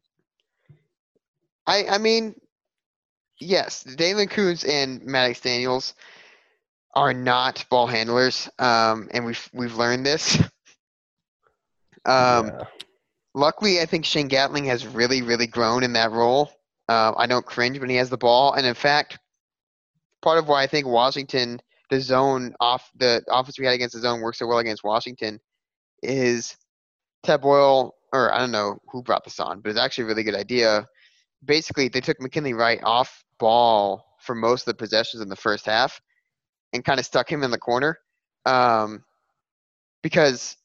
I 1.65 1.87
I 1.87 1.97
mean, 1.97 2.35
yes, 3.39 3.83
Daylen 3.85 4.29
Kountz 4.29 4.67
and 4.67 5.03
Maddox 5.03 5.39
Daniels 5.41 5.95
are 6.93 7.13
not 7.13 7.65
ball 7.71 7.87
handlers, 7.87 8.47
um, 8.59 9.09
and 9.11 9.25
we've 9.25 9.49
we've 9.53 9.75
learned 9.75 10.05
this. 10.05 10.37
Um, 12.07 12.47
Yeah. 12.47 12.63
Luckily, 13.35 13.81
I 13.81 13.85
think 13.85 14.05
Shane 14.05 14.29
Gatling 14.29 14.63
has 14.65 14.87
really 14.87 15.21
really 15.21 15.45
grown 15.45 15.83
in 15.83 15.91
that 15.93 16.11
role. 16.11 16.49
Uh, 16.87 17.11
I 17.17 17.27
don't 17.27 17.45
cringe 17.45 17.77
when 17.79 17.89
he 17.89 17.97
has 17.97 18.09
the 18.09 18.17
ball, 18.17 18.53
and 18.53 18.65
in 18.65 18.73
fact, 18.73 19.19
part 20.21 20.37
of 20.37 20.47
why 20.47 20.63
I 20.63 20.67
think 20.67 20.87
Washington, 20.87 21.59
the 21.89 21.99
zone 21.99 22.55
off 22.61 22.89
the 22.95 23.21
offense 23.27 23.59
we 23.59 23.65
had 23.65 23.75
against 23.75 23.93
the 23.93 23.99
zone 23.99 24.21
works 24.21 24.39
so 24.39 24.47
well 24.47 24.59
against 24.59 24.85
Washington, 24.85 25.41
is 26.01 26.55
Tad 27.23 27.41
Boyle, 27.41 27.95
or 28.13 28.33
I 28.33 28.39
don't 28.39 28.51
know 28.51 28.79
who 28.89 29.03
brought 29.03 29.25
this 29.25 29.41
on, 29.41 29.59
but 29.59 29.69
it's 29.69 29.79
actually 29.79 30.05
a 30.05 30.07
really 30.07 30.23
good 30.23 30.35
idea. 30.35 30.87
Basically, 31.43 31.89
they 31.89 31.99
took 31.99 32.21
McKinley 32.21 32.53
Wright 32.53 32.79
off 32.83 33.25
ball 33.37 34.15
for 34.21 34.33
most 34.33 34.61
of 34.61 34.67
the 34.67 34.81
possessions 34.81 35.21
in 35.21 35.27
the 35.27 35.35
first 35.35 35.65
half, 35.65 35.99
and 36.71 36.85
kind 36.85 37.01
of 37.01 37.05
stuck 37.05 37.29
him 37.29 37.43
in 37.43 37.51
the 37.51 37.57
corner, 37.57 37.99
um, 38.45 39.03
because 40.03 40.55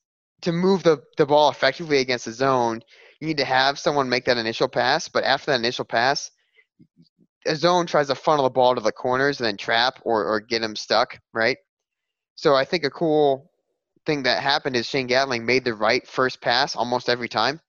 to 0.43 0.53
move 0.53 0.83
the, 0.83 1.03
the 1.17 1.27
ball 1.27 1.51
effectively 1.51 1.99
against 1.99 2.25
the 2.25 2.33
zone, 2.33 2.83
you 3.21 3.27
need 3.27 3.37
to 3.37 3.45
have 3.45 3.79
someone 3.79 4.09
make 4.09 4.25
that 4.25 4.39
initial 4.39 4.69
pass. 4.69 5.09
But 5.09 5.25
after 5.25 5.51
that 5.51 5.61
initial 5.61 5.85
pass, 5.85 6.31
a 7.47 7.57
zone 7.57 7.87
tries 7.87 8.09
to 8.09 8.15
funnel 8.15 8.45
the 8.45 8.51
ball 8.51 8.75
to 8.75 8.81
the 8.81 8.93
corners 8.93 9.41
and 9.41 9.47
then 9.47 9.57
trap 9.57 10.01
or, 10.05 10.25
or 10.25 10.41
get 10.41 10.63
him 10.63 10.77
stuck, 10.77 11.19
right? 11.33 11.57
So 12.35 12.55
I 12.55 12.65
think 12.65 12.85
a 12.85 12.91
cool 12.91 13.51
thing 14.07 14.23
that 14.23 14.43
happened 14.43 14.77
is 14.77 14.87
Shane 14.87 15.07
Gatling 15.07 15.45
made 15.45 15.65
the 15.65 15.75
right 15.75 16.07
first 16.07 16.41
pass 16.41 16.75
almost 16.75 17.09
every 17.09 17.29
time. 17.29 17.61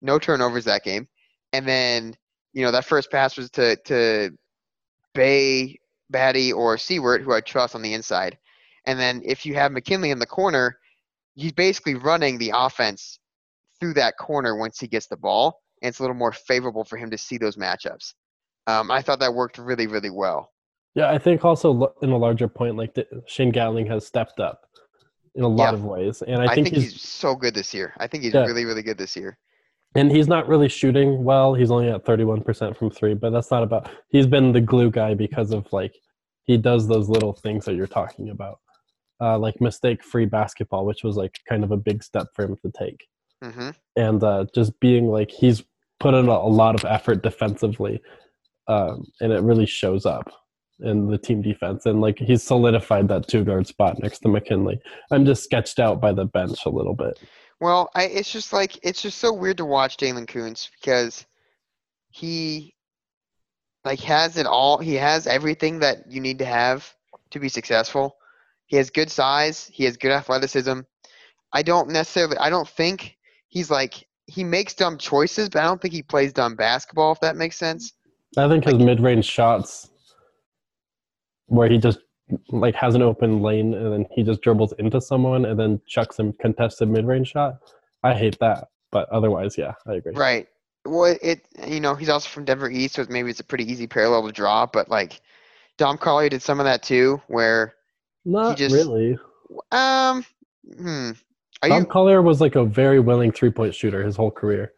No 0.00 0.18
turnovers 0.18 0.64
that 0.64 0.84
game. 0.84 1.08
And 1.52 1.66
then, 1.68 2.14
you 2.52 2.64
know, 2.64 2.70
that 2.72 2.84
first 2.84 3.10
pass 3.10 3.36
was 3.36 3.50
to 3.50 3.76
to 3.84 4.30
Bey, 5.14 5.78
Battey, 6.12 6.52
or 6.52 6.76
Siewert, 6.76 7.22
who 7.22 7.32
I 7.32 7.40
trust 7.40 7.74
on 7.74 7.82
the 7.82 7.94
inside. 7.94 8.38
And 8.86 8.98
then 8.98 9.22
if 9.24 9.46
you 9.46 9.54
have 9.54 9.72
McKinley 9.72 10.10
in 10.10 10.18
the 10.18 10.26
corner, 10.26 10.78
he's 11.34 11.52
basically 11.52 11.94
running 11.94 12.38
the 12.38 12.52
offense 12.54 13.18
through 13.80 13.94
that 13.94 14.16
corner 14.18 14.56
once 14.56 14.78
he 14.78 14.86
gets 14.86 15.06
the 15.06 15.16
ball. 15.16 15.60
And 15.82 15.88
it's 15.88 15.98
a 15.98 16.02
little 16.02 16.16
more 16.16 16.32
favorable 16.32 16.84
for 16.84 16.96
him 16.96 17.10
to 17.10 17.18
see 17.18 17.36
those 17.38 17.56
matchups. 17.56 18.14
Um, 18.66 18.90
I 18.90 19.02
thought 19.02 19.18
that 19.20 19.34
worked 19.34 19.58
really, 19.58 19.86
really 19.86 20.10
well. 20.10 20.52
Yeah, 20.94 21.10
I 21.10 21.18
think 21.18 21.44
also 21.44 21.92
in 22.02 22.10
a 22.10 22.16
larger 22.16 22.48
point, 22.48 22.76
like 22.76 22.94
the, 22.94 23.06
Shane 23.26 23.50
Gatling 23.50 23.86
has 23.86 24.06
stepped 24.06 24.40
up 24.40 24.62
in 25.34 25.42
a 25.42 25.48
lot 25.48 25.72
Yeah. 25.72 25.74
of 25.74 25.84
ways, 25.84 26.22
and 26.22 26.40
I, 26.40 26.44
I, 26.44 26.54
think, 26.54 26.68
think, 26.68 26.76
he's, 26.76 26.92
he's, 26.92 27.02
so 27.02 27.34
good 27.34 27.52
this 27.52 27.74
year. 27.74 27.92
I 27.98 28.06
think 28.06 28.22
he's 28.22 28.32
Yeah. 28.32 28.46
really, 28.46 28.64
really 28.64 28.82
good 28.82 28.96
this 28.96 29.16
year. 29.16 29.36
and 29.96 30.10
he's 30.10 30.28
not 30.28 30.46
really 30.48 30.68
shooting 30.68 31.24
well. 31.24 31.54
He's 31.54 31.70
only 31.72 31.88
at 31.90 32.04
thirty 32.06 32.24
one 32.24 32.40
percent 32.40 32.76
from 32.76 32.90
three, 32.90 33.14
but 33.14 33.30
that's 33.30 33.50
not 33.50 33.62
about. 33.64 33.90
He's 34.08 34.26
been 34.26 34.52
the 34.52 34.60
glue 34.60 34.90
guy 34.90 35.14
because 35.14 35.50
of 35.50 35.70
like 35.72 35.94
he 36.44 36.56
does 36.56 36.86
those 36.86 37.08
little 37.08 37.32
things 37.32 37.64
that 37.64 37.74
you're 37.74 37.86
talking 37.88 38.30
about, 38.30 38.60
uh, 39.24 39.38
like 39.38 39.60
mistake 39.60 40.04
free 40.04 40.26
basketball, 40.26 40.84
which 40.84 41.02
was 41.02 41.16
like 41.16 41.40
kind 41.48 41.64
of 41.64 41.70
a 41.70 41.76
big 41.76 42.02
step 42.02 42.26
for 42.34 42.44
him 42.44 42.56
to 42.56 42.70
take. 42.70 43.06
hmm 43.42 43.70
and 43.96 44.22
uh, 44.24 44.44
just 44.54 44.78
being 44.80 45.06
like 45.06 45.30
he's 45.30 45.62
put 46.00 46.14
in 46.14 46.26
a, 46.28 46.32
a 46.32 46.52
lot 46.62 46.74
of 46.74 46.84
effort 46.84 47.22
defensively, 47.22 48.02
um, 48.68 49.04
and 49.20 49.32
it 49.32 49.42
really 49.42 49.66
shows 49.66 50.04
up 50.04 50.30
in 50.80 51.06
the 51.06 51.18
team 51.18 51.40
defense. 51.40 51.86
And 51.86 52.00
like 52.00 52.18
he's 52.18 52.42
solidified 52.42 53.08
that 53.08 53.28
two 53.28 53.44
guard 53.44 53.66
spot 53.66 54.02
next 54.02 54.18
to 54.20 54.28
McKinley. 54.28 54.80
I'm 55.10 55.24
just 55.24 55.44
sketched 55.44 55.78
out 55.78 56.00
by 56.00 56.12
the 56.12 56.24
bench 56.24 56.66
a 56.66 56.70
little 56.70 56.94
bit. 56.94 57.18
Well, 57.60 57.90
I, 57.94 58.04
it's 58.06 58.30
just 58.30 58.52
like 58.52 58.78
it's 58.82 59.00
just 59.00 59.18
so 59.18 59.32
weird 59.32 59.58
to 59.58 59.64
watch 59.64 59.96
Jalen 59.96 60.26
Kountz 60.26 60.68
because 60.80 61.24
he 62.10 62.74
like 63.84 64.00
has 64.00 64.36
it 64.36 64.46
all. 64.46 64.78
He 64.78 64.94
has 64.94 65.26
everything 65.26 65.78
that 65.78 66.10
you 66.10 66.20
need 66.20 66.38
to 66.40 66.44
have 66.44 66.92
to 67.30 67.38
be 67.38 67.48
successful. 67.48 68.16
He 68.66 68.76
has 68.76 68.90
good 68.90 69.10
size. 69.10 69.70
He 69.72 69.84
has 69.84 69.96
good 69.96 70.12
athleticism. 70.12 70.80
I 71.52 71.62
don't 71.62 71.90
necessarily. 71.90 72.36
I 72.38 72.50
don't 72.50 72.68
think 72.68 73.16
he's 73.48 73.70
like 73.70 74.06
he 74.26 74.42
makes 74.42 74.74
dumb 74.74 74.98
choices, 74.98 75.48
but 75.48 75.60
I 75.60 75.64
don't 75.64 75.80
think 75.80 75.94
he 75.94 76.02
plays 76.02 76.32
dumb 76.32 76.56
basketball. 76.56 77.12
If 77.12 77.20
that 77.20 77.36
makes 77.36 77.56
sense. 77.56 77.92
I 78.36 78.48
think 78.48 78.64
his 78.64 78.74
mid 78.74 79.00
range 79.00 79.26
shots, 79.26 79.90
where 81.46 81.68
he 81.68 81.78
just 81.78 82.00
like 82.48 82.74
has 82.74 82.94
an 82.94 83.02
open 83.02 83.42
lane 83.42 83.74
and 83.74 83.92
then 83.92 84.06
he 84.10 84.22
just 84.22 84.40
dribbles 84.40 84.72
into 84.78 85.00
someone 85.00 85.44
and 85.44 85.58
then 85.58 85.80
chucks 85.86 86.18
a 86.18 86.32
contested 86.40 86.88
mid 86.88 87.06
range 87.06 87.28
shot. 87.28 87.58
I 88.02 88.14
hate 88.14 88.38
that, 88.40 88.68
but 88.90 89.08
otherwise, 89.10 89.56
yeah, 89.56 89.74
I 89.86 89.94
agree. 89.94 90.14
Right. 90.14 90.48
Well, 90.86 91.16
it 91.22 91.46
you 91.66 91.80
know 91.80 91.94
he's 91.94 92.08
also 92.08 92.28
from 92.28 92.44
Denver 92.44 92.70
East, 92.70 92.96
so 92.96 93.06
maybe 93.08 93.30
it's 93.30 93.40
a 93.40 93.44
pretty 93.44 93.70
easy 93.70 93.86
parallel 93.86 94.26
to 94.26 94.32
draw. 94.32 94.66
But 94.66 94.88
like 94.88 95.20
Dom 95.78 95.98
Collier 95.98 96.28
did 96.28 96.42
some 96.42 96.60
of 96.60 96.64
that 96.64 96.82
too, 96.82 97.20
where 97.28 97.74
Not 98.24 98.56
just- 98.56 98.74
really. 98.74 99.18
um, 99.72 100.24
hmm, 100.78 101.10
are 101.62 101.68
Tom 101.68 101.82
you 101.82 101.86
Collier 101.86 102.22
was 102.22 102.40
like 102.40 102.56
a 102.56 102.64
very 102.64 103.00
willing 103.00 103.32
three 103.32 103.50
point 103.50 103.74
shooter 103.74 104.02
his 104.04 104.16
whole 104.16 104.30
career, 104.30 104.72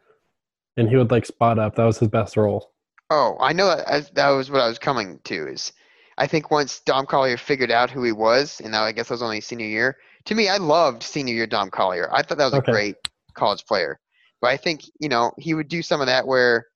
and 0.77 0.89
he 0.89 0.95
would 0.95 1.11
like 1.11 1.25
spot 1.25 1.59
up. 1.59 1.75
That 1.75 1.85
was 1.85 1.97
his 1.99 2.09
best 2.09 2.37
role. 2.37 2.73
Oh, 3.09 3.37
I 3.39 3.53
know 3.53 3.67
that, 3.67 4.13
that 4.15 4.29
was 4.29 4.51
what 4.51 4.61
I 4.61 4.67
was 4.67 4.79
coming 4.79 5.19
to. 5.25 5.47
Is 5.47 5.71
I 6.17 6.27
think 6.27 6.51
once 6.51 6.79
Dom 6.81 7.05
Collier 7.05 7.37
figured 7.37 7.71
out 7.71 7.89
who 7.89 8.03
he 8.03 8.11
was, 8.11 8.59
and 8.61 8.71
now 8.71 8.83
I 8.83 8.91
guess 8.91 9.07
that 9.07 9.13
was 9.15 9.23
only 9.23 9.41
senior 9.41 9.67
year. 9.67 9.97
To 10.25 10.35
me, 10.35 10.49
I 10.49 10.57
loved 10.57 11.03
senior 11.03 11.33
year 11.33 11.47
Dom 11.47 11.69
Collier. 11.71 12.09
I 12.13 12.21
thought 12.21 12.37
that 12.37 12.45
was 12.45 12.53
Okay. 12.55 12.71
a 12.71 12.73
great 12.75 12.95
college 13.33 13.65
player. 13.65 13.99
But 14.41 14.49
I 14.49 14.57
think 14.57 14.81
you 14.99 15.09
know 15.09 15.31
he 15.37 15.53
would 15.53 15.67
do 15.69 15.81
some 15.81 16.01
of 16.01 16.07
that 16.07 16.27
where 16.27 16.67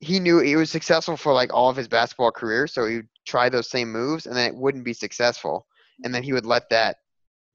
he 0.00 0.18
knew 0.20 0.40
he 0.40 0.56
was 0.56 0.70
successful 0.70 1.16
for 1.16 1.32
like 1.32 1.52
all 1.54 1.70
of 1.70 1.76
his 1.76 1.88
basketball 1.88 2.32
career, 2.32 2.66
so 2.66 2.86
he 2.86 2.96
would 2.96 3.08
try 3.26 3.48
those 3.48 3.68
same 3.70 3.90
moves, 3.92 4.26
and 4.26 4.36
then 4.36 4.46
it 4.48 4.54
wouldn't 4.56 4.84
be 4.84 4.92
successful, 4.92 5.66
and 6.04 6.14
then 6.14 6.22
he 6.22 6.32
would 6.32 6.46
let 6.46 6.68
that 6.70 6.96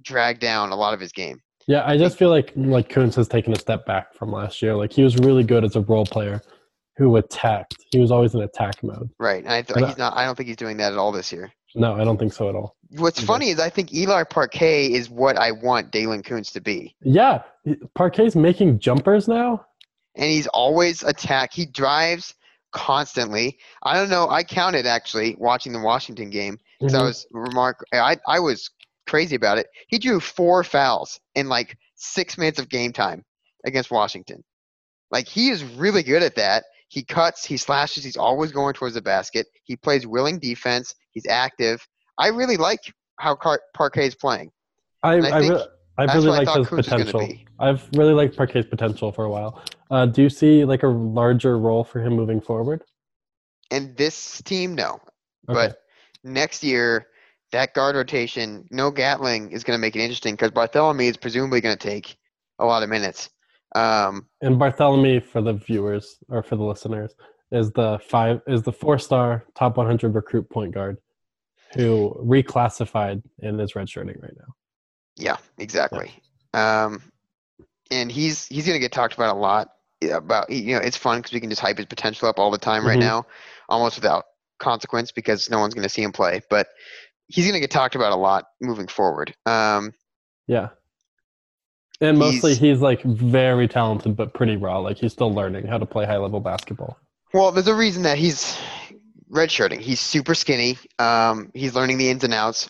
drag 0.03 0.39
down 0.39 0.71
a 0.71 0.75
lot 0.75 0.93
of 0.93 0.99
his 0.99 1.11
game. 1.11 1.41
Yeah, 1.67 1.83
I 1.85 1.97
just 1.97 2.17
feel 2.17 2.29
like 2.29 2.53
like 2.55 2.87
Kountz 2.89 3.15
has 3.15 3.27
taken 3.27 3.51
a 3.53 3.59
step 3.59 3.85
back 3.85 4.13
from 4.13 4.31
last 4.31 4.61
year. 4.61 4.75
Like 4.75 4.93
he 4.93 5.03
was 5.03 5.17
really 5.17 5.43
good 5.43 5.65
as 5.65 5.75
a 5.75 5.81
role 5.81 6.05
player 6.05 6.41
who 6.95 7.15
attacked. 7.17 7.75
He 7.91 7.99
was 7.99 8.09
always 8.11 8.33
in 8.33 8.41
attack 8.41 8.81
mode. 8.83 9.09
Right, 9.19 9.43
and 9.43 9.51
I 9.53 9.61
th- 9.61 9.75
And 9.75 9.85
I- 9.85 9.89
he's 9.89 9.97
not. 9.97 10.15
I 10.15 10.25
don't 10.25 10.35
think 10.35 10.47
he's 10.47 10.55
doing 10.57 10.77
that 10.77 10.93
at 10.93 10.97
all 10.97 11.11
this 11.11 11.31
year. 11.31 11.51
No, 11.75 11.93
I 11.93 12.03
don't 12.05 12.17
think 12.17 12.31
so 12.33 12.47
at 12.49 12.55
all. 12.55 12.75
What's 12.91 13.19
funny 13.19 13.49
is 13.49 13.59
I 13.59 13.69
think 13.69 13.93
Eli 13.93 14.23
Parquet 14.23 14.85
is 14.93 15.09
what 15.09 15.37
I 15.37 15.51
want 15.51 15.91
Daylen 15.91 16.23
Kountz 16.23 16.51
to 16.53 16.61
be. 16.61 16.95
Yeah, 17.01 17.43
Parquet's 17.93 18.35
making 18.35 18.79
jumpers 18.79 19.27
now. 19.27 19.65
and 20.15 20.31
he's 20.31 20.47
always 20.47 21.03
attack. 21.03 21.53
He 21.53 21.65
drives 21.67 22.33
constantly. 22.71 23.57
I 23.83 23.95
don't 23.95 24.09
know. 24.09 24.29
I 24.29 24.43
counted 24.43 24.85
actually 24.85 25.35
watching 25.37 25.73
the 25.73 25.79
Washington 25.79 26.29
game 26.29 26.57
because 26.79 26.93
I 26.93 26.99
Mhm. 26.99 27.05
was 27.05 27.27
remark. 27.31 27.83
I 27.93 28.17
I 28.27 28.39
was 28.39 28.69
crazy 29.07 29.35
about 29.35 29.57
it. 29.57 29.67
He 29.87 29.97
drew 29.99 30.19
four 30.19 30.63
fouls 30.63 31.19
in 31.35 31.47
like 31.47 31.77
six 31.95 32.37
minutes 32.37 32.59
of 32.59 32.69
game 32.69 32.93
time 32.93 33.23
against 33.65 33.91
Washington. 33.91 34.43
Like 35.11 35.27
he 35.27 35.49
is 35.49 35.63
really 35.63 36.03
good 36.03 36.23
at 36.23 36.35
that. 36.35 36.65
He 36.89 37.03
cuts, 37.03 37.45
he 37.45 37.57
slashes, 37.57 38.03
he's 38.03 38.17
always 38.17 38.51
going 38.51 38.73
towards 38.73 38.95
the 38.95 39.01
basket. 39.01 39.47
He 39.63 39.75
plays 39.75 40.07
willing 40.07 40.39
defense. 40.39 40.95
He's 41.11 41.27
active. 41.27 41.85
I 42.17 42.27
really 42.27 42.57
like 42.57 42.79
how 43.19 43.35
Car- 43.35 43.61
Parquet 43.73 44.07
is 44.07 44.15
playing. 44.15 44.51
I 45.03 45.17
I 45.17 45.31
I, 45.31 45.39
think 45.39 45.53
re- 45.53 45.67
I 45.97 46.05
that's 46.05 46.17
really 46.17 46.45
like 46.45 46.57
his 46.57 46.67
potential. 46.67 47.27
I've 47.59 47.87
really 47.93 48.13
liked 48.13 48.37
Parquet's 48.37 48.67
potential 48.67 49.11
for 49.11 49.25
a 49.25 49.29
while. 49.29 49.63
Uh, 49.89 50.05
do 50.05 50.21
you 50.21 50.29
see 50.29 50.63
like 50.63 50.83
a 50.83 50.87
larger 50.87 51.57
role 51.57 51.83
for 51.83 51.99
him 51.99 52.13
moving 52.13 52.39
forward? 52.39 52.83
And 53.71 53.95
this 53.97 54.41
team, 54.43 54.75
no. 54.75 54.99
But 55.47 55.81
next 56.23 56.63
year, 56.63 57.07
that 57.51 57.73
guard 57.73 57.95
rotation, 57.95 58.67
no 58.69 58.91
Gatling 58.91 59.51
is 59.51 59.63
going 59.63 59.77
to 59.77 59.81
make 59.81 59.95
it 59.95 59.99
interesting 59.99 60.33
because 60.35 60.51
Barthelemy 60.51 61.09
is 61.09 61.17
presumably 61.17 61.61
going 61.61 61.77
to 61.77 61.87
take 61.87 62.17
a 62.59 62.65
lot 62.65 62.83
of 62.83 62.89
minutes. 62.89 63.29
Um, 63.75 64.27
And 64.41 64.59
Barthelemy, 64.59 65.23
for 65.23 65.41
the 65.41 65.53
viewers 65.53 66.17
or 66.29 66.43
for 66.43 66.55
the 66.55 66.63
listeners, 66.63 67.13
is 67.51 67.71
the 67.71 67.99
five 68.09 68.41
is 68.47 68.61
the 68.61 68.73
four 68.73 68.99
star 68.99 69.45
top 69.55 69.77
100 69.77 70.13
recruit 70.13 70.49
point 70.49 70.73
guard 70.73 70.97
who 71.75 72.15
reclassified 72.23 73.21
and 73.41 73.59
is 73.59 73.73
redshirting 73.73 74.21
right 74.21 74.33
now. 74.37 74.53
Yeah, 75.17 75.37
exactly. 75.57 76.11
Um, 76.53 77.01
and 77.91 78.11
he's 78.11 78.45
he's 78.47 78.65
going 78.65 78.75
to 78.75 78.79
get 78.79 78.91
talked 78.91 79.13
about 79.15 79.35
a 79.35 79.39
lot. 79.39 79.69
About 80.11 80.49
you 80.49 80.75
know, 80.75 80.81
it's 80.81 80.95
fun 80.97 81.19
because 81.19 81.33
we 81.33 81.39
can 81.39 81.49
just 81.49 81.61
hype 81.61 81.77
his 81.77 81.87
potential 81.87 82.27
up 82.29 82.37
all 82.39 82.51
the 82.51 82.57
time 82.57 82.85
right 82.85 82.97
Mhm. 82.97 83.01
now, 83.01 83.25
almost 83.67 83.95
without 83.97 84.25
consequence 84.59 85.11
because 85.11 85.49
no 85.49 85.59
one's 85.59 85.73
going 85.73 85.83
to 85.83 85.89
see 85.89 86.03
him 86.03 86.11
play. 86.11 86.41
But 86.49 86.67
he's 87.27 87.45
going 87.45 87.53
to 87.55 87.59
get 87.59 87.71
talked 87.71 87.95
about 87.95 88.11
a 88.11 88.15
lot 88.15 88.45
moving 88.61 88.87
forward. 88.87 89.35
Um, 89.45 89.93
Yeah. 90.47 90.69
And 91.99 92.19
mostly 92.19 92.51
He's- 92.51 92.59
he's, 92.61 92.79
like 92.79 93.01
very 93.01 93.67
talented 93.67 94.15
but 94.15 94.33
pretty 94.35 94.55
raw. 94.55 94.77
Like 94.79 94.97
he's 94.97 95.13
still 95.13 95.33
learning 95.33 95.65
how 95.65 95.79
to 95.79 95.85
play 95.85 96.05
high 96.05 96.17
level 96.17 96.39
basketball. 96.39 96.97
Well, 97.33 97.51
there's 97.51 97.67
a 97.67 97.73
reason 97.75 98.03
that 98.03 98.17
he's 98.19 98.55
redshirting. 99.31 99.79
He's 99.79 99.99
super 99.99 100.35
skinny. 100.35 100.77
Um, 100.99 101.49
he's 101.55 101.73
learning 101.73 101.97
the 101.97 102.09
ins 102.09 102.23
and 102.23 102.33
outs. 102.35 102.69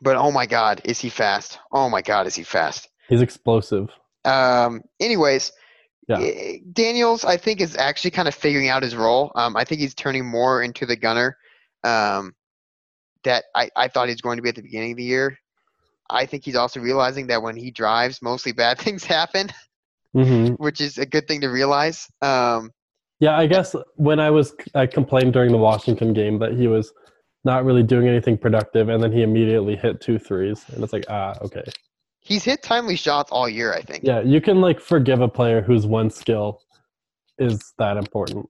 But 0.00 0.16
oh 0.16 0.30
my 0.30 0.46
God, 0.46 0.82
is 0.84 1.00
he 1.00 1.08
fast? 1.08 1.58
Oh 1.72 1.88
my 1.88 2.02
God, 2.02 2.26
is 2.26 2.34
he 2.34 2.42
fast? 2.42 2.88
He's 3.08 3.22
explosive. 3.22 3.88
Um, 4.24 4.82
anyways, 5.00 5.52
Yeah. 6.08 6.20
eh, 6.20 6.58
Daniels, 6.72 7.24
I 7.24 7.36
think, 7.36 7.60
is 7.60 7.76
actually 7.76 8.12
kind 8.12 8.28
of 8.28 8.34
figuring 8.34 8.68
out 8.68 8.82
his 8.82 8.94
role. 8.94 9.32
Um, 9.34 9.56
I 9.56 9.64
think 9.64 9.80
he's 9.80 9.94
turning 9.94 10.26
more 10.26 10.62
into 10.62 10.86
the 10.86 10.96
gunner 10.96 11.36
um, 11.84 12.34
that 13.24 13.44
I, 13.54 13.70
I 13.76 13.88
thought 13.88 14.08
he 14.08 14.14
was 14.14 14.20
going 14.20 14.36
to 14.36 14.42
be 14.42 14.48
at 14.48 14.54
the 14.56 14.62
beginning 14.62 14.92
of 14.92 14.96
the 14.98 15.04
year. 15.04 15.38
I 16.10 16.26
think 16.26 16.44
he's 16.44 16.56
also 16.56 16.80
realizing 16.80 17.26
that 17.28 17.42
when 17.42 17.56
he 17.56 17.70
drives, 17.70 18.22
mostly 18.22 18.52
bad 18.52 18.78
things 18.84 19.04
happen, 19.04 19.48
hmm 20.14 20.54
which 20.54 20.80
is 20.80 20.98
a 20.98 21.06
good 21.06 21.28
thing 21.28 21.42
to 21.42 21.48
realize. 21.48 22.08
Um, 22.22 22.72
Yeah, 23.20 23.36
I 23.36 23.46
guess 23.46 23.74
when 23.96 24.20
I 24.20 24.30
was 24.30 24.54
I 24.74 24.86
complained 24.86 25.32
during 25.32 25.52
the 25.52 25.58
Washington 25.58 26.12
game 26.12 26.38
that 26.38 26.52
he 26.52 26.66
was 26.68 26.92
not 27.44 27.64
really 27.64 27.82
doing 27.82 28.08
anything 28.08 28.36
productive, 28.36 28.88
and 28.88 29.02
then 29.02 29.12
he 29.12 29.22
immediately 29.22 29.76
hit 29.76 30.00
two 30.00 30.18
threes, 30.18 30.64
and 30.72 30.82
it's 30.82 30.92
like 30.92 31.04
ah 31.08 31.34
okay. 31.42 31.64
he's 32.20 32.44
hit 32.44 32.62
timely 32.62 32.96
shots 32.96 33.30
all 33.30 33.48
year, 33.48 33.72
I 33.72 33.82
think. 33.82 34.04
Yeah, 34.04 34.20
you 34.20 34.40
can 34.40 34.60
like 34.60 34.80
forgive 34.80 35.20
a 35.20 35.28
player 35.28 35.62
whose 35.62 35.86
one 35.86 36.10
skill 36.10 36.60
is 37.38 37.72
that 37.78 37.96
important. 37.96 38.48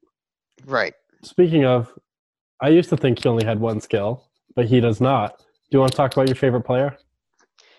Right. 0.67 0.95
Speaking 1.23 1.65
of, 1.65 1.93
I 2.61 2.69
used 2.69 2.89
to 2.91 2.97
think 2.97 3.23
he 3.23 3.29
only 3.29 3.45
had 3.45 3.61
one 3.61 3.81
skill, 3.81 4.25
but 4.55 4.67
he 4.67 4.81
does 4.81 5.01
not. 5.01 5.39
Do 5.39 5.77
you 5.77 5.81
want 5.81 5.93
to 5.93 5.97
talk 5.97 6.13
about 6.15 6.29
your 6.29 6.37
favorite 6.37 6.63
player? 6.63 6.97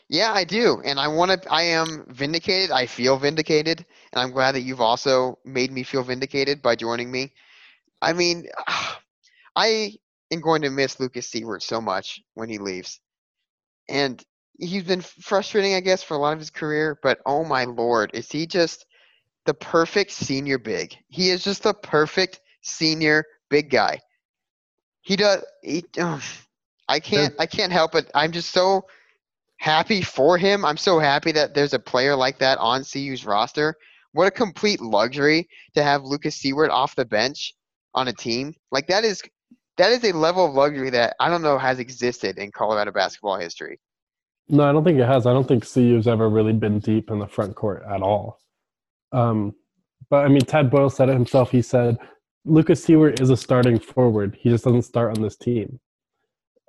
Yeah, 0.10 0.32
I 0.34 0.43
do, 0.43 0.82
and 0.84 0.99
I 0.99 1.07
want 1.07 1.32
to. 1.32 1.53
I 1.53 1.64
am 1.64 2.05
vindicated. 2.10 2.72
I 2.72 2.88
feel 2.88 3.18
vindicated, 3.18 3.86
and 4.12 4.22
I'm 4.22 4.32
glad 4.32 4.53
that 4.53 4.62
you've 4.62 4.82
also 4.82 5.38
made 5.45 5.72
me 5.72 5.84
feel 5.84 6.03
vindicated 6.03 6.62
by 6.62 6.76
joining 6.76 7.12
me. 7.12 7.32
I 8.01 8.14
mean, 8.14 8.47
I 9.55 9.93
am 10.32 10.41
going 10.41 10.61
to 10.63 10.69
miss 10.69 10.99
Lucas 10.99 11.30
Siewert 11.30 11.61
so 11.61 11.82
much 11.82 12.21
when 12.34 12.49
he 12.49 12.57
leaves, 12.57 12.99
and 13.88 14.23
he's 14.59 14.84
been 14.84 15.01
frustrating, 15.01 15.75
I 15.75 15.80
guess, 15.80 16.03
for 16.03 16.15
a 16.15 16.19
lot 16.19 16.34
of 16.34 16.39
his 16.39 16.49
career. 16.49 16.99
But 17.01 17.19
oh 17.25 17.43
my 17.43 17.65
lord, 17.65 18.11
is 18.13 18.32
he 18.32 18.45
just 18.47 18.86
the 19.45 19.53
perfect 19.53 20.11
senior 20.11 20.57
big? 20.57 20.95
He 21.07 21.30
is 21.30 21.43
just 21.43 21.63
the 21.63 21.73
perfect 21.73 22.41
senior 22.61 23.25
big 23.49 23.69
guy. 23.69 23.99
He 25.01 25.15
does. 25.15 25.43
He, 25.63 25.86
I 26.88 26.99
can't. 26.99 27.34
I 27.39 27.45
can't 27.45 27.71
help 27.71 27.95
it. 27.95 28.09
I'm 28.13 28.32
just 28.32 28.51
so 28.51 28.86
happy 29.57 30.01
for 30.01 30.38
him. 30.38 30.65
I'm 30.65 30.77
so 30.77 30.99
happy 30.99 31.32
that 31.34 31.53
there's 31.53 31.73
a 31.73 31.80
player 31.80 32.15
like 32.15 32.39
that 32.39 32.57
on 32.59 32.84
CU's 32.84 33.25
roster. 33.25 33.75
What 34.13 34.27
a 34.27 34.32
complete 34.32 34.82
luxury 34.82 35.47
to 35.75 35.84
have 35.84 36.03
Lucas 36.03 36.41
Siewert 36.41 36.69
off 36.69 36.95
the 36.95 37.05
bench 37.05 37.53
on 37.93 38.07
a 38.07 38.13
team. 38.13 38.55
Like 38.71 38.88
that 38.88 39.03
is 39.03 39.21
that 39.80 39.91
is 39.91 40.03
a 40.03 40.11
level 40.15 40.45
of 40.45 40.53
luxury 40.53 40.89
that 40.91 41.15
I 41.19 41.30
don't 41.30 41.41
know 41.41 41.57
has 41.57 41.80
existed 41.80 42.38
in 42.38 42.51
Colorado 42.51 42.91
basketball 42.91 43.39
history. 43.39 43.80
No, 44.49 44.63
I 44.63 44.73
don't 44.73 44.84
think 44.84 44.99
it 44.99 45.05
has. 45.07 45.25
I 45.25 45.32
don't 45.34 45.47
think 45.47 45.63
CU's 45.65 46.07
ever 46.07 46.30
really 46.30 46.53
been 46.53 46.80
deep 46.80 47.09
in 47.09 47.19
the 47.19 47.27
front 47.27 47.55
court 47.55 47.84
at 47.89 48.01
all. 48.01 48.39
Um, 49.11 49.55
but 50.09 50.25
I 50.25 50.27
mean, 50.27 50.41
Tad 50.41 50.69
Boyle 50.69 50.89
said 50.89 51.07
it 51.09 51.13
himself. 51.13 51.49
He 51.51 51.61
said 51.61 51.97
Lucas 52.45 52.86
Siewert 52.86 53.21
is 53.21 53.30
a 53.30 53.38
starting 53.38 53.80
forward. 53.80 54.38
He 54.39 54.49
just 54.49 54.65
doesn't 54.65 54.82
start 54.84 55.15
on 55.15 55.23
this 55.23 55.38
team. 55.38 55.80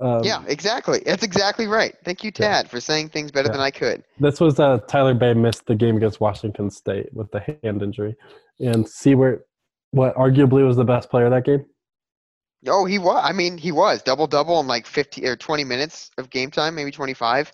Um, 0.00 0.20
yeah, 0.22 0.42
exactly. 0.46 1.02
That's 1.04 1.22
exactly 1.24 1.66
right. 1.66 1.94
Thank 2.04 2.22
you, 2.22 2.30
Yeah. 2.38 2.62
For 2.62 2.80
saying 2.80 3.08
things 3.10 3.32
better 3.32 3.48
Yeah. 3.48 3.52
than 3.52 3.60
I 3.60 3.70
could. 3.70 4.04
This 4.18 4.40
was 4.40 4.60
uh, 4.60 4.78
Tyler 4.88 5.14
Bey 5.14 5.34
missed 5.34 5.66
the 5.66 5.74
game 5.74 5.96
against 5.96 6.20
Washington 6.20 6.70
State 6.70 7.12
with 7.12 7.30
the 7.32 7.40
hand 7.40 7.82
injury, 7.82 8.16
and 8.60 8.86
Siewert, 8.86 9.40
what 9.90 10.14
arguably 10.14 10.64
was 10.64 10.76
the 10.76 10.84
best 10.84 11.10
player 11.10 11.28
that 11.28 11.44
game. 11.44 11.66
Oh, 12.66 12.84
he 12.84 12.98
was. 12.98 13.20
I 13.24 13.32
mean, 13.32 13.56
he 13.56 13.72
was 13.72 14.02
double 14.02 14.26
double 14.26 14.60
in 14.60 14.66
like 14.66 14.86
50 14.86 15.26
or 15.26 15.36
20 15.36 15.64
minutes 15.64 16.10
of 16.18 16.30
game 16.30 16.50
time, 16.50 16.74
maybe 16.74 16.90
25. 16.90 17.52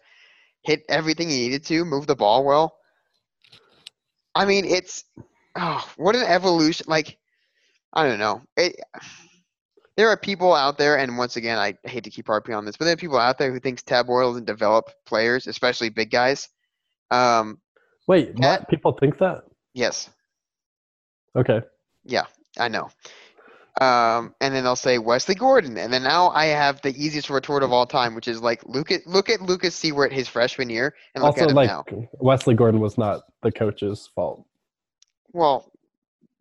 Hit 0.63 0.83
everything 0.89 1.29
he 1.31 1.37
needed 1.37 1.65
to, 1.67 1.85
move 1.85 2.07
the 2.07 2.17
ball 2.17 2.45
well. 2.45 2.77
I 4.35 4.45
mean, 4.45 4.65
it's 4.65 5.05
oh, 5.57 5.89
what 5.97 6.17
an 6.17 6.25
evolution! 6.25 6.87
Like, 6.89 7.19
I 7.93 8.07
don't 8.07 8.19
know. 8.19 8.43
It, 8.57 8.77
there 9.97 10.09
are 10.09 10.17
people 10.17 10.53
out 10.53 10.77
there, 10.77 10.99
and 10.99 11.17
once 11.17 11.37
again, 11.37 11.57
I 11.57 11.79
hate 11.85 12.05
to 12.05 12.11
keep 12.11 12.27
harping 12.27 12.55
on 12.55 12.65
this, 12.65 12.77
but 12.77 12.85
there 12.85 12.95
are 12.95 12.99
people 12.99 13.17
out 13.19 13.39
there 13.39 13.51
who 13.51 13.61
thinks 13.61 13.83
Tad 13.83 14.07
Boyle 14.07 14.31
doesn't 14.31 14.45
develop 14.45 14.91
players, 15.07 15.47
especially 15.47 15.89
big 15.89 16.11
guys. 16.11 16.49
Um, 17.11 17.61
Wait, 18.07 18.37
That- 18.41 18.69
People 18.69 18.93
think 18.93 19.19
that? 19.19 19.45
yes, 19.73 20.11
Okay. 21.35 21.61
Yeah, 22.05 22.25
I 22.59 22.69
know. 22.69 22.89
Um, 23.81 24.35
and 24.41 24.55
then 24.55 24.65
they'll 24.65 24.75
say 24.75 24.97
Wesley 24.97 25.35
Gordon, 25.35 25.77
and 25.77 25.93
then 25.93 26.03
now 26.03 26.31
I 26.31 26.47
have 26.47 26.81
the 26.81 26.97
easiest 26.97 27.29
retort 27.29 27.63
of 27.63 27.73
all 27.73 27.87
time, 27.87 28.15
which 28.15 28.27
is 28.27 28.41
like 28.41 28.65
look 28.65 28.91
at 28.91 29.07
look 29.07 29.29
at 29.29 29.43
Lucas 29.43 29.79
Siewert 29.79 30.13
his 30.13 30.29
freshman 30.29 30.71
year, 30.71 30.95
and 31.15 31.23
look 31.23 31.33
also, 31.33 31.45
at 31.45 31.51
him 31.51 31.57
like 31.57 31.69
now. 31.69 31.85
Wesley 32.15 32.55
Gordon 32.55 32.81
was 32.81 32.97
not 32.97 33.25
the 33.43 33.53
coach's 33.53 34.09
fault. 34.15 34.47
Well, 35.33 35.71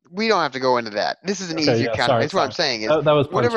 we 0.09 0.29
don't 0.29 0.41
have 0.41 0.53
to 0.53 0.61
go 0.61 0.77
into 0.77 0.91
that. 0.91 1.17
This 1.25 1.41
is 1.41 1.49
an 1.51 1.57
Okay, 1.57 1.73
easier 1.73 1.89
yeah, 1.89 1.95
kind 1.95 2.07
sorry. 2.07 2.21
That's 2.21 2.33
what 2.33 2.43
I'm 2.43 2.51
saying 2.51 2.83
is 2.83 2.87
That, 2.89 3.03
that 3.03 3.11
was 3.11 3.27
what 3.29 3.43
I 3.43 3.47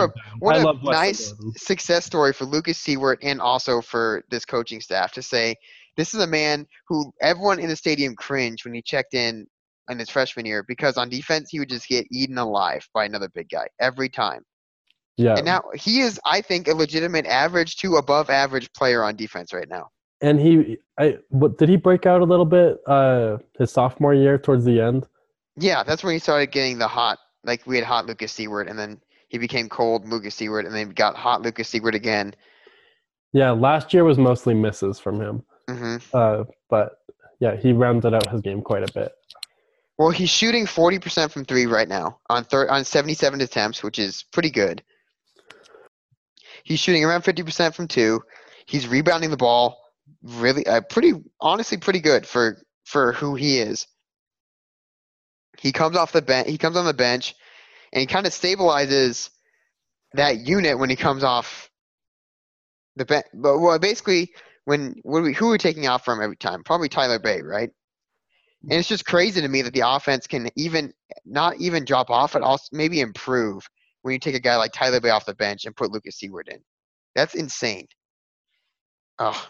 a 0.60 0.74
nice 0.82 1.32
Gordon. 1.32 1.52
success 1.56 2.04
story 2.04 2.32
for 2.32 2.46
Lucas 2.46 2.82
Siewert 2.82 3.18
and 3.22 3.40
also 3.40 3.80
for 3.80 4.24
this 4.30 4.44
coaching 4.44 4.80
staff 4.80 5.12
to 5.12 5.22
say 5.22 5.54
this 5.96 6.14
is 6.14 6.20
a 6.20 6.26
man 6.26 6.66
who 6.88 7.12
everyone 7.20 7.60
in 7.60 7.68
the 7.68 7.76
stadium 7.76 8.16
cringed 8.16 8.64
when 8.64 8.74
he 8.74 8.82
checked 8.82 9.14
in 9.14 9.46
in 9.88 9.98
his 9.98 10.10
freshman 10.10 10.46
year 10.46 10.64
because 10.66 10.96
on 10.96 11.08
defense 11.08 11.48
he 11.50 11.58
would 11.58 11.68
just 11.68 11.88
get 11.88 12.06
eaten 12.10 12.38
alive 12.38 12.86
by 12.94 13.04
another 13.04 13.28
big 13.34 13.48
guy 13.48 13.66
every 13.80 14.08
time. 14.08 14.42
Yeah, 15.16 15.34
And 15.36 15.44
now 15.44 15.62
he 15.74 16.00
is, 16.00 16.20
I 16.24 16.40
think, 16.40 16.68
a 16.68 16.74
legitimate 16.74 17.26
average 17.26 17.76
to 17.78 17.96
above 17.96 18.30
average 18.30 18.72
player 18.72 19.02
on 19.02 19.16
defense 19.16 19.52
right 19.52 19.68
now. 19.68 19.88
and 20.20 20.38
he, 20.40 20.76
I, 20.98 21.18
what 21.30 21.58
did 21.58 21.68
he 21.68 21.76
break 21.76 22.06
out 22.06 22.20
a 22.20 22.24
little 22.24 22.44
bit? 22.44 22.78
Uh, 22.86 23.38
his 23.58 23.72
sophomore 23.72 24.14
year 24.14 24.38
towards 24.38 24.64
the 24.64 24.80
end. 24.80 25.08
Yeah, 25.56 25.82
that's 25.82 26.04
when 26.04 26.12
he 26.12 26.20
started 26.20 26.52
getting 26.52 26.78
the 26.78 26.86
hot. 26.86 27.18
Like 27.44 27.66
we 27.66 27.76
had 27.76 27.84
hot 27.84 28.06
Lucas 28.06 28.32
Siewert, 28.32 28.70
and 28.70 28.78
then 28.78 29.00
he 29.28 29.38
became 29.38 29.68
cold 29.68 30.08
Lucas 30.08 30.36
Siewert, 30.36 30.66
and 30.66 30.74
then 30.74 30.90
got 30.90 31.16
hot 31.16 31.42
Lucas 31.42 31.68
Siewert 31.72 31.94
again. 31.94 32.34
Yeah, 33.32 33.50
last 33.50 33.92
year 33.92 34.04
was 34.04 34.18
mostly 34.18 34.54
misses 34.54 35.00
from 35.00 35.20
him. 35.20 35.42
hmm 35.68 35.96
Uh, 36.12 36.44
but 36.70 36.98
yeah, 37.40 37.56
he 37.56 37.72
rounded 37.72 38.14
out 38.14 38.30
his 38.30 38.40
game 38.40 38.62
quite 38.62 38.88
a 38.88 38.92
bit. 38.92 39.12
Well, 39.98 40.10
he's 40.10 40.30
shooting 40.30 40.66
forty 40.66 40.98
percent 40.98 41.32
from 41.32 41.44
three 41.44 41.66
right 41.66 41.88
now 41.88 42.20
on 42.30 42.44
thir- 42.44 42.70
on 42.70 42.84
seventy-seven 42.84 43.40
attempts, 43.40 43.82
which 43.82 43.98
is 43.98 44.24
pretty 44.32 44.50
good. 44.50 44.82
He's 46.64 46.80
shooting 46.80 47.04
around 47.04 47.22
50% 47.22 47.74
from 47.74 47.88
two. 47.88 48.20
He's 48.66 48.86
rebounding 48.86 49.30
the 49.30 49.38
ball 49.38 49.78
really, 50.22 50.66
uh, 50.66 50.82
pretty, 50.82 51.14
honestly, 51.40 51.78
pretty 51.78 52.00
good 52.00 52.26
for 52.26 52.58
for 52.84 53.12
who 53.12 53.34
he 53.34 53.58
is. 53.58 53.86
He 55.58 55.72
comes 55.72 55.96
off 55.96 56.12
the 56.12 56.22
bench. 56.22 56.48
He 56.48 56.58
comes 56.58 56.76
on 56.76 56.84
the 56.84 56.94
bench, 56.94 57.34
and 57.92 58.00
he 58.00 58.06
kind 58.06 58.26
of 58.26 58.32
stabilizes 58.32 59.30
that 60.12 60.38
unit 60.38 60.78
when 60.78 60.90
he 60.90 60.96
comes 60.96 61.24
off 61.24 61.70
the 62.96 63.04
bench. 63.04 63.26
But 63.34 63.58
well, 63.58 63.78
basically, 63.78 64.32
when 64.64 64.94
what 65.02 65.22
we, 65.22 65.32
who 65.32 65.48
are 65.48 65.52
we 65.52 65.58
taking 65.58 65.86
out 65.86 66.04
from 66.04 66.22
every 66.22 66.36
time? 66.36 66.62
Probably 66.64 66.88
Tyler 66.88 67.18
Bey, 67.18 67.42
right? 67.42 67.70
And 68.62 68.72
it's 68.72 68.88
just 68.88 69.06
crazy 69.06 69.40
to 69.40 69.48
me 69.48 69.62
that 69.62 69.72
the 69.72 69.84
offense 69.86 70.26
can 70.26 70.50
even 70.56 70.92
not 71.24 71.56
even 71.58 71.84
drop 71.84 72.10
off, 72.10 72.32
but 72.32 72.42
also 72.42 72.68
maybe 72.72 73.00
improve 73.00 73.68
when 74.02 74.12
you 74.12 74.18
take 74.18 74.34
a 74.34 74.40
guy 74.40 74.56
like 74.56 74.72
Tyler 74.72 75.00
Bey 75.00 75.10
off 75.10 75.26
the 75.26 75.34
bench 75.34 75.64
and 75.64 75.76
put 75.76 75.92
Lucas 75.92 76.18
Siewert 76.20 76.48
in. 76.48 76.58
That's 77.14 77.34
insane. 77.34 77.86
Oh, 79.18 79.48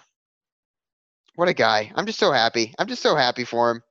what 1.37 1.49
a 1.49 1.55
guy! 1.55 1.91
I'm 1.95 2.07
just 2.07 2.19
so 2.19 2.33
happy. 2.33 2.75
I'm 2.79 2.87
just 2.87 3.03
so 3.03 3.17
happy 3.17 3.45
for 3.45 3.71
him. 3.71 3.83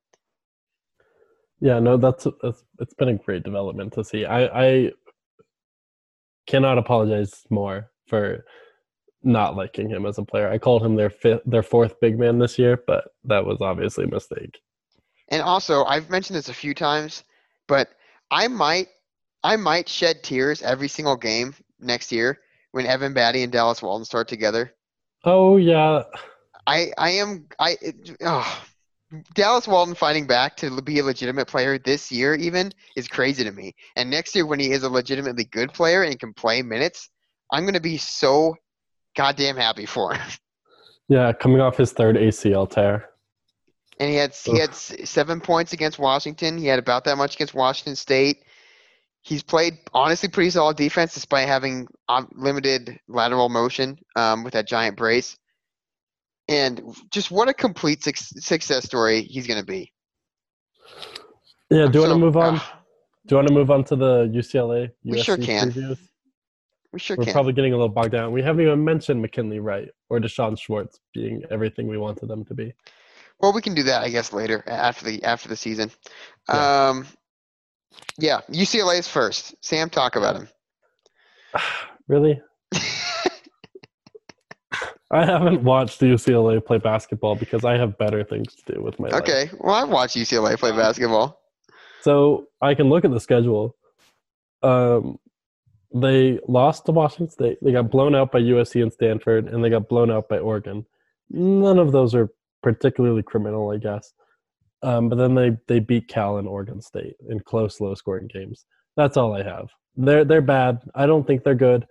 Yeah, 1.60 1.80
no, 1.80 1.98
that's, 1.98 2.28
that's 2.44 2.64
it's 2.80 2.94
been 2.94 3.10
a 3.10 3.16
great 3.16 3.44
development 3.44 3.94
to 3.94 4.04
see. 4.04 4.26
I 4.26 4.46
I 4.46 4.92
cannot 6.46 6.78
apologize 6.78 7.44
more 7.50 7.92
for 8.08 8.46
not 9.24 9.56
liking 9.56 9.90
him 9.90 10.06
as 10.06 10.18
a 10.18 10.24
player. 10.24 10.50
I 10.50 10.58
called 10.58 10.84
him 10.84 10.96
their 10.96 11.10
fifth, 11.10 11.42
their 11.46 11.64
fourth 11.64 12.00
big 12.00 12.20
man 12.20 12.40
this 12.40 12.58
year, 12.58 12.82
but 12.88 13.06
that 13.26 13.46
was 13.46 13.62
obviously 13.62 14.06
a 14.06 14.08
mistake. 14.08 14.60
And 15.30 15.42
also, 15.42 15.84
I've 15.86 16.10
mentioned 16.10 16.38
this 16.38 16.50
a 16.50 16.54
few 16.54 16.74
times, 16.74 17.24
but 17.68 17.90
I 18.32 18.48
might, 18.48 18.88
I 19.44 19.56
might 19.56 19.90
shed 19.90 20.24
tears 20.24 20.62
every 20.62 20.88
single 20.88 21.16
game 21.16 21.54
next 21.80 22.12
year 22.12 22.40
when 22.72 22.86
Evan 22.86 23.14
Battey 23.14 23.44
and 23.44 23.52
Dallas 23.52 23.82
Walton 23.82 24.06
start 24.06 24.28
together. 24.28 24.74
Oh 25.24 25.58
yeah, 25.58 26.04
I, 26.66 26.92
I 26.98 27.10
am, 27.12 27.48
I, 27.60 27.78
oh, 28.22 28.66
Dallas 29.34 29.68
Walton 29.68 29.96
fighting 29.96 30.28
back 30.28 30.58
to 30.58 30.82
be 30.82 31.00
a 31.00 31.04
legitimate 31.04 31.48
player 31.48 31.78
this 31.78 32.12
year 32.12 32.36
even 32.36 32.72
is 32.96 33.08
crazy 33.08 33.44
to 33.44 33.52
me. 33.52 33.74
And 33.96 34.10
next 34.10 34.36
year, 34.36 34.46
when 34.46 34.60
he 34.60 34.72
is 34.72 34.84
a 34.84 34.90
legitimately 34.90 35.46
good 35.46 35.74
player 35.74 36.04
and 36.04 36.20
can 36.20 36.34
play 36.34 36.62
minutes, 36.62 37.10
I'm 37.52 37.66
gonna 37.66 37.80
be 37.80 37.98
so 37.98 38.56
goddamn 39.16 39.56
happy 39.56 39.86
for 39.86 40.14
him. 40.14 40.28
yeah, 41.08 41.32
coming 41.32 41.62
off 41.62 41.78
his 41.78 41.94
third 41.94 42.18
ACL 42.18 42.70
tear. 42.70 43.10
And 44.00 44.10
he 44.10 44.16
had 44.16 44.34
he 44.36 44.60
had 44.60 44.76
seven 44.76 45.42
points 45.42 45.74
against 45.74 45.98
Washington. 45.98 46.58
He 46.58 46.68
had 46.68 46.80
about 46.80 47.04
that 47.06 47.18
much 47.18 47.36
against 47.36 47.54
Washington 47.54 47.96
State. 47.96 48.44
He's 49.22 49.44
played 49.44 49.74
honestly 49.94 50.30
pretty 50.30 50.52
solid 50.52 50.78
defense 50.78 51.14
despite 51.14 51.48
having 51.48 51.88
um, 52.08 52.30
limited 52.36 53.00
lateral 53.08 53.50
motion 53.50 53.98
um, 54.16 54.44
with 54.44 54.54
that 54.54 54.68
giant 54.68 54.98
brace. 54.98 55.38
And 56.48 56.82
just 57.12 57.30
what 57.32 57.50
a 57.50 57.54
complete 57.54 58.04
suc 58.04 58.16
success 58.18 58.86
story 58.86 59.24
he's 59.24 59.48
going 59.48 59.60
to 59.60 59.66
be. 59.66 59.92
Yeah, 61.70 61.88
do 61.88 62.00
you 62.00 62.02
want 62.02 62.14
to 62.14 62.20
move 62.20 62.38
on? 62.38 62.56
ah, 62.56 62.80
Do 63.26 63.34
you 63.34 63.38
want 63.38 63.48
to 63.50 63.54
move 63.54 63.72
on 63.72 63.84
to 63.86 63.96
the 63.98 64.32
UCLA? 64.34 64.92
We 65.04 65.22
sure 65.22 65.36
can. 65.38 65.72
previews? 65.72 65.98
we 66.94 67.00
sure 67.00 67.18
We're 67.18 67.26
can. 67.26 67.34
probably 67.34 67.52
getting 67.54 67.74
a 67.74 67.76
little 67.76 67.90
bogged 67.90 68.12
down. 68.12 68.32
We 68.32 68.42
haven't 68.42 68.62
even 68.62 68.84
mentioned 68.84 69.22
McKinley 69.22 69.60
Wright 69.60 69.90
or 70.10 70.20
D'Shawn 70.22 70.56
Schwartz 70.56 71.00
being 71.14 71.44
everything 71.52 71.88
we 71.88 71.98
wanted 71.98 72.30
them 72.30 72.46
to 72.46 72.54
be. 72.54 72.74
Well, 73.40 73.54
we 73.54 73.62
can 73.62 73.76
do 73.76 73.84
that, 73.84 74.04
I 74.04 74.10
guess, 74.10 74.34
later 74.34 74.64
after 74.68 75.06
the 75.06 75.24
after 75.24 75.48
the 75.48 75.56
season. 75.56 75.92
Yeah. 76.50 76.90
Um, 76.90 77.08
yeah, 78.18 78.42
UCLA 78.50 79.00
is 79.00 79.08
first. 79.08 79.56
Sam, 79.62 79.90
talk 79.90 80.16
about 80.16 80.36
him. 80.36 80.50
really? 82.08 82.42
I 85.10 85.26
haven't 85.26 85.64
watched 85.64 86.02
UCLA 86.02 86.64
play 86.66 86.80
basketball 86.80 87.36
because 87.36 87.64
I 87.64 87.78
have 87.78 87.98
better 87.98 88.24
things 88.26 88.56
to 88.56 88.74
do 88.74 88.82
with 88.82 89.00
my 89.00 89.08
life. 89.08 89.22
okay, 89.22 89.50
well, 89.58 89.74
I've 89.74 89.90
watched 89.90 90.18
UCLA 90.18 90.58
play 90.58 90.72
basketball. 90.72 91.40
So 92.02 92.48
I 92.62 92.74
can 92.74 92.90
look 92.90 93.06
at 93.06 93.12
the 93.12 93.20
schedule. 93.20 93.76
Um, 94.62 95.18
they 95.94 96.40
lost 96.48 96.86
to 96.86 96.92
Washington 96.92 97.30
State. 97.30 97.58
They 97.62 97.72
got 97.72 97.90
blown 97.90 98.16
out 98.16 98.34
by 98.34 98.40
USC 98.40 98.82
and 98.82 98.92
Stanford, 98.92 99.48
and 99.48 99.64
they 99.64 99.70
got 99.70 99.88
blown 99.88 100.12
out 100.12 100.28
by 100.28 100.40
Oregon. 100.40 100.86
None 101.30 101.80
of 101.80 101.94
those 101.94 102.14
are 102.14 102.30
particularly 102.64 103.24
criminal, 103.24 103.72
I 103.72 103.78
guess. 103.78 104.14
Um, 104.84 105.10
but 105.10 105.18
then 105.18 105.34
they 105.36 105.58
they 105.68 105.80
beat 105.80 106.08
Cal 106.08 106.38
and 106.38 106.48
Oregon 106.48 106.82
State 106.82 107.16
in 107.30 107.40
close, 107.40 107.82
low 107.82 107.96
scoring 107.96 108.28
games. 108.32 108.66
That's 108.96 109.18
all 109.18 109.34
I 109.36 109.44
have. 109.44 109.70
They're 109.96 110.24
they're 110.26 110.42
bad. 110.42 110.82
I 110.96 111.06
don't 111.06 111.26
think 111.26 111.44
they're 111.44 111.56
good. 111.56 111.86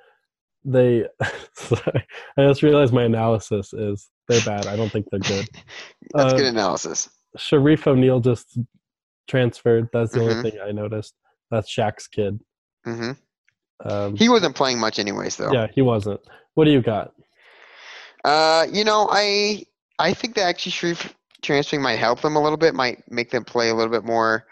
They. 0.64 1.06
sorry, 1.54 2.06
I 2.36 2.46
just 2.46 2.62
realized 2.62 2.92
my 2.92 3.04
analysis 3.04 3.72
is 3.72 4.08
they're 4.28 4.40
bad. 4.40 4.66
I 4.66 4.76
don't 4.76 4.90
think 4.92 5.06
they're 5.10 5.20
good. 5.20 5.48
That's 6.14 6.32
Um, 6.32 6.38
good 6.38 6.46
analysis. 6.46 7.08
Shareef 7.36 7.86
O'Neal 7.86 8.20
just 8.20 8.58
transferred. 9.28 9.88
That's 9.92 10.12
the 10.12 10.20
Mhm. 10.20 10.30
only 10.36 10.50
thing 10.50 10.60
I 10.60 10.70
noticed. 10.72 11.14
That's 11.50 11.72
Shaq's 11.74 12.06
kid. 12.08 12.40
hmm 12.84 13.12
Um, 13.84 14.16
He 14.16 14.28
wasn't 14.28 14.54
playing 14.56 14.78
much, 14.78 14.98
anyways, 14.98 15.36
though. 15.36 15.52
yeah, 15.52 15.66
he 15.74 15.82
wasn't. 15.82 16.20
What 16.54 16.64
do 16.64 16.70
you 16.70 16.80
got? 16.82 17.12
Uh, 18.24 18.66
you 18.72 18.84
know, 18.84 19.08
I 19.10 19.64
I 19.98 20.12
think 20.12 20.34
that 20.34 20.42
actually 20.42 20.72
Shareef 20.72 21.12
transferring 21.42 21.82
might 21.82 21.98
help 21.98 22.20
them 22.20 22.36
a 22.36 22.42
little 22.42 22.58
bit, 22.58 22.74
might 22.74 23.02
make 23.10 23.30
them 23.30 23.44
play 23.44 23.70
a 23.70 23.74
little 23.74 23.90
bit 23.90 24.04
more 24.04 24.46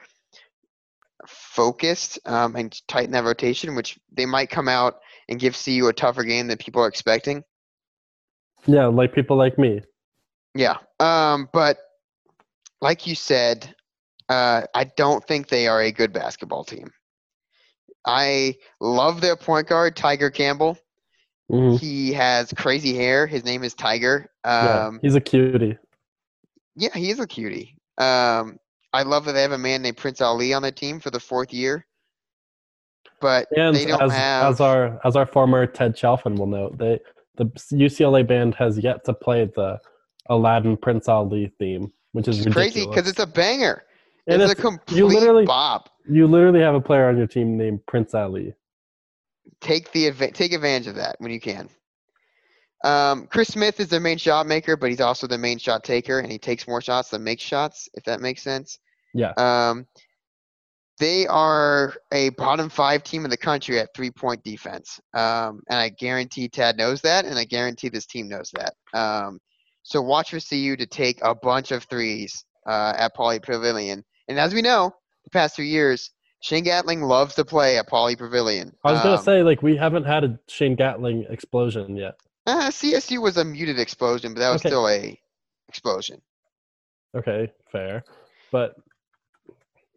focused 1.27 2.19
um, 2.27 2.57
and 2.57 2.75
tighten 2.89 3.13
that 3.13 3.25
rotation, 3.25 3.75
which 3.75 3.99
they 4.13 4.27
might 4.27 4.51
come 4.51 4.69
out 4.69 4.97
and 5.29 5.41
give 5.41 5.59
CU 5.63 5.89
a 5.89 5.93
tougher 5.93 6.25
game 6.25 6.49
than 6.49 6.59
people 6.59 6.83
are 6.83 6.89
expecting. 6.89 7.43
Yeah, 8.67 8.87
like 8.87 9.15
people 9.15 9.37
like 9.37 9.59
me. 9.59 9.81
Yeah. 10.55 10.77
Um, 11.01 11.49
but 11.53 11.79
like 12.81 13.07
you 13.07 13.15
said, 13.15 13.75
uh, 14.29 14.63
I 14.75 14.85
don't 14.97 15.25
think 15.27 15.49
they 15.49 15.67
are 15.67 15.83
a 15.83 15.93
good 15.93 16.13
basketball 16.13 16.65
team. 16.65 16.91
I 18.07 18.57
love 18.81 19.21
their 19.21 19.37
point 19.37 19.69
guard, 19.69 19.97
Tiger 19.97 20.31
Campbell. 20.31 20.79
Mhm. 21.51 21.79
He 21.79 22.13
has 22.13 22.53
crazy 22.57 22.95
hair. 22.95 23.27
His 23.27 23.45
name 23.45 23.65
is 23.65 23.75
Tiger. 23.75 24.31
yeah, 24.45 24.87
Um, 24.87 24.99
he's 25.03 25.15
a 25.15 25.21
cutie. 25.21 25.77
Yeah, 26.77 26.95
he 26.95 27.11
is 27.11 27.21
a 27.21 27.27
cutie. 27.27 27.77
Um, 27.99 28.59
I 28.93 29.03
love 29.03 29.25
that 29.27 29.33
they 29.33 29.43
have 29.43 29.53
a 29.53 29.59
man 29.59 29.83
named 29.83 29.97
Prince 29.97 30.21
Ali 30.21 30.53
on 30.55 30.63
their 30.63 30.73
team 30.73 31.01
for 31.01 31.11
the 31.11 31.21
fourth 31.21 31.53
year. 31.53 31.87
But 33.21 33.49
And 33.57 33.75
they 33.75 33.85
don't 33.85 34.03
as, 34.03 34.13
have. 34.13 34.55
as 34.55 34.61
our 34.61 35.01
as 35.05 35.17
our 35.17 35.27
former 35.27 35.67
Ted 35.67 35.97
Chalfin 35.97 36.37
will 36.39 36.47
note, 36.47 36.79
they 36.79 37.01
the 37.37 37.47
UCLA 37.73 38.27
band 38.27 38.55
has 38.57 38.79
yet 38.79 39.05
to 39.05 39.15
play 39.15 39.45
the 39.55 39.81
Aladdin 40.29 40.77
Prince 40.77 41.09
Ali 41.09 41.53
theme, 41.59 41.93
which 42.13 42.29
is 42.29 42.45
it's 42.45 42.55
crazy 42.55 42.87
because 42.87 43.09
it's 43.09 43.19
a 43.19 43.27
banger. 43.27 43.85
And 44.27 44.41
it's, 44.41 44.53
a 44.53 44.55
complete 44.57 44.97
you 44.97 45.07
literally 45.07 45.45
bop. 45.45 45.91
you 46.09 46.27
literally 46.27 46.61
have 46.61 46.75
a 46.75 46.81
player 46.81 47.09
on 47.09 47.17
your 47.19 47.27
team 47.27 47.57
named 47.57 47.85
Prince 47.87 48.15
Ali. 48.15 48.55
Take 49.61 49.93
the 49.93 50.11
take 50.33 50.53
advantage 50.53 50.89
of 50.89 50.97
that 50.97 51.17
when 51.19 51.33
you 51.33 51.41
can. 51.41 51.69
Um, 52.85 53.27
Chris 53.29 53.49
Smith 53.49 53.81
is 53.81 53.89
their 53.89 54.01
main 54.01 54.19
shot 54.19 54.47
maker, 54.47 54.77
but 54.77 54.91
he's 54.91 55.01
also 55.01 55.27
the 55.27 55.39
main 55.39 55.59
shot 55.59 55.85
taker, 55.85 56.19
and 56.19 56.31
he 56.31 56.39
takes 56.39 56.69
more 56.69 56.83
shots 56.83 57.11
than 57.11 57.25
makes 57.25 57.43
shots. 57.43 57.89
If 57.95 58.05
that 58.05 58.21
makes 58.21 58.43
sense. 58.43 58.79
Yeah. 59.15 59.33
Um, 59.37 59.87
they 60.99 61.27
are 61.27 61.95
a 62.13 62.29
bottom 62.31 62.69
five 62.69 63.03
team 63.03 63.25
in 63.25 63.31
the 63.31 63.37
country 63.37 63.81
at 63.81 63.95
three 63.95 64.11
point 64.11 64.45
defense. 64.45 65.01
Um, 65.13 65.63
and 65.69 65.79
I 65.79 65.89
guarantee 65.89 66.49
Tad 66.49 66.77
knows 66.77 67.01
that, 67.03 67.25
and 67.25 67.39
I 67.39 67.45
guarantee 67.45 67.89
this 67.89 68.07
team 68.07 68.29
knows 68.29 68.53
that. 68.55 68.75
Um, 68.99 69.41
so 69.83 70.01
watch 70.01 70.31
for 70.31 70.41
CU 70.41 70.77
to 70.77 70.87
take 70.87 71.19
a 71.23 71.35
bunch 71.35 71.73
of 71.73 71.85
threes 71.85 72.45
uh, 72.67 72.95
at 72.97 73.17
Pauley 73.17 73.43
Pavilion. 73.43 74.05
And 74.29 74.39
as 74.39 74.55
we 74.55 74.63
know, 74.63 74.95
the 75.25 75.31
past 75.31 75.57
three 75.57 75.69
years, 75.69 76.11
Shane 76.45 76.65
Gatling 76.65 77.01
loves 77.01 77.37
to 77.37 77.45
play 77.47 77.79
at 77.79 77.89
Pauley 77.89 78.19
Pavilion. 78.19 78.77
I 78.85 78.93
was 78.93 79.01
gonna 79.01 79.17
Um, 79.17 79.25
say 79.25 79.43
like 79.43 79.63
we 79.63 79.79
haven't 79.79 80.05
had 80.05 80.25
a 80.25 80.39
Shane 80.47 80.75
Gatling 80.77 81.25
explosion 81.31 81.97
yet. 81.97 82.19
uh, 82.47 82.69
CSU 82.71 83.23
was 83.23 83.39
a 83.39 83.45
muted 83.47 83.79
explosion, 83.79 84.35
but 84.35 84.41
that 84.41 84.51
was 84.51 84.61
Okay. 84.61 84.69
still 84.69 84.87
a 84.87 85.19
explosion. 85.71 86.21
Okay, 87.17 87.51
fair, 87.73 88.05
but 88.53 88.77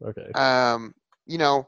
okay. 0.01 0.31
um, 0.35 0.95
you 1.25 1.37
know, 1.37 1.67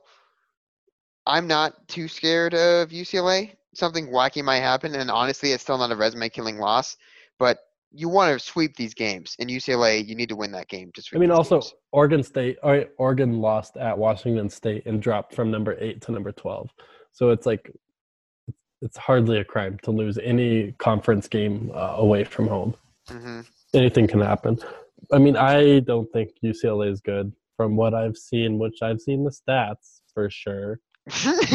I'm 1.25 1.47
not 1.47 1.89
too 1.89 2.07
scared 2.07 2.53
of 2.53 2.91
UCLA. 2.91 3.57
Something 3.73 4.07
wacky 4.07 4.41
might 4.41 4.61
happen, 4.61 4.95
and 4.95 5.11
honestly, 5.11 5.51
it's 5.51 5.61
still 5.61 5.77
not 5.77 5.91
a 5.91 5.95
resume 5.97 6.29
killing 6.29 6.57
loss. 6.57 6.95
But 7.37 7.59
you 7.91 8.09
want 8.09 8.37
to 8.37 8.43
sweep 8.43 8.75
these 8.75 8.93
games. 8.93 9.35
In 9.39 9.47
UCLA, 9.47 10.05
you 10.07 10.15
need 10.15 10.29
to 10.29 10.35
win 10.35 10.51
that 10.51 10.67
game 10.67 10.91
to 10.93 11.01
sweep. 11.01 11.17
I 11.17 11.21
mean, 11.21 11.31
also 11.31 11.59
games. 11.59 11.73
Oregon 11.91 12.23
State. 12.23 12.57
Or 12.63 12.85
Oregon 12.97 13.39
lost 13.41 13.77
at 13.77 13.97
Washington 13.97 14.49
State 14.49 14.85
and 14.85 15.01
dropped 15.01 15.33
from 15.33 15.49
number 15.49 15.75
eight 15.79 16.01
to 16.03 16.11
number 16.11 16.31
twelve. 16.31 16.69
So 17.11 17.29
it's 17.29 17.45
like 17.45 17.71
it's 18.81 18.97
hardly 18.97 19.39
a 19.39 19.43
crime 19.43 19.77
to 19.83 19.91
lose 19.91 20.17
any 20.19 20.73
conference 20.73 21.27
game 21.27 21.71
uh, 21.73 21.95
away 21.97 22.23
from 22.23 22.47
home. 22.47 22.75
Mhm. 23.07 23.45
Anything 23.73 24.07
can 24.07 24.21
happen. 24.21 24.57
I 25.11 25.17
mean, 25.17 25.35
I 25.35 25.79
don't 25.79 26.11
think 26.13 26.31
UCLA 26.43 26.91
is 26.91 27.01
good 27.01 27.33
from 27.57 27.75
what 27.75 27.93
I've 27.93 28.17
seen, 28.17 28.57
which 28.59 28.81
I've 28.81 29.01
seen 29.01 29.23
the 29.23 29.31
stats 29.31 30.01
for 30.13 30.29
sure. 30.29 30.79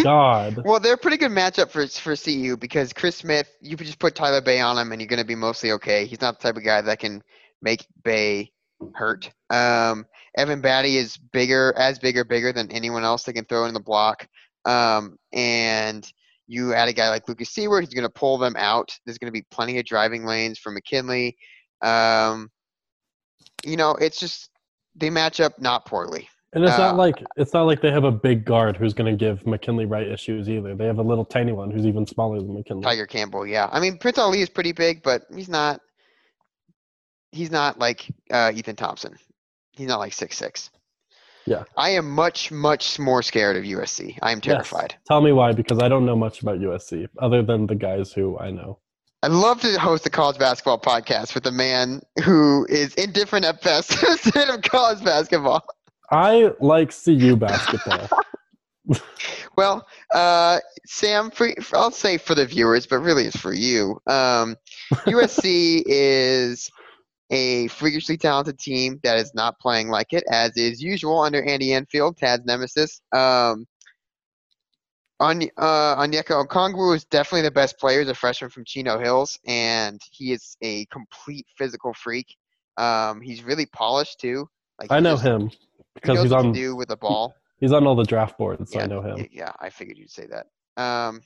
God. 0.03 0.63
well, 0.65 0.81
they're 0.81 0.95
a 0.95 0.99
pretty 0.99 1.17
good 1.17 1.31
matchup 1.31 1.71
for 1.71 1.87
for 1.87 2.17
CU 2.17 2.57
because 2.57 2.93
Chris 2.93 3.17
Smith, 3.17 3.51
you 3.61 3.77
could 3.77 3.87
just 3.87 3.99
put 3.99 4.15
Tyler 4.15 4.41
Bey 4.41 4.61
on 4.61 4.79
him 4.79 4.93
and 4.93 5.01
you're 5.01 5.09
going 5.09 5.21
to 5.21 5.27
be 5.27 5.35
mostly 5.35 5.73
okay. 5.73 6.07
He's 6.07 6.21
not 6.21 6.39
the 6.39 6.43
type 6.43 6.57
of 6.57 6.65
guy 6.65 6.81
that 6.81 6.99
can 6.99 7.23
make 7.63 7.87
Bey 8.03 8.53
hurt. 8.95 9.31
Um, 9.51 10.07
Evan 10.37 10.63
Battey 10.63 10.95
is 10.95 11.17
bigger, 11.17 11.73
as 11.77 11.99
big 11.99 12.17
or 12.17 12.25
bigger 12.25 12.53
than 12.53 12.71
anyone 12.73 13.05
else 13.05 13.23
they 13.23 13.33
can 13.33 13.45
throw 13.45 13.67
in 13.67 13.75
the 13.75 13.81
block. 13.81 14.27
Um, 14.65 15.17
and 15.33 16.11
you 16.47 16.75
add 16.75 16.89
a 16.89 16.93
guy 16.93 17.09
like 17.09 17.29
Lucas 17.29 17.55
Siewert, 17.55 17.81
he's 17.81 17.95
going 17.95 18.03
to 18.03 18.11
pull 18.11 18.39
them 18.39 18.55
out. 18.57 18.91
There's 19.05 19.19
going 19.19 19.33
to 19.33 19.39
be 19.39 19.47
plenty 19.51 19.79
of 19.79 19.85
driving 19.85 20.25
lanes 20.25 20.59
for 20.59 20.73
McKinley. 20.73 21.37
Um, 21.83 22.51
you 23.65 23.77
know, 23.77 23.93
it's 23.93 24.19
just 24.19 24.51
they 24.95 25.11
match 25.11 25.41
up 25.41 25.61
not 25.61 25.87
poorly. 25.87 26.29
And 26.55 26.63
it's 26.65 26.73
Uh, 26.75 26.79
not 26.79 26.97
like 26.97 27.23
it's 27.37 27.53
not 27.53 27.63
like 27.65 27.81
they 27.83 27.91
have 27.91 28.05
a 28.05 28.13
big 28.13 28.45
guard 28.45 28.77
who's 28.77 28.95
going 28.95 29.11
to 29.11 29.17
give 29.19 29.45
McKinley 29.47 29.87
Wright 29.87 30.07
issues 30.07 30.49
either. 30.49 30.75
They 30.75 30.87
have 30.87 30.99
a 30.99 31.03
little 31.03 31.25
tiny 31.25 31.53
one 31.53 31.71
who's 31.71 31.85
even 31.85 32.07
smaller 32.07 32.39
than 32.41 32.55
McKinley. 32.55 32.83
Tiger 32.85 33.07
Campbell, 33.07 33.47
yeah. 33.47 33.69
I 33.73 33.81
mean, 33.81 33.99
Prince 33.99 34.19
Ali 34.19 34.41
is 34.41 34.49
pretty 34.49 34.73
big, 34.73 35.03
but 35.03 35.23
he's 35.35 35.49
not. 35.49 35.81
He's 37.33 37.51
not 37.51 37.79
like 37.81 38.07
uh, 38.31 38.53
Ethan 38.55 38.77
Thompson. 38.77 39.17
He's 39.73 39.89
not 39.89 39.99
like 39.99 40.13
six 40.13 40.39
six. 40.39 40.71
Yeah. 41.47 41.65
I 41.77 41.91
am 41.91 42.09
much 42.09 42.51
much 42.53 42.99
more 42.99 43.21
scared 43.23 43.57
of 43.57 43.65
USC. 43.65 44.17
I 44.23 44.31
am 44.33 44.39
Yes. 44.39 44.45
terrified. 44.45 44.95
Tell 45.07 45.21
me 45.21 45.33
why, 45.33 45.53
because 45.53 45.81
I 45.83 45.89
don't 45.89 46.07
know 46.07 46.17
much 46.17 46.41
about 46.41 46.59
USC 46.61 47.09
other 47.21 47.43
than 47.43 47.67
the 47.67 47.75
guys 47.75 48.13
who 48.13 48.39
I 48.39 48.51
know. 48.51 48.79
I'd 49.25 49.33
love 49.33 49.61
to 49.63 49.79
host 49.79 50.07
a 50.07 50.11
college 50.11 50.39
basketball 50.39 50.79
podcast 50.79 51.35
with 51.35 51.47
a 51.47 51.51
man 51.51 52.03
who 52.25 52.67
is 52.69 52.95
indifferent 52.95 53.45
at 53.45 53.63
best 53.63 53.91
to 54.33 54.55
of 54.55 54.63
college 54.63 55.03
basketball. 55.03 55.65
I 56.11 56.51
like 56.61 56.93
CU 56.93 57.37
basketball. 57.37 58.09
Well, 59.57 59.87
uh, 60.13 60.59
Sam, 60.87 61.31
for, 61.31 61.49
for- 61.63 61.77
I'll 61.79 61.91
say 61.91 62.19
for 62.19 62.35
the 62.35 62.45
viewers, 62.45 62.87
but 62.87 62.99
really 62.99 63.25
it's 63.25 63.37
for 63.37 63.55
you. 63.55 63.93
Um, 64.07 64.57
USC 65.07 65.83
is 65.87 66.69
a 67.31 67.69
freakishly 67.69 68.17
talented 68.17 68.59
team 68.59 68.99
that 69.05 69.17
is 69.17 69.33
not 69.35 69.59
playing 69.61 69.89
like 69.89 70.13
it, 70.13 70.25
as 70.31 70.57
is 70.57 70.83
usual 70.83 71.21
under 71.21 71.43
Andy 71.45 71.73
Enfield, 71.73 72.17
Tad's 72.17 72.45
nemesis. 72.45 73.01
Um, 73.13 73.65
Any- 75.23 75.51
uh, 75.57 75.97
Onyeka 75.97 76.45
Okongwu 76.47 76.95
is 76.97 77.05
definitely 77.05 77.43
the 77.43 77.51
best 77.53 77.79
player. 77.79 78.01
He's 78.01 78.09
a 78.09 78.15
freshman 78.15 78.51
from 78.51 78.65
Chino 78.67 78.99
Hills, 78.99 79.39
and 79.47 80.01
he 80.11 80.33
is 80.33 80.57
a 80.63 80.85
complete 80.87 81.47
physical 81.57 81.95
freak. 81.95 82.27
Um, 82.77 83.21
he's 83.21 83.45
really 83.45 83.67
polished 83.67 84.21
too. 84.21 84.49
Like 84.81 84.91
I 84.91 84.99
know 85.01 85.15
just- 85.15 85.25
him 85.25 85.49
He 85.49 85.74
because 85.95 86.23
he's 86.23 86.33
on 86.33 86.53
do 86.53 86.77
with 86.77 86.89
the 86.89 86.97
ball. 86.97 87.35
he's 87.61 87.73
on 87.73 87.87
all 87.87 87.95
the 87.95 88.05
draft 88.05 88.37
boards. 88.39 88.73
So 88.73 88.79
Yeah, 88.79 88.85
I 88.85 88.89
know 88.89 89.01
him. 89.03 89.27
Yeah, 89.31 89.53
I 89.61 89.71
figured 89.71 89.99
you'd 89.99 90.11
say 90.11 90.27
that. 90.27 90.47
Um, 90.83 91.21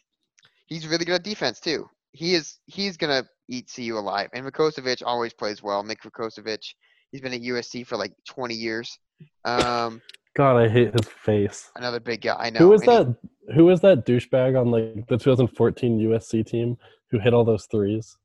he's 0.66 0.86
really 0.86 1.04
good 1.04 1.16
at 1.16 1.22
defense 1.24 1.60
too. 1.60 1.88
He 2.12 2.34
is. 2.34 2.58
He's 2.66 2.96
gonna 2.96 3.24
eat 3.48 3.70
CU 3.74 3.96
alive. 3.98 4.28
And 4.32 4.44
Vukosevic 4.46 5.02
always 5.04 5.32
plays 5.32 5.62
well. 5.62 5.82
Nick 5.82 6.02
Vukosevic. 6.02 6.74
He's 7.12 7.20
been 7.20 7.32
at 7.32 7.40
USC 7.40 7.86
for 7.86 7.96
like 7.96 8.12
20 8.28 8.54
years. 8.54 8.98
Um, 9.44 10.02
God, 10.36 10.56
I 10.58 10.68
hate 10.68 10.92
his 10.92 11.08
face. 11.08 11.70
another 11.76 12.00
big 12.00 12.20
guy. 12.20 12.36
I 12.38 12.50
know. 12.50 12.60
Who 12.60 12.72
is 12.72 12.82
and 12.82 12.90
he- 12.90 12.96
that? 12.96 13.54
Who 13.54 13.70
is 13.70 13.80
that 13.80 14.04
douchebag 14.04 14.60
on 14.60 14.70
like 14.70 15.06
the 15.08 15.16
2014 15.16 15.98
USC 16.00 16.46
team 16.46 16.76
who 17.10 17.18
hit 17.18 17.32
all 17.32 17.44
those 17.44 17.64
threes? 17.64 18.18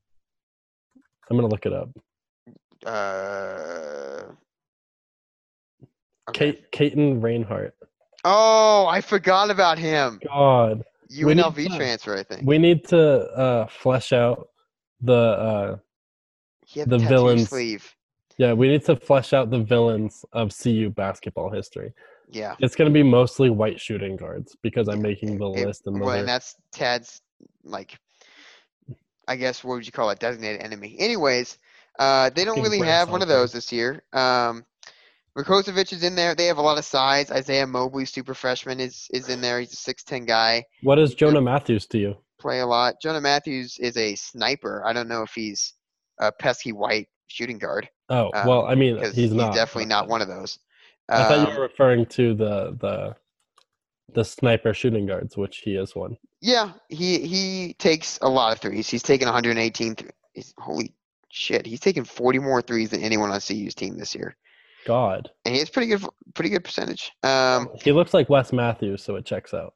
I'm 1.29 1.37
gonna 1.37 1.47
look 1.47 1.65
it 1.65 1.71
up. 1.73 1.89
Uh, 2.85 4.33
okay. 6.29 6.53
Kate 6.53 6.71
Caton 6.71 7.21
Reinhardt. 7.21 7.75
Oh, 8.25 8.85
I 8.87 9.01
forgot 9.01 9.49
about 9.51 9.77
him. 9.77 10.19
God, 10.25 10.83
We 11.09 11.33
UNLV 11.33 11.55
to- 11.69 11.75
transfer, 11.75 12.17
I 12.17 12.23
think. 12.23 12.47
we 12.47 12.57
need 12.57 12.85
to 12.87 13.01
uh, 13.31 13.67
flesh 13.67 14.13
out 14.13 14.47
the 15.01 15.13
uh, 15.13 15.77
the 16.85 16.97
villains. 16.97 17.49
sleeve. 17.49 17.93
yeah. 18.37 18.53
We 18.53 18.69
need 18.69 18.85
to 18.85 18.95
flesh 18.95 19.33
out 19.33 19.49
the 19.51 19.59
villains 19.59 20.23
of 20.31 20.51
CU 20.57 20.89
basketball 20.89 21.49
history. 21.51 21.93
Yeah. 22.29 22.55
It's 22.59 22.75
gonna 22.75 22.89
be 22.89 23.03
mostly 23.03 23.49
white 23.49 23.79
shooting 23.79 24.15
guards 24.15 24.55
because 24.63 24.87
I'm 24.87 25.01
making 25.01 25.37
the 25.37 25.51
It- 25.51 25.67
list 25.67 25.85
and 25.87 25.99
well, 25.99 26.11
and 26.11 26.27
that's 26.27 26.55
Tad's 26.71 27.21
like, 27.65 27.97
I 29.27 29.35
guess 29.35 29.63
what 29.63 29.75
would 29.75 29.85
you 29.85 29.91
call 29.91 30.09
it, 30.09 30.19
designated 30.19 30.61
enemy. 30.61 30.95
Anyways, 30.99 31.57
uh, 31.99 32.29
they 32.31 32.43
don't 32.45 32.61
really 32.61 32.79
have 32.79 33.09
one 33.11 33.21
of 33.21 33.27
those 33.27 33.51
this 33.51 33.71
year. 33.71 34.01
Um, 34.13 34.65
Vukosevic 35.37 35.91
is 35.93 36.03
in 36.03 36.15
there. 36.15 36.35
They 36.35 36.45
have 36.45 36.57
a 36.57 36.61
lot 36.61 36.77
of 36.77 36.85
size. 36.85 37.31
Isaiah 37.31 37.65
Mobley, 37.65 38.05
super 38.05 38.33
freshman, 38.33 38.79
is 38.79 39.07
is 39.11 39.29
in 39.29 39.41
there. 39.41 39.59
He's 39.59 39.73
a 39.73 39.77
six 39.77 40.03
ten 40.03 40.25
guy. 40.25 40.63
What 40.83 40.99
is 40.99 41.15
Jonah 41.15 41.41
Matthews 41.41 41.85
to 41.87 41.97
you? 41.97 42.17
Play 42.39 42.59
a 42.59 42.65
lot. 42.67 42.95
Jonah 43.01 43.21
Matthews 43.21 43.77
is 43.79 43.97
a 43.97 44.15
sniper. 44.15 44.83
I 44.85 44.93
don't 44.93 45.07
know 45.07 45.23
if 45.23 45.31
he's 45.33 45.73
a 46.19 46.31
pesky 46.31 46.71
white 46.71 47.07
shooting 47.27 47.57
guard 47.57 47.89
Oh 48.09 48.29
Um, 48.35 48.47
well, 48.47 48.65
I 48.67 48.75
mean 48.75 48.95
because 48.95 49.15
he's 49.15 49.33
not 49.33 49.55
definitely 49.55 49.87
not 49.87 50.07
one 50.07 50.21
of 50.21 50.27
those. 50.27 50.59
I 51.09 51.27
thought 51.27 51.39
you 51.39 51.47
Um, 51.47 51.55
were 51.55 51.61
referring 51.63 52.05
to 52.07 52.33
the 52.35 52.77
the 52.79 53.15
the 54.13 54.23
sniper 54.23 54.73
shooting 54.73 55.07
guards, 55.07 55.35
which 55.35 55.59
he 55.59 55.75
is 55.75 55.95
one. 55.95 56.17
Yeah, 56.41 56.73
he 56.89 57.19
he 57.25 57.73
takes 57.79 58.19
a 58.21 58.29
lot 58.29 58.53
of 58.53 58.59
threes. 58.59 58.87
He's 58.89 59.01
taken 59.01 59.25
118. 59.27 59.95
Th- 59.95 60.11
he's, 60.33 60.53
holy 60.57 60.93
shit, 61.31 61.65
he's 61.65 61.79
taken 61.79 62.03
40 62.03 62.39
more 62.39 62.61
threes 62.61 62.91
than 62.91 63.01
anyone 63.01 63.31
on 63.31 63.39
CU's 63.39 63.73
team 63.73 63.97
this 63.97 64.13
year, 64.13 64.35
God, 64.85 65.29
and 65.45 65.53
he 65.53 65.59
has 65.59 65.69
pretty 65.69 65.87
good 65.87 66.05
pretty 66.33 66.49
good 66.49 66.63
percentage. 66.63 67.11
Um, 67.23 67.69
he 67.81 67.91
looks 67.91 68.13
like 68.13 68.29
Wes 68.29 68.51
Matthews, 68.53 69.03
so 69.03 69.15
it 69.15 69.25
checks 69.25 69.53
out. 69.53 69.73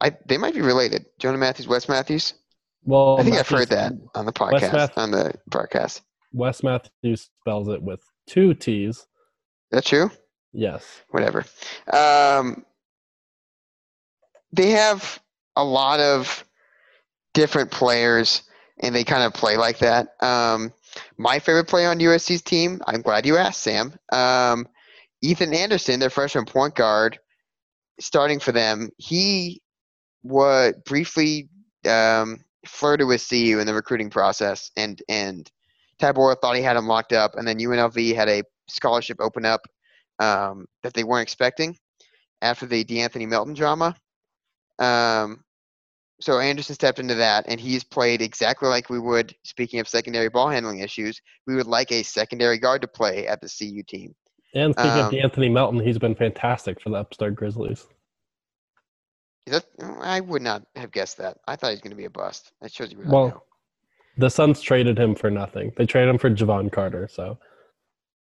I 0.00 0.16
they 0.26 0.38
might 0.38 0.54
be 0.54 0.60
related. 0.62 1.06
Jonah 1.18 1.38
Matthews, 1.38 1.68
Wes 1.68 1.88
Matthews. 1.88 2.34
Well, 2.84 3.18
I 3.20 3.24
think 3.24 3.36
I've 3.36 3.48
heard 3.48 3.68
that 3.68 3.92
on 4.14 4.24
the 4.26 4.32
podcast 4.32 4.72
Math- 4.72 4.98
on 4.98 5.10
the 5.10 5.34
podcast, 5.50 6.00
Wes 6.32 6.62
Matthews 6.62 7.28
spells 7.40 7.68
it 7.68 7.82
with 7.82 8.00
two 8.26 8.54
T's. 8.54 8.96
Is 8.98 9.06
that 9.72 9.84
true? 9.84 10.10
Yes. 10.52 10.84
Whatever. 11.10 11.44
Um, 11.92 12.64
they 14.52 14.70
have 14.70 15.20
a 15.56 15.62
lot 15.64 16.00
of 16.00 16.44
different 17.34 17.70
players, 17.70 18.42
and 18.82 18.94
they 18.94 19.04
kind 19.04 19.22
of 19.22 19.32
play 19.32 19.56
like 19.56 19.78
that. 19.78 20.14
Um, 20.20 20.72
my 21.18 21.38
favorite 21.38 21.68
player 21.68 21.88
on 21.90 21.98
USC's 21.98 22.42
team, 22.42 22.80
I'm 22.86 23.02
glad 23.02 23.26
you 23.26 23.36
asked, 23.36 23.62
Sam. 23.62 23.94
Um, 24.12 24.66
Ethan 25.22 25.54
Anderson, 25.54 26.00
their 26.00 26.10
freshman 26.10 26.44
point 26.44 26.74
guard, 26.74 27.18
starting 28.00 28.40
for 28.40 28.52
them. 28.52 28.90
He 28.96 29.60
what 30.22 30.84
briefly 30.84 31.48
um, 31.88 32.44
flirted 32.66 33.06
with 33.06 33.26
CU 33.26 33.58
in 33.58 33.66
the 33.66 33.74
recruiting 33.74 34.10
process, 34.10 34.70
and 34.76 35.00
and 35.08 35.50
Tabora 36.00 36.36
thought 36.40 36.56
he 36.56 36.62
had 36.62 36.76
him 36.76 36.86
locked 36.86 37.12
up, 37.12 37.36
and 37.36 37.46
then 37.46 37.58
UNLV 37.58 38.14
had 38.14 38.28
a 38.28 38.42
scholarship 38.68 39.18
open 39.20 39.44
up 39.44 39.62
um, 40.18 40.66
that 40.82 40.94
they 40.94 41.04
weren't 41.04 41.22
expecting 41.22 41.76
after 42.42 42.66
the 42.66 42.84
DeAnthony 42.84 43.28
Melton 43.28 43.54
drama. 43.54 43.94
Um, 44.78 45.44
so 46.20 46.38
Anderson 46.38 46.74
stepped 46.74 46.98
into 46.98 47.14
that, 47.14 47.44
and 47.48 47.60
he's 47.60 47.82
played 47.84 48.20
exactly 48.22 48.68
like 48.68 48.90
we 48.90 48.98
would. 48.98 49.34
Speaking 49.44 49.80
of 49.80 49.88
secondary 49.88 50.28
ball 50.28 50.48
handling 50.48 50.80
issues, 50.80 51.20
we 51.46 51.54
would 51.56 51.66
like 51.66 51.90
a 51.92 52.02
secondary 52.02 52.58
guard 52.58 52.82
to 52.82 52.88
play 52.88 53.26
at 53.26 53.40
the 53.40 53.48
CU 53.48 53.82
team. 53.82 54.14
And 54.54 54.74
speaking 54.74 54.98
Um, 54.98 55.06
of 55.06 55.14
Anthony 55.14 55.48
Melton, 55.48 55.80
he's 55.80 55.98
been 55.98 56.14
fantastic 56.14 56.80
for 56.80 56.90
the 56.90 56.96
upstart 56.96 57.36
Grizzlies. 57.36 57.86
Is 59.46 59.52
that? 59.52 59.64
I 60.00 60.20
would 60.20 60.42
not 60.42 60.64
have 60.76 60.92
guessed 60.92 61.16
that. 61.18 61.38
I 61.46 61.56
thought 61.56 61.68
he 61.68 61.74
was 61.74 61.80
going 61.80 61.90
to 61.90 61.96
be 61.96 62.04
a 62.04 62.10
bust. 62.10 62.52
That 62.60 62.72
shows 62.72 62.92
you 62.92 62.98
I 63.04 63.08
Well, 63.08 63.28
know. 63.28 63.42
The 64.18 64.28
Suns 64.28 64.60
traded 64.60 64.98
him 64.98 65.14
for 65.14 65.30
nothing. 65.30 65.72
They 65.76 65.86
traded 65.86 66.10
him 66.10 66.18
for 66.18 66.30
Jevon 66.30 66.70
Carter. 66.70 67.08
So, 67.10 67.38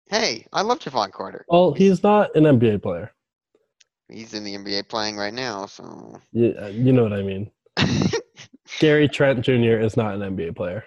Hey, 0.10 0.46
I 0.54 0.62
love 0.62 0.80
Jevon 0.80 1.12
Carter. 1.12 1.46
well, 1.50 1.74
he's 1.74 2.04
not 2.04 2.36
an 2.36 2.44
NBA 2.44 2.82
player. 2.82 3.12
He's 4.10 4.34
in 4.34 4.44
the 4.44 4.56
NBA 4.56 4.90
playing 4.90 5.18
right 5.18 5.34
now, 5.34 5.66
so 5.66 5.84
uh, 6.36 6.68
you 6.68 6.92
know 6.92 7.04
what 7.04 7.14
I 7.14 7.24
mean. 7.24 7.50
Gary 8.80 9.08
Trent 9.08 9.42
Jr. 9.42 9.80
is 9.80 9.98
not 9.98 10.16
an 10.16 10.36
NBA 10.36 10.56
player, 10.56 10.84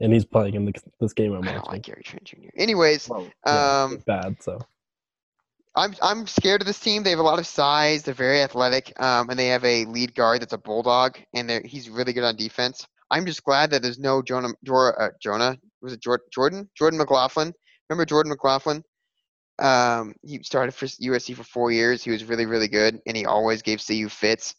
and 0.00 0.12
he's 0.12 0.24
playing 0.24 0.54
in 0.54 0.64
the, 0.64 0.72
this 1.00 1.12
game 1.12 1.32
I'm 1.32 1.46
I 1.46 1.54
don't 1.54 1.66
like 1.66 1.82
Gary 1.82 2.02
Trent 2.02 2.24
Jr. 2.24 2.48
Anyways, 2.56 3.08
Well, 3.08 3.28
yeah, 3.46 3.82
um, 3.84 4.02
bad. 4.06 4.42
So 4.42 4.58
I'm 5.78 5.94
I'm 6.02 6.26
scared 6.26 6.60
of 6.60 6.66
this 6.66 6.80
team. 6.80 7.02
They 7.02 7.10
have 7.10 7.18
a 7.18 7.22
lot 7.22 7.38
of 7.38 7.46
size. 7.46 8.02
They're 8.02 8.14
very 8.14 8.42
athletic, 8.42 8.92
um, 9.00 9.30
and 9.30 9.38
they 9.38 9.48
have 9.48 9.64
a 9.64 9.84
lead 9.86 10.14
guard 10.14 10.42
that's 10.42 10.52
a 10.52 10.58
bulldog, 10.58 11.18
and 11.34 11.48
they're, 11.48 11.62
he's 11.64 11.88
really 11.88 12.12
good 12.12 12.24
on 12.24 12.36
defense. 12.36 12.86
I'm 13.10 13.24
just 13.24 13.44
glad 13.44 13.70
that 13.70 13.82
there's 13.82 13.98
no 13.98 14.20
Jonah. 14.22 14.48
Jor, 14.64 15.00
uh, 15.00 15.10
Jonah 15.20 15.56
was 15.80 15.92
it 15.92 16.00
Jor- 16.00 16.22
Jordan? 16.32 16.68
Jordan 16.76 16.98
McLaughlin. 16.98 17.52
Remember 17.88 18.04
Jordan 18.04 18.30
McLaughlin? 18.30 18.82
Um, 19.60 20.14
he 20.22 20.42
started 20.42 20.72
for 20.72 20.86
USC 20.86 21.34
for 21.34 21.44
four 21.44 21.70
years. 21.70 22.02
He 22.02 22.10
was 22.10 22.24
really 22.24 22.46
really 22.46 22.68
good, 22.68 23.00
and 23.06 23.16
he 23.16 23.24
always 23.24 23.62
gave 23.62 23.84
CU 23.84 24.08
fits. 24.08 24.54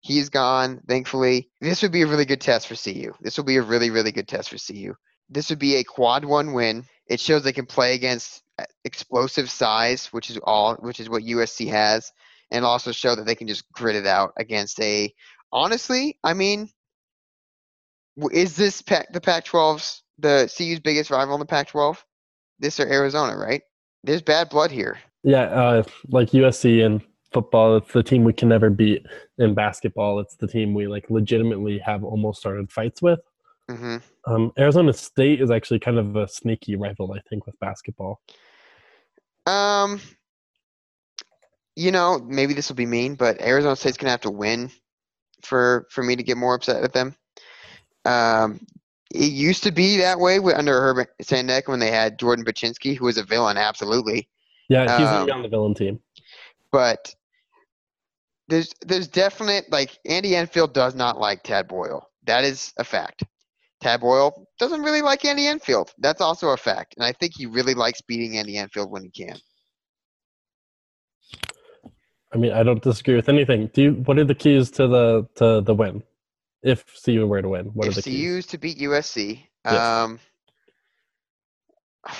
He's 0.00 0.30
gone, 0.30 0.80
thankfully. 0.88 1.50
This 1.60 1.82
would 1.82 1.92
be 1.92 2.02
a 2.02 2.06
really 2.06 2.24
good 2.24 2.40
test 2.40 2.66
for 2.66 2.74
CU. 2.74 3.12
This 3.20 3.36
will 3.36 3.44
be 3.44 3.56
a 3.56 3.62
really 3.62 3.90
really 3.90 4.12
good 4.12 4.28
test 4.28 4.50
for 4.50 4.56
CU. 4.58 4.94
This 5.28 5.50
would 5.50 5.58
be 5.58 5.76
a 5.76 5.84
quad 5.84 6.24
one 6.24 6.52
win. 6.52 6.84
It 7.06 7.20
shows 7.20 7.42
they 7.42 7.52
can 7.52 7.66
play 7.66 7.94
against 7.94 8.42
uh, 8.58 8.64
explosive 8.84 9.50
size, 9.50 10.06
which 10.06 10.30
is 10.30 10.38
all, 10.42 10.74
which 10.76 11.00
is 11.00 11.08
what 11.08 11.22
USC 11.22 11.68
has, 11.68 12.12
and 12.50 12.64
also 12.64 12.92
show 12.92 13.14
that 13.14 13.26
they 13.26 13.34
can 13.34 13.46
just 13.46 13.70
grit 13.72 13.96
it 13.96 14.06
out 14.06 14.32
against 14.36 14.80
a. 14.80 15.12
Honestly, 15.52 16.18
I 16.22 16.34
mean, 16.34 16.68
is 18.32 18.56
this 18.56 18.82
Pac, 18.82 19.12
the 19.12 19.20
Pac-12's 19.20 20.02
the 20.18 20.52
CU's 20.56 20.80
biggest 20.80 21.10
rival 21.10 21.34
in 21.34 21.40
the 21.40 21.46
Pac-12? 21.46 21.96
This 22.58 22.78
or 22.78 22.86
Arizona, 22.86 23.36
right? 23.36 23.62
There's 24.04 24.22
bad 24.22 24.50
blood 24.50 24.70
here. 24.70 24.98
Yeah, 25.22 25.42
uh, 25.42 25.82
like 26.08 26.30
USC 26.30 26.80
in 26.80 27.02
football, 27.32 27.76
it's 27.76 27.92
the 27.92 28.02
team 28.02 28.24
we 28.24 28.32
can 28.32 28.48
never 28.48 28.70
beat. 28.70 29.06
In 29.38 29.54
basketball, 29.54 30.20
it's 30.20 30.36
the 30.36 30.46
team 30.48 30.74
we 30.74 30.86
like 30.86 31.10
legitimately 31.10 31.78
have 31.78 32.04
almost 32.04 32.40
started 32.40 32.70
fights 32.70 33.00
with. 33.02 33.20
hmm 33.68 33.96
Um, 34.26 34.52
Arizona 34.58 34.92
State 34.92 35.40
is 35.40 35.50
actually 35.50 35.78
kind 35.78 35.98
of 35.98 36.16
a 36.16 36.28
sneaky 36.28 36.76
rival, 36.76 37.12
I 37.12 37.20
think, 37.28 37.46
with 37.46 37.58
basketball. 37.60 38.20
Um, 39.46 40.00
you 41.76 41.92
know, 41.92 42.18
maybe 42.18 42.52
this 42.52 42.68
will 42.68 42.76
be 42.76 42.86
mean, 42.86 43.14
but 43.14 43.40
Arizona 43.40 43.76
State's 43.76 43.96
gonna 43.96 44.10
have 44.10 44.20
to 44.22 44.30
win 44.30 44.70
for 45.42 45.86
for 45.90 46.02
me 46.02 46.16
to 46.16 46.22
get 46.22 46.36
more 46.36 46.54
upset 46.54 46.82
at 46.84 46.92
them. 46.92 47.14
Um, 48.04 48.60
it 49.12 49.32
used 49.32 49.64
to 49.64 49.72
be 49.72 49.96
that 49.98 50.20
way 50.20 50.38
with, 50.38 50.54
under 50.56 50.80
Herbert 50.80 51.08
Sendek 51.22 51.66
when 51.66 51.80
they 51.80 51.90
had 51.90 52.18
Jordan 52.18 52.44
Bachynski, 52.44 52.96
who 52.96 53.06
was 53.06 53.18
a 53.18 53.24
villain, 53.24 53.56
absolutely. 53.56 54.28
Yeah, 54.68 54.98
he's 54.98 55.08
Um, 55.08 55.30
on 55.30 55.42
the 55.42 55.48
villain 55.48 55.74
team. 55.74 56.00
But 56.70 57.14
there's 58.50 58.74
there's 58.82 59.08
definite 59.08 59.70
like 59.70 59.98
Andy 60.04 60.36
Enfield 60.36 60.74
does 60.74 60.94
not 60.94 61.18
like 61.18 61.42
Tad 61.42 61.68
Boyle. 61.68 62.06
That 62.26 62.44
is 62.44 62.72
a 62.76 62.84
fact. 62.84 63.22
Tad 63.80 64.00
Boyle 64.00 64.46
doesn't 64.58 64.82
really 64.82 65.00
like 65.00 65.24
Andy 65.24 65.46
Enfield. 65.46 65.92
That's 65.98 66.20
also 66.20 66.48
a 66.50 66.56
fact, 66.56 66.94
and 66.96 67.04
I 67.04 67.12
think 67.12 67.32
he 67.36 67.46
really 67.46 67.74
likes 67.74 68.02
beating 68.02 68.36
Andy 68.36 68.58
Enfield 68.58 68.90
when 68.90 69.02
he 69.04 69.10
can. 69.10 69.38
I 72.32 72.36
mean, 72.36 72.52
I 72.52 72.62
don't 72.62 72.82
disagree 72.82 73.16
with 73.16 73.28
anything. 73.28 73.70
Do 73.72 73.82
you, 73.82 73.92
what 74.04 74.18
are 74.18 74.24
the 74.24 74.34
keys 74.34 74.70
to 74.72 74.86
the 74.86 75.26
to 75.36 75.60
the 75.62 75.74
win? 75.74 76.02
If 76.62 76.84
CU 77.04 77.26
were 77.26 77.40
to 77.40 77.48
win, 77.48 77.66
what 77.66 77.86
are 77.86 77.90
if 77.90 77.96
the 77.96 78.02
keys? 78.02 78.44
CU's 78.44 78.46
to 78.46 78.58
beat 78.58 78.78
USC, 78.78 79.46
Yes. 79.64 79.74
um, 79.74 80.20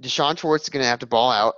D'Shawn 0.00 0.36
Schwartz 0.36 0.64
is 0.64 0.70
going 0.70 0.82
to 0.82 0.88
have 0.88 1.00
to 1.00 1.06
ball 1.06 1.30
out. 1.30 1.54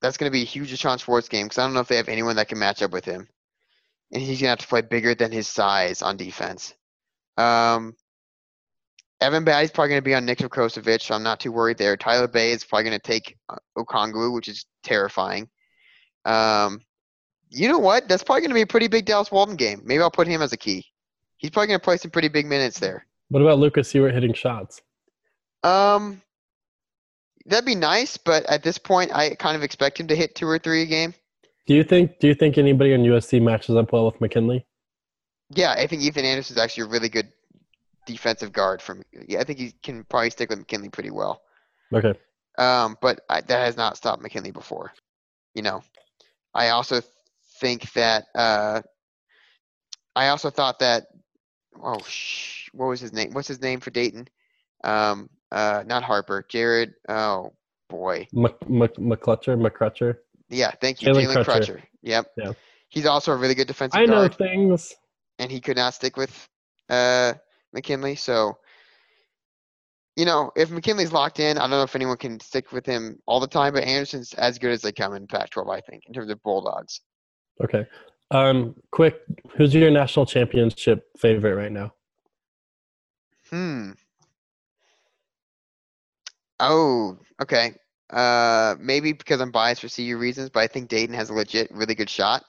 That's 0.00 0.16
going 0.16 0.30
to 0.30 0.36
be 0.36 0.42
a 0.42 0.46
huge 0.46 0.72
D'Shawn 0.72 0.98
Schwartz 0.98 1.28
game 1.28 1.46
because 1.46 1.58
I 1.58 1.64
don't 1.64 1.74
know 1.74 1.80
if 1.80 1.88
they 1.88 1.96
have 1.96 2.08
anyone 2.08 2.36
that 2.36 2.48
can 2.48 2.58
match 2.58 2.82
up 2.82 2.92
with 2.92 3.04
him, 3.04 3.28
and 4.12 4.22
he's 4.22 4.40
going 4.40 4.46
to 4.46 4.50
have 4.50 4.58
to 4.60 4.66
play 4.66 4.82
bigger 4.82 5.14
than 5.14 5.32
his 5.32 5.48
size 5.48 6.02
on 6.02 6.16
defense. 6.16 6.74
Um, 7.36 7.94
Evan 9.20 9.44
Battey's 9.44 9.72
probably 9.72 9.90
going 9.90 10.02
to 10.02 10.04
be 10.04 10.14
on 10.14 10.24
Nick 10.24 10.38
Kosovic, 10.38 11.02
so 11.02 11.14
I'm 11.14 11.24
not 11.24 11.40
too 11.40 11.50
worried 11.50 11.78
there. 11.78 11.96
Tyler 11.96 12.28
Bey 12.28 12.52
is 12.52 12.64
probably 12.64 12.84
going 12.84 13.00
to 13.00 13.06
take 13.06 13.36
uh, 13.48 13.56
Okongwu, 13.76 14.32
which 14.32 14.48
is 14.48 14.66
terrifying. 14.84 15.48
Um, 16.24 16.80
you 17.50 17.68
know 17.68 17.78
what? 17.78 18.08
That's 18.08 18.22
probably 18.22 18.42
going 18.42 18.50
to 18.50 18.54
be 18.54 18.62
a 18.62 18.66
pretty 18.66 18.88
big 18.88 19.06
Dallas 19.06 19.32
Walton 19.32 19.56
game. 19.56 19.82
Maybe 19.84 20.02
I'll 20.02 20.10
put 20.10 20.28
him 20.28 20.42
as 20.42 20.52
a 20.52 20.56
key. 20.56 20.84
He's 21.38 21.50
probably 21.50 21.68
going 21.68 21.80
to 21.80 21.84
play 21.84 21.96
some 21.96 22.10
pretty 22.10 22.28
big 22.28 22.46
minutes 22.46 22.78
there. 22.78 23.06
What 23.28 23.42
about 23.42 23.58
Lucas 23.58 23.92
Siewert 23.92 24.12
hitting 24.12 24.34
shots? 24.34 24.82
Um, 25.62 26.22
that'd 27.48 27.64
be 27.64 27.74
nice, 27.74 28.16
but 28.16 28.44
at 28.46 28.62
this 28.62 28.78
point, 28.78 29.14
I 29.14 29.34
kind 29.34 29.56
of 29.56 29.62
expect 29.62 29.98
him 29.98 30.06
to 30.08 30.16
hit 30.16 30.34
two 30.34 30.46
or 30.46 30.58
three 30.58 30.82
a 30.82 30.86
game. 30.86 31.14
Do 31.66 31.74
you 31.74 31.84
think 31.84 32.18
Do 32.18 32.28
you 32.28 32.34
think 32.34 32.56
anybody 32.56 32.94
on 32.94 33.00
USC 33.00 33.42
matches 33.42 33.76
up 33.76 33.92
well 33.92 34.06
with 34.06 34.20
McKinley? 34.20 34.64
Yeah, 35.50 35.72
I 35.72 35.86
think 35.86 36.02
Ethan 36.02 36.24
Anderson 36.24 36.56
is 36.56 36.62
actually 36.62 36.84
a 36.84 36.86
really 36.88 37.08
good 37.08 37.32
defensive 38.06 38.52
guard. 38.52 38.80
From 38.80 39.02
yeah, 39.28 39.40
I 39.40 39.44
think 39.44 39.58
he 39.58 39.72
can 39.82 40.04
probably 40.04 40.30
stick 40.30 40.50
with 40.50 40.58
McKinley 40.58 40.88
pretty 40.88 41.10
well. 41.10 41.42
Okay. 41.92 42.14
Um, 42.58 42.96
but 43.00 43.20
I, 43.28 43.40
that 43.42 43.64
has 43.64 43.76
not 43.76 43.96
stopped 43.96 44.22
McKinley 44.22 44.50
before. 44.50 44.92
You 45.54 45.62
know, 45.62 45.82
I 46.54 46.70
also 46.70 47.00
think 47.60 47.92
that 47.92 48.24
uh, 48.34 48.82
I 50.16 50.28
also 50.28 50.50
thought 50.50 50.78
that 50.80 51.06
oh 51.82 52.00
sh- 52.06 52.68
what 52.72 52.86
was 52.86 53.00
his 53.00 53.12
name? 53.12 53.32
What's 53.32 53.48
his 53.48 53.60
name 53.60 53.80
for 53.80 53.90
Dayton? 53.90 54.28
Um, 54.84 55.28
uh, 55.52 55.84
not 55.86 56.02
Harper, 56.02 56.44
Jared. 56.48 56.94
Oh 57.08 57.52
boy, 57.88 58.26
Mc, 58.32 58.54
Mc, 58.68 58.94
McClutcher, 58.96 59.56
McCrutcher. 59.60 60.16
yeah, 60.48 60.70
thank 60.80 61.02
you, 61.02 61.08
Jalen 61.08 61.36
Crutcher. 61.36 61.44
Crutcher. 61.44 61.82
Yep. 62.02 62.32
Yeah. 62.36 62.52
He's 62.90 63.06
also 63.06 63.32
a 63.32 63.36
really 63.36 63.54
good 63.54 63.66
defensive 63.66 64.00
I 64.00 64.06
know 64.06 64.28
guard, 64.28 64.34
things. 64.36 64.94
and 65.38 65.50
he 65.50 65.60
could 65.60 65.76
not 65.76 65.94
stick 65.94 66.16
with 66.16 66.48
uh, 66.88 67.34
McKinley. 67.74 68.14
So, 68.14 68.56
you 70.16 70.24
know, 70.24 70.50
if 70.56 70.70
McKinley's 70.70 71.12
locked 71.12 71.38
in, 71.38 71.58
I 71.58 71.62
don't 71.62 71.70
know 71.70 71.82
if 71.82 71.94
anyone 71.94 72.16
can 72.16 72.40
stick 72.40 72.72
with 72.72 72.86
him 72.86 73.18
all 73.26 73.40
the 73.40 73.46
time. 73.46 73.74
But 73.74 73.84
Anderson's 73.84 74.32
as 74.34 74.58
good 74.58 74.70
as 74.70 74.80
they 74.80 74.92
come 74.92 75.14
in 75.14 75.26
Pac-12, 75.26 75.70
I 75.70 75.80
think, 75.82 76.04
in 76.06 76.14
terms 76.14 76.30
of 76.30 76.42
Bulldogs. 76.42 77.02
Okay. 77.62 77.86
Um, 78.30 78.74
quick, 78.90 79.20
who's 79.56 79.74
your 79.74 79.90
national 79.90 80.24
championship 80.24 81.04
favorite 81.18 81.56
right 81.56 81.72
now? 81.72 81.92
Hmm. 83.50 83.92
Oh, 86.60 87.18
okay. 87.40 87.74
Uh, 88.10 88.74
maybe 88.80 89.12
because 89.12 89.40
I'm 89.40 89.50
biased 89.50 89.82
for 89.82 89.88
CU 89.88 90.16
reasons, 90.16 90.50
but 90.50 90.60
I 90.60 90.66
think 90.66 90.88
Dayton 90.88 91.14
has 91.14 91.30
a 91.30 91.34
legit, 91.34 91.70
really 91.70 91.94
good 91.94 92.10
shot. 92.10 92.44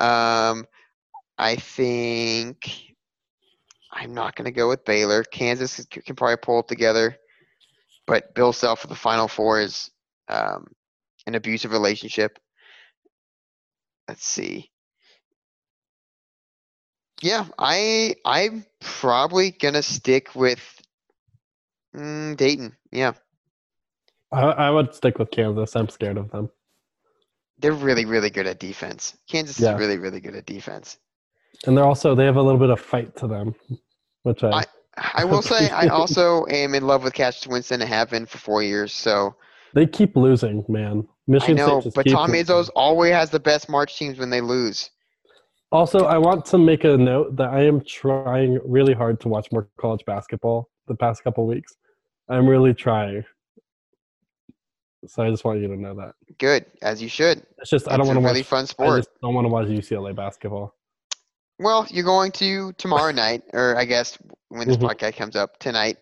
Um, 0.00 0.66
I 1.36 1.56
think 1.56 2.94
I'm 3.92 4.14
not 4.14 4.36
going 4.36 4.46
to 4.46 4.52
go 4.52 4.68
with 4.68 4.84
Baylor. 4.84 5.24
Kansas 5.24 5.84
can 5.86 6.16
probably 6.16 6.36
pull 6.36 6.60
it 6.60 6.68
together, 6.68 7.16
but 8.06 8.34
Bill 8.34 8.52
Self 8.52 8.80
for 8.80 8.86
the 8.88 8.94
Final 8.94 9.28
Four 9.28 9.60
is 9.60 9.90
um, 10.28 10.66
an 11.26 11.34
abusive 11.34 11.72
relationship. 11.72 12.38
Let's 14.08 14.24
see. 14.26 14.70
Yeah, 17.22 17.46
I 17.58 18.16
I'm 18.24 18.66
probably 18.80 19.50
gonna 19.50 19.82
stick 19.82 20.34
with 20.34 20.60
mm, 21.96 22.36
Dayton. 22.36 22.76
Yeah, 22.92 23.12
I, 24.34 24.66
I 24.66 24.70
would 24.70 24.94
stick 24.94 25.18
with 25.18 25.30
Kansas. 25.30 25.74
I'm 25.76 25.88
scared 25.88 26.16
of 26.18 26.30
them. 26.30 26.50
they're 27.58 27.72
really 27.72 28.04
really 28.04 28.30
good 28.30 28.46
at 28.46 28.58
defense. 28.58 29.16
Kansas 29.28 29.58
Yeah. 29.60 29.74
is 29.74 29.78
really 29.80 29.98
really 29.98 30.20
good 30.20 30.34
at 30.34 30.46
defense. 30.46 30.98
And 31.66 31.76
they're 31.76 31.84
also 31.84 32.14
they 32.14 32.24
have 32.24 32.36
a 32.36 32.42
little 32.42 32.60
bit 32.60 32.70
of 32.70 32.80
fight 32.80 33.16
to 33.16 33.26
them, 33.26 33.54
which 34.22 34.42
I, 34.44 34.50
I- 34.50 34.64
I 35.14 35.24
will 35.24 35.42
say 35.54 35.70
I 35.70 35.86
also 36.00 36.46
am 36.46 36.74
in 36.74 36.86
love 36.86 37.02
with 37.04 37.14
Cassius 37.14 37.46
Winston 37.48 37.80
and 37.82 37.88
have 37.90 38.10
been 38.10 38.26
for 38.26 38.38
four 38.38 38.62
years. 38.62 38.92
So 38.92 39.34
they 39.74 39.86
keep 39.86 40.16
losing, 40.16 40.64
man. 40.68 41.08
Michigan 41.26 41.58
I 41.58 41.66
know, 41.66 41.82
but 41.94 42.06
Tom. 42.06 42.30
Izzo's 42.32 42.68
always 42.70 43.12
has 43.12 43.30
the 43.30 43.40
best 43.40 43.68
March 43.68 43.96
teams 43.98 44.18
when 44.18 44.30
they 44.30 44.40
lose. 44.40 44.90
Also, 45.72 46.04
I 46.04 46.18
want 46.18 46.44
to 46.46 46.58
make 46.58 46.84
a 46.84 46.96
note 46.96 47.34
that 47.36 47.48
I 47.48 47.62
am 47.64 47.80
trying 47.84 48.60
really 48.64 48.92
hard 48.94 49.20
to 49.22 49.28
watch 49.28 49.50
more 49.50 49.68
college 49.80 50.04
basketball 50.06 50.70
the 50.86 50.94
past 50.94 51.24
couple 51.24 51.46
weeks. 51.46 51.74
I'm 52.28 52.46
really 52.46 52.72
trying. 52.74 53.24
So 55.06 55.22
I 55.22 55.30
just 55.30 55.44
want 55.44 55.60
you 55.60 55.68
to 55.68 55.76
know 55.76 55.94
that. 55.96 56.14
Good, 56.38 56.66
as 56.82 57.02
you 57.02 57.08
should. 57.08 57.42
It's 57.58 57.70
just 57.70 57.90
I 57.90 57.96
don't 57.96 58.06
want 58.06 58.18
to 58.18 58.24
really 58.24 58.40
watch. 58.40 58.46
fun 58.46 58.62
I 58.62 58.66
sport. 58.66 58.98
just 59.00 59.10
don't 59.22 59.34
want 59.34 59.44
to 59.46 59.48
watch 59.50 59.68
UCLA 59.68 60.14
basketball. 60.14 60.74
Well, 61.58 61.86
you're 61.90 62.04
going 62.04 62.32
to 62.32 62.72
tomorrow 62.74 63.12
night, 63.12 63.42
or 63.52 63.76
I 63.76 63.84
guess 63.84 64.18
when 64.48 64.66
this 64.66 64.76
Mhm. 64.76 64.90
podcast 64.90 65.16
comes 65.16 65.36
up 65.36 65.58
tonight. 65.58 65.98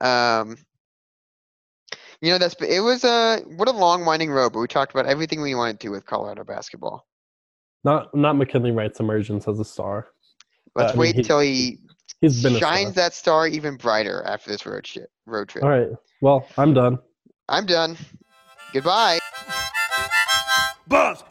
Um, 0.00 0.56
you 2.20 2.30
know, 2.32 2.38
that's 2.38 2.54
it 2.60 2.80
was 2.80 3.04
a 3.04 3.40
what 3.56 3.68
a 3.68 3.72
long 3.72 4.04
winding 4.04 4.30
road, 4.30 4.52
but 4.52 4.60
we 4.60 4.66
talked 4.66 4.92
about 4.92 5.06
everything 5.06 5.40
we 5.42 5.54
wanted 5.54 5.80
to 5.80 5.90
with 5.90 6.06
Colorado 6.06 6.44
basketball. 6.44 7.06
Not 7.84 8.14
not 8.14 8.36
McKinley 8.36 8.72
Wright's 8.72 9.00
emergence 9.00 9.46
as 9.46 9.60
a 9.60 9.64
star. 9.64 10.08
Let's 10.74 10.90
I 10.90 10.94
mean, 10.94 11.00
wait 11.00 11.14
he- 11.14 11.20
until 11.20 11.40
he 11.40 11.78
He's 12.20 12.42
been 12.42 12.56
shines 12.56 12.92
star. 12.92 13.04
that 13.04 13.14
star 13.14 13.46
even 13.46 13.76
brighter 13.76 14.22
after 14.24 14.50
this 14.50 14.64
road 14.66 14.84
trip. 14.84 15.10
Road 15.26 15.48
trip. 15.48 15.62
All 15.64 15.70
right. 15.70 15.88
Well, 16.22 16.46
I'm 16.56 16.72
done. 16.74 16.98
I'm 17.48 17.66
done. 17.66 17.96
Goodbye. 18.76 19.18
Boss! 20.86 21.24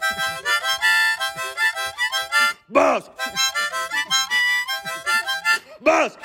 Boss! 2.68 3.08
Boss! 5.80 6.18